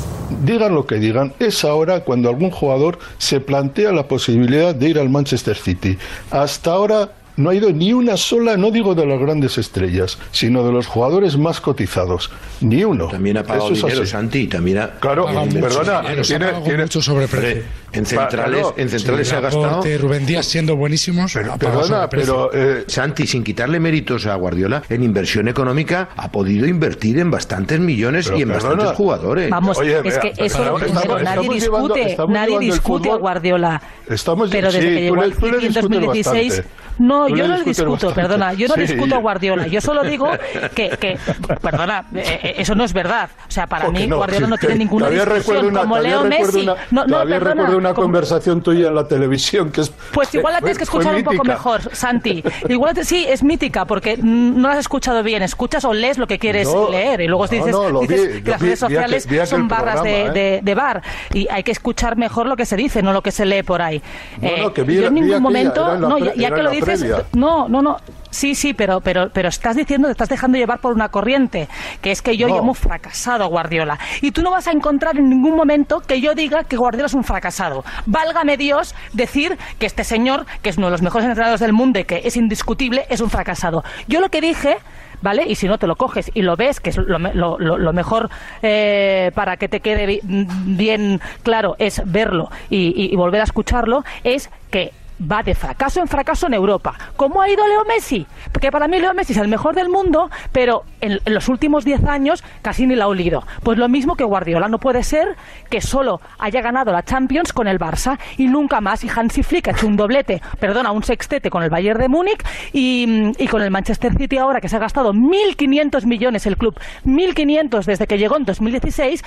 Digan 0.43 0.75
lo 0.75 0.87
que 0.87 0.97
digan, 0.97 1.33
es 1.39 1.65
ahora 1.65 2.01
cuando 2.01 2.29
algún 2.29 2.51
jugador 2.51 2.99
se 3.19 3.41
plantea 3.41 3.93
la 3.93 4.09
posibilidad 4.09 4.75
de 4.75 4.89
ir 4.89 4.99
al 4.99 5.09
Manchester 5.09 5.57
City. 5.57 5.97
Hasta 6.31 6.73
ahora 6.73 7.13
no 7.37 7.51
ha 7.51 7.55
ido 7.55 7.73
ni 7.73 7.93
una 7.93 8.17
sola, 8.17 8.57
no 8.57 8.71
digo 8.71 8.95
de 8.95 9.07
las 9.07 9.19
grandes 9.21 9.59
estrellas, 9.59 10.19
sino 10.31 10.65
de 10.65 10.73
los 10.73 10.87
jugadores 10.87 11.37
más 11.37 11.61
cotizados. 11.61 12.31
Ni 12.61 12.85
uno. 12.85 13.09
También 13.09 13.37
ha 13.39 13.43
pagado 13.43 13.67
Eso 13.67 13.75
es 13.75 13.81
dinero, 13.83 14.03
así. 14.03 14.11
Santi, 14.13 14.47
también 14.47 14.79
ha... 14.79 14.91
Claro, 15.01 15.27
perdona, 15.27 16.01
Dinero, 16.03 16.23
tiene- 16.23 16.53
tiene- 16.65 16.83
mucho 16.85 17.03
sobreprecio. 17.03 17.63
En 17.93 18.07
centrales, 18.07 18.61
Claro. 18.61 18.75
en 18.77 18.89
centrales 18.89 19.29
se 19.29 19.37
ha 19.37 19.41
gastado... 19.41 19.83
Rubén 20.01 20.27
Díaz 20.27 20.47
siendo 20.47 20.75
buenísimos. 20.77 21.37
ha 21.37 21.43
pagado 21.43 21.59
Perdona, 21.59 22.09
pero 22.09 22.51
eh, 22.53 22.85
Santi, 22.89 23.25
sin 23.27 23.45
quitarle 23.45 23.79
méritos 23.79 24.27
a 24.27 24.35
Guardiola, 24.35 24.83
en 24.89 25.03
inversión 25.05 25.47
económica 25.47 26.09
ha 26.17 26.33
podido 26.33 26.67
invertir 26.67 27.19
en 27.21 27.31
bastantes 27.31 27.79
millones 27.79 28.27
Pero 28.27 28.39
y 28.39 28.43
en 28.43 28.49
perdona. 28.49 28.69
bastantes 28.71 28.97
jugadores. 28.97 29.51
Vamos, 29.51 29.79
Oye, 29.79 30.01
es 30.05 30.19
que 30.19 30.29
eso 30.31 30.45
estamos- 30.45 30.83
primero, 30.83 31.01
estamos- 31.03 31.23
nadie 31.23 31.41
estamos 31.43 31.55
discute, 31.55 32.05
llevando- 32.09 32.33
nadie 32.35 32.59
discute 32.59 33.11
a 33.11 33.15
Guardiola. 33.17 33.83
Estamos, 34.09 34.51
pero 34.51 34.67
desde 34.73 34.81
sí, 34.81 34.87
que 34.95 35.01
llegó 35.03 35.17
le- 35.17 35.23
al 35.23 35.33
tú 35.35 35.47
le 35.47 35.53
City 35.53 35.67
en 35.67 35.73
discutes 35.73 36.01
2016 36.01 36.49
bastante. 36.57 36.84
No, 36.99 37.29
yo 37.29 37.47
no 37.49 37.57
le 37.57 37.65
discutes 37.65 37.77
discuto, 37.79 37.91
bastante. 38.07 38.15
perdona, 38.21 38.53
yo 38.55 38.69
no 38.69 38.75
Sí, 38.75 38.81
discuto 38.83 39.15
a 39.15 39.19
Guardiola, 39.19 39.67
yo 39.67 39.81
solo 39.81 40.03
digo 40.05 40.29
que, 40.75 40.91
que 40.91 41.19
perdona, 41.61 42.05
eh, 42.15 42.41
eh, 42.43 42.55
eso 42.59 42.75
no 42.75 42.85
es 42.85 42.93
verdad. 42.93 43.29
O 43.49 43.51
sea, 43.51 43.67
para 43.67 43.87
¿Por 43.87 43.95
qué 43.95 44.01
mí 44.01 44.07
no? 44.07 44.17
Guardiola 44.17 44.47
no 44.47 44.59
tiene 44.59 44.77
ninguna 44.77 45.09
discusión, 45.11 45.37
recuerdo 45.39 45.69
una, 45.69 45.81
como 45.81 45.99
Leo 45.99 46.23
recuerdo 46.23 46.47
Messi. 46.53 46.61
una, 46.63 46.75
no, 46.91 47.07
no, 47.07 47.19
perdona, 47.25 47.39
recuerdo 47.39 47.79
una 47.79 47.95
como- 47.95 48.05
conversación 48.07 48.63
tuya 48.63 48.89
en 48.89 48.95
la 48.95 49.07
televisión 49.09 49.71
que 49.73 49.81
es 49.83 49.91
Pues 50.13 50.35
igual 50.35 50.55
la 50.55 50.59
tienes 50.61 50.79
que 50.79 50.85
escuchar 50.85 51.15
un 51.15 51.25
poco 51.25 51.45
mejor, 51.45 51.81
Santi. 51.95 52.43
Igual 52.69 52.95
te- 52.95 53.05
sí, 53.05 53.25
es 53.29 53.43
mítica 53.43 53.85
porque 53.85 54.17
no 54.23 54.69
la 54.69 54.75
has 54.75 54.81
escuchado 54.81 55.23
bien. 55.23 55.43
Escuchas 55.43 55.85
o 55.85 55.93
lees 55.93 56.19
lo 56.19 56.27
que 56.27 56.39
quieres 56.39 56.73
No, 56.73 56.91
leer 56.91 57.21
y 57.21 57.27
luego 57.29 57.47
dices, 57.47 57.73
no, 57.73 57.89
lo 57.91 58.01
dices 58.01 58.37
vi, 58.37 58.43
que 58.43 58.51
las 58.51 58.61
vi- 58.61 58.67
redes 58.67 58.79
sociales 58.81 59.27
vi 59.27 59.37
aquel 59.37 59.47
son 59.49 59.69
barras 59.69 60.03
de, 60.03 60.23
¿eh? 60.27 60.31
de- 60.31 60.61
de 60.63 60.75
bar 60.75 61.03
y 61.33 61.47
hay 61.51 61.63
que 61.63 61.73
escuchar 61.73 62.17
mejor 62.17 62.47
lo 62.47 62.57
que 62.57 62.67
se 62.67 62.77
dice, 62.77 63.03
no 63.03 63.13
lo 63.13 63.23
que 63.23 63.31
se 63.33 63.45
lee 63.47 63.63
por 63.63 63.83
ahí. 63.83 64.03
Eh, 64.43 64.67
que 64.75 64.85
yo 64.95 65.07
en 65.07 65.15
ningún 65.15 65.43
momento, 65.43 65.97
no, 65.99 66.19
ya, 66.19 66.35
ya 66.35 66.51
que 66.55 66.63
lo 66.63 66.71
dices, 66.71 66.84
previa. 66.85 67.25
no, 67.33 67.69
no, 67.69 67.83
no. 67.83 67.97
Sí, 68.31 68.55
sí, 68.57 68.75
pero, 68.75 69.01
pero, 69.01 69.31
pero 69.33 69.49
estás 69.49 69.77
diciendo, 69.77 70.09
te 70.09 70.13
estás 70.13 70.29
dejando 70.29 70.59
llevar 70.59 70.81
por 70.81 70.93
una 70.93 71.09
corriente, 71.09 71.69
que 72.03 72.11
es 72.11 72.21
que 72.21 72.37
yo 72.37 72.49
No. 72.49 72.57
llamo 72.57 72.75
fracasado 72.75 73.45
a 73.45 73.47
Guardiola. 73.47 73.97
Y 74.23 74.33
tú 74.33 74.43
no 74.43 74.51
vas 74.51 74.67
a 74.67 74.73
encontrar 74.73 75.17
en 75.17 75.29
ningún 75.29 75.55
momento 75.55 76.01
que 76.01 76.21
yo 76.21 76.35
diga 76.35 76.65
que 76.65 76.77
Guardiola 76.77 77.07
es 77.07 77.15
un 77.15 77.23
fracasado. 77.23 77.85
Válgame 78.07 78.57
Dios 78.57 78.95
decir 79.13 79.57
que 79.79 79.87
este 79.87 80.03
señor, 80.03 80.47
que 80.63 80.71
es 80.71 80.79
uno 80.79 80.89
de 80.89 80.93
los 80.93 81.03
mejores 81.03 81.27
entrenadores 81.29 81.61
del 81.61 81.73
mundo 81.73 82.01
y 82.01 82.05
que 82.05 82.23
es 82.25 82.37
indiscutible, 82.37 83.07
es 83.09 83.21
un 83.21 83.31
fracasado. 83.31 83.85
Yo 84.09 84.21
lo 84.21 84.29
que 84.31 84.41
dije 84.41 84.79
¿vale? 85.23 85.45
Y 85.49 85.55
si 85.55 85.69
no 85.69 85.79
te 85.79 85.87
lo 85.87 85.97
coges 85.97 86.31
y 86.35 86.43
lo 86.43 86.55
ves, 86.55 86.81
que 86.81 86.91
es 86.91 86.99
lo, 86.99 87.19
me- 87.19 87.33
lo- 87.33 87.59
lo- 87.59 87.79
lo 87.79 87.93
mejor 87.95 88.29
eh, 88.61 89.31
para 89.35 89.57
que 89.57 89.69
te 89.69 89.81
quede 89.81 90.05
bi- 90.05 90.21
bien 90.23 91.19
claro 91.43 91.77
es 91.79 92.03
verlo 92.05 92.51
y, 92.69 92.89
y- 92.95 93.11
y 93.11 93.17
volver 93.17 93.41
a 93.41 93.45
escucharlo, 93.45 94.05
es 94.23 94.51
que 94.71 94.93
va 95.21 95.43
de 95.43 95.55
fracaso 95.55 96.01
en 96.01 96.09
fracaso 96.09 96.47
en 96.47 96.55
Europa. 96.55 96.95
¿Cómo 97.17 97.41
ha 97.41 97.49
ido 97.49 97.67
Leo 97.67 97.85
Messi? 97.85 98.27
Porque 98.53 98.71
para 98.71 98.89
mí 98.89 98.99
Leo 98.99 99.15
Messi 99.15 99.33
es 99.33 99.39
el 99.39 99.49
mejor 99.49 99.75
del 99.75 99.89
mundo, 99.89 100.31
pero 100.53 100.83
en, 101.01 101.19
los 101.27 101.49
últimos 101.49 101.85
10 101.85 102.05
años 102.05 102.45
casi 102.63 102.87
ni 102.87 102.95
la 102.95 103.05
ha 103.05 103.09
olido. 103.09 103.45
Pues 103.63 103.79
lo 103.79 103.89
mismo 103.89 104.15
que 104.17 104.25
Guardiola. 104.25 104.69
No 104.69 104.79
puede 104.79 105.03
ser 105.03 105.37
que 105.71 105.81
solo 105.81 106.21
haya 106.39 106.61
ganado 106.61 106.93
la 106.93 107.03
Champions 107.03 107.53
con 107.53 107.69
el 107.69 107.79
Barça 107.79 108.19
y 108.37 108.47
nunca 108.47 108.81
más. 108.81 109.05
Y 109.05 109.09
Hansi 109.09 109.43
Flick 109.43 109.69
ha 109.69 109.71
hecho 109.73 109.87
un 109.87 109.97
doblete, 109.97 110.41
perdona, 110.59 110.91
un 110.91 111.03
sextete 111.03 111.51
con 111.51 111.63
el 111.63 111.71
Bayern 111.71 112.01
de 112.01 112.09
Múnich 112.09 112.43
y, 112.73 113.33
y 113.39 113.47
con 113.49 113.63
el 113.63 113.71
Manchester 113.71 114.15
City 114.17 114.39
ahora 114.39 114.61
que 114.61 114.69
se 114.69 114.77
ha 114.77 114.81
gastado 114.81 115.13
1.500 115.13 116.07
millones 116.07 116.47
el 116.47 116.57
club, 116.57 116.79
1.500 117.05 117.85
desde 117.85 118.07
que 118.07 118.19
llegó 118.19 118.37
en 118.37 118.45
2016 118.45 119.23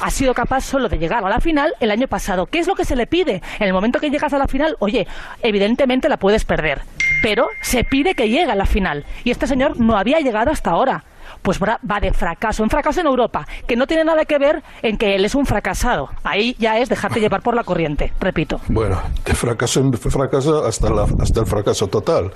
ha 0.00 0.10
sido 0.10 0.34
capaz 0.34 0.62
solo 0.62 0.88
de 0.88 0.98
llegar 0.98 1.24
a 1.24 1.28
la 1.28 1.40
final 1.40 1.74
el 1.80 1.90
año 1.90 2.08
pasado. 2.08 2.46
¿Qué 2.46 2.58
es 2.58 2.66
lo 2.66 2.74
que 2.74 2.84
se 2.84 2.96
le 2.96 3.06
pide? 3.06 3.42
En 3.58 3.66
el 3.66 3.72
momento 3.72 4.00
que 4.00 4.10
llegas 4.10 4.32
a 4.32 4.38
la 4.38 4.48
final, 4.48 4.76
oye, 4.78 5.06
evidentemente 5.42 6.08
la 6.08 6.16
puedes 6.16 6.44
perder, 6.44 6.82
pero 7.22 7.48
se 7.62 7.84
pide 7.84 8.14
que 8.14 8.28
llegue 8.28 8.50
a 8.50 8.54
la 8.54 8.66
final. 8.66 9.04
Y 9.24 9.30
este 9.30 9.46
señor 9.46 9.78
no 9.78 9.96
había 9.96 10.20
llegado 10.20 10.50
hasta 10.50 10.70
ahora. 10.70 11.04
Pues 11.42 11.58
va 11.60 11.78
va 11.90 12.00
de 12.00 12.12
fracaso 12.12 12.62
en 12.62 12.70
fracaso 12.70 13.00
en 13.00 13.06
Europa, 13.06 13.46
que 13.66 13.76
no 13.76 13.86
tiene 13.86 14.04
nada 14.04 14.24
que 14.24 14.38
ver 14.38 14.62
en 14.82 14.96
que 14.98 15.14
él 15.14 15.24
es 15.24 15.34
un 15.34 15.46
fracasado. 15.46 16.08
Ahí 16.24 16.54
ya 16.58 16.78
es 16.78 16.88
dejarte 16.88 17.20
llevar 17.20 17.42
por 17.42 17.54
la 17.54 17.64
corriente, 17.64 18.12
repito. 18.20 18.60
Bueno, 18.68 19.00
de 19.24 19.34
fracaso 19.34 19.80
en 19.80 19.92
fracaso 19.92 20.64
hasta, 20.66 20.90
la, 20.90 21.06
hasta 21.20 21.40
el 21.40 21.46
fracaso 21.46 21.86
total. 21.86 22.30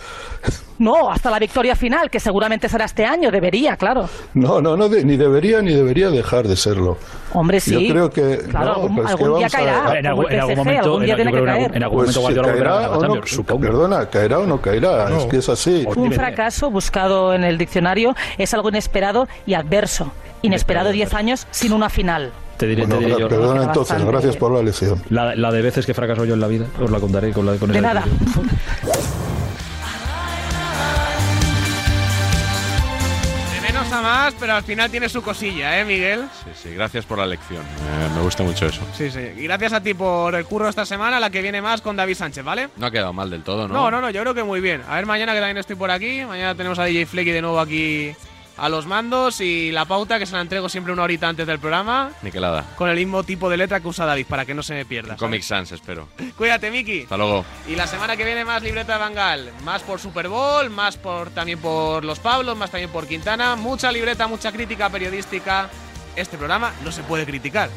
No, 0.79 1.11
hasta 1.11 1.31
la 1.31 1.39
victoria 1.39 1.77
final, 1.77 2.11
que 2.11 2.19
seguramente 2.19 2.69
será 2.69 2.87
este 2.87 3.05
año, 3.05 3.31
debería, 3.31 3.77
claro. 3.77 4.09
No, 4.35 4.61
no, 4.61 4.77
no, 4.77 4.89
de- 4.89 5.05
ni 5.05 5.17
debería 5.17 5.61
ni 5.63 5.75
debería 5.75 6.11
dejar 6.11 6.49
de 6.49 6.57
serlo. 6.57 6.97
Hombre, 7.35 7.61
sí. 7.61 7.87
Yo 7.89 7.93
creo 7.93 8.11
que. 8.11 8.39
Claro, 8.49 8.67
no, 8.67 8.73
algún- 8.75 8.97
pues 8.97 9.07
que 9.07 9.13
algún 9.13 9.39
día 9.39 9.49
vamos 9.49 9.55
a 9.55 9.59
caerá. 9.59 9.99
En 9.99 10.07
algún- 10.07 10.33
en 10.33 10.41
algún 10.41 10.57
momento- 10.57 10.83
algún 10.85 11.05
día 11.05 11.13
en- 11.13 11.17
tiene 11.17 11.31
yo 11.33 11.37
que 11.45 11.51
algún- 11.51 11.65
caer. 11.67 11.77
en 11.77 11.83
algún 11.83 11.99
Pues 12.05 12.17
momento 12.17 12.21
Guardiola 12.43 12.49
a 12.49 12.73
caerá 12.83 12.91
o 12.99 13.03
no, 13.17 13.27
supongo. 13.27 13.61
Perdona, 13.61 14.07
caerá 14.11 14.39
o 14.41 14.47
no 14.47 14.61
caerá, 14.61 15.17
es 15.17 15.25
que 15.27 15.37
es 15.39 15.49
así. 15.49 15.85
Un 15.97 16.13
fracaso 16.13 16.71
buscado 16.71 17.33
en 17.35 17.45
el 17.45 17.59
diccionario 17.59 18.15
es 18.39 18.53
algo 18.55 18.69
inesperado 18.69 18.92
y 19.47 19.55
adverso. 19.55 20.13
Inesperado 20.43 20.91
10 20.93 21.15
años 21.15 21.47
sin 21.51 21.73
una 21.73 21.89
final. 21.89 22.33
Te 22.59 22.67
diré, 22.67 22.83
Bueno, 22.83 22.99
te 22.99 23.05
diré 23.07 23.21
yo. 23.21 23.29
perdona 23.29 23.65
entonces, 23.65 24.05
gracias 24.05 24.37
por 24.37 24.53
la 24.53 24.63
lección. 24.63 25.03
La, 25.11 25.35
la 25.35 25.51
de 25.51 25.63
veces 25.63 25.87
que 25.87 25.95
fracaso 25.95 26.25
yo 26.25 26.35
en 26.35 26.41
la 26.41 26.47
vida, 26.49 26.67
os 26.81 26.91
la 26.91 27.01
contaré 27.01 27.33
con, 27.33 27.47
la, 27.47 27.55
con 27.57 27.73
De 27.73 27.79
esa 27.79 27.89
nada. 27.95 28.05
De 33.55 33.61
menos 33.61 33.93
a 33.93 34.01
más, 34.03 34.35
pero 34.39 34.55
al 34.55 34.63
final 34.63 34.91
tiene 34.91 35.09
su 35.09 35.23
cosilla, 35.23 35.79
¿eh, 35.81 35.85
Miguel? 35.85 36.23
Sí, 36.45 36.51
sí, 36.69 36.75
gracias 36.75 37.05
por 37.05 37.19
la 37.19 37.27
lección. 37.27 37.63
Eh, 37.63 38.09
me 38.15 38.23
gusta 38.23 38.43
mucho 38.43 38.67
eso. 38.67 38.81
Sí, 38.97 39.11
sí. 39.11 39.21
Y 39.37 39.43
gracias 39.45 39.73
a 39.73 39.81
ti 39.83 39.95
por 39.95 40.35
el 40.35 40.45
curro 40.45 40.69
esta 40.69 40.87
semana, 40.87 41.21
la 41.21 41.31
que 41.31 41.43
viene 41.43 41.61
más 41.61 41.81
con 41.83 41.97
David 41.97 42.15
Sánchez, 42.17 42.45
¿vale? 42.45 42.69
No 42.77 42.87
ha 42.87 42.91
quedado 42.91 43.13
mal 43.13 43.31
del 43.31 43.43
todo, 43.43 43.69
¿no? 43.69 43.75
No, 43.75 43.91
no, 43.91 44.01
no, 44.01 44.11
yo 44.11 44.21
creo 44.23 44.35
que 44.35 44.43
muy 44.45 44.61
bien. 44.61 44.83
A 44.89 44.97
ver, 44.97 45.07
mañana 45.07 45.33
que 45.35 45.39
también 45.41 45.59
estoy 45.59 45.77
por 45.77 45.91
aquí. 45.91 46.23
Mañana 46.25 46.55
tenemos 46.55 46.79
a 46.79 46.85
DJ 46.85 47.07
Flecky 47.07 47.31
de 47.31 47.43
nuevo 47.43 47.61
aquí 47.61 48.15
a 48.57 48.69
los 48.69 48.87
mandos 48.87 49.41
y 49.41 49.73
la 49.73 49.85
pauta 49.85 50.19
que 50.19 50.27
se 50.27 50.35
la 50.35 50.41
entrego 50.41 50.69
siempre 50.69 50.93
una 50.93 51.03
horita 51.03 51.29
antes 51.29 51.47
del 51.47 51.59
programa 51.59 52.11
Niquelada. 52.23 52.65
con 52.77 52.89
el 52.91 52.97
mismo 52.97 53.23
tipo 53.25 53.49
de 53.49 53.57
letra 53.57 53.81
que 53.81 53.89
usa 53.89 54.05
David 54.07 54.27
para 54.29 54.45
que 54.45 54.55
no 54.55 54.63
se 54.63 54.75
me 54.75 54.85
pierda. 54.85 55.17
Comic 55.17 55.43
Sans, 55.43 55.73
espero. 55.73 56.09
Cuídate, 56.37 56.71
Miki. 56.71 57.03
Hasta 57.03 57.17
luego. 57.17 57.45
Y 57.69 57.75
la 57.77 57.87
semana 57.87 58.17
que 58.17 58.25
viene 58.25 58.45
más 58.45 58.63
libreta 58.63 58.95
de 58.95 58.99
Bangal, 58.99 59.51
más 59.65 59.83
por 59.83 59.99
Super 59.99 60.29
Bowl, 60.29 60.71
más 60.71 60.97
por 60.97 61.31
también 61.31 61.59
por 61.59 62.05
los 62.05 62.19
Pablos, 62.19 62.57
más 62.57 62.71
también 62.71 62.91
por 62.91 63.07
Quintana, 63.07 63.57
mucha 63.57 63.91
libreta, 63.91 64.27
mucha 64.27 64.53
crítica 64.53 64.91
periodística. 64.91 65.69
Este 66.15 66.37
programa 66.37 66.73
no 66.85 66.93
se 66.93 67.03
puede 67.03 67.25
criticar. 67.25 67.71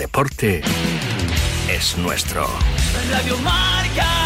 Deporte 0.00 0.62
es 1.68 1.98
nuestro. 1.98 2.48
Radio 3.10 3.36
Marca. 3.40 4.19